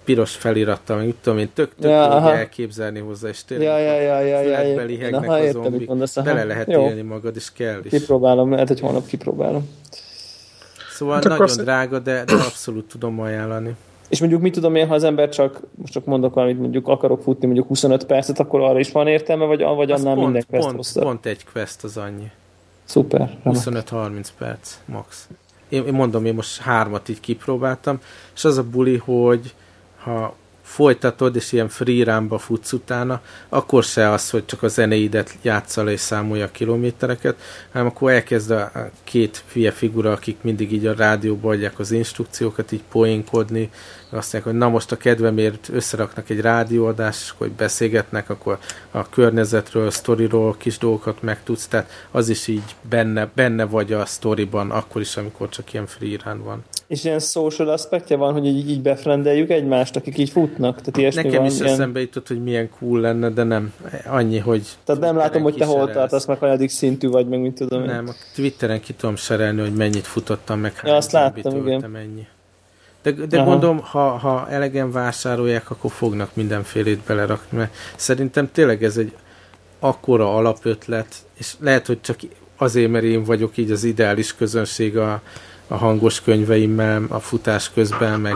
[0.09, 4.19] piros felirattal, meg tudom én, tök, tök ja, elképzelni hozzá, és tényleg ja, ja, ja,
[4.19, 4.75] ja, ja, ja.
[4.75, 6.81] belihegnek Na, a zombik, mondasz, bele lehet jó.
[6.81, 7.91] élni magad, és kell is.
[7.91, 9.69] Kipróbálom, lehet, hogy holnap kipróbálom.
[10.91, 11.61] Szóval hát nagyon azt...
[11.61, 13.75] drága, de, de abszolút tudom ajánlani.
[14.09, 17.21] És mondjuk mit tudom én, ha az ember csak, most csak mondok valamit, mondjuk akarok
[17.21, 20.65] futni mondjuk 25 percet, akkor arra is van értelme, vagy, vagy annál pont, minden quest
[20.65, 21.03] pont, hosszabb?
[21.03, 22.31] Pont egy quest az annyi.
[22.83, 23.37] Szuper.
[23.45, 25.27] 25-30 perc max.
[25.69, 27.99] Én, én mondom, én most hármat így kipróbáltam,
[28.35, 29.53] és az a buli, hogy
[29.99, 30.35] ha
[30.69, 35.89] folytatod, és ilyen free run futsz utána, akkor se az, hogy csak a zenéidet játszal
[35.89, 37.35] és számolja a kilométereket,
[37.71, 38.71] hanem akkor elkezd a
[39.03, 43.69] két fia figura, akik mindig így a rádióba adják az instrukciókat, így poénkodni,
[44.09, 48.57] azt mondják, hogy na most a kedvemért összeraknak egy rádióadást, akkor beszélgetnek, akkor
[48.91, 54.05] a környezetről, a sztoriról kis dolgokat megtudsz, tehát az is így benne, benne vagy a
[54.05, 56.63] sztoriban, akkor is, amikor csak ilyen free run van.
[56.89, 60.81] És ilyen social aspektje van, hogy így, így befrendeljük egymást, akik így futnak?
[60.81, 61.73] Tehát Nekem van, is ilyen...
[61.73, 63.73] eszembe jutott, hogy milyen cool lenne, de nem.
[64.05, 64.67] Annyi, hogy...
[64.83, 68.07] Tehát nem látom, hogy te hol tartasz, meg hanyadik szintű vagy, meg mint tudom Nem,
[68.07, 71.95] a Twitteren ki tudom serelni, hogy mennyit futottam, meg ja, azt láttam, igen.
[71.95, 72.27] Ennyi.
[73.01, 78.97] De, de mondom, ha, ha elegen vásárolják, akkor fognak mindenfélét belerakni, mert szerintem tényleg ez
[78.97, 79.13] egy
[79.79, 82.19] akkora alapötlet, és lehet, hogy csak
[82.57, 85.21] azért, mert én vagyok így az ideális közönség a,
[85.71, 88.35] a hangos könyveimmel, a futás közben, meg,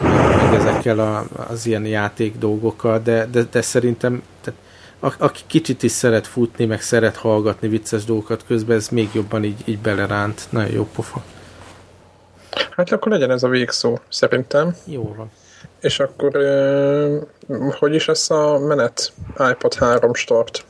[0.00, 4.60] meg ezekkel a, az ilyen játék dolgokkal, de, de, de szerintem tehát,
[5.00, 9.44] a, aki kicsit is szeret futni, meg szeret hallgatni vicces dolgokat közben, ez még jobban
[9.44, 10.46] így, így beleránt.
[10.50, 11.22] Nagyon jó pofa.
[12.70, 14.76] Hát akkor legyen ez a végszó, szerintem.
[14.84, 15.30] Jó van.
[15.80, 16.32] És akkor
[17.78, 19.12] hogy is lesz a menet?
[19.50, 20.64] iPad 3 start.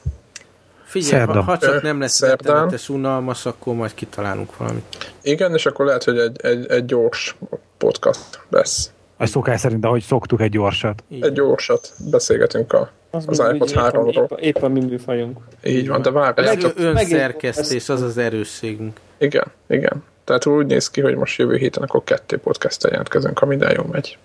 [1.03, 1.43] Figyelj, ha, Szerda.
[1.43, 5.13] ha csak nem lesz rettenetes unalmas, akkor majd kitalálunk valamit.
[5.23, 7.37] Igen, és akkor lehet, hogy egy, egy, egy gyors
[7.79, 8.91] podcast lesz.
[9.17, 11.05] A szokás szerint, ahogy szoktuk egy gyorsat.
[11.09, 11.25] Így.
[11.25, 14.31] Egy gyorsat beszélgetünk a, az mi- iPod épp a- 3-ról.
[14.31, 15.39] Épp, épp a mi műfajunk.
[15.65, 16.63] Így van, de Ez várjátok.
[16.77, 19.01] Meg- önszerkesztés, az az erősségünk.
[19.19, 20.05] Igen, igen.
[20.25, 23.87] Tehát úgy néz ki, hogy most jövő héten akkor kettő podcasttel jelentkezünk, ha minden jól
[23.91, 24.19] megy.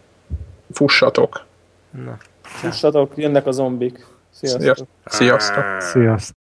[0.71, 1.45] Fussatok!
[2.05, 2.17] Na.
[2.41, 4.05] Fussatok, jönnek a zombik.
[4.31, 4.87] Sziasztok.
[5.05, 5.63] Sziasztok!
[5.79, 6.39] Sziasztok!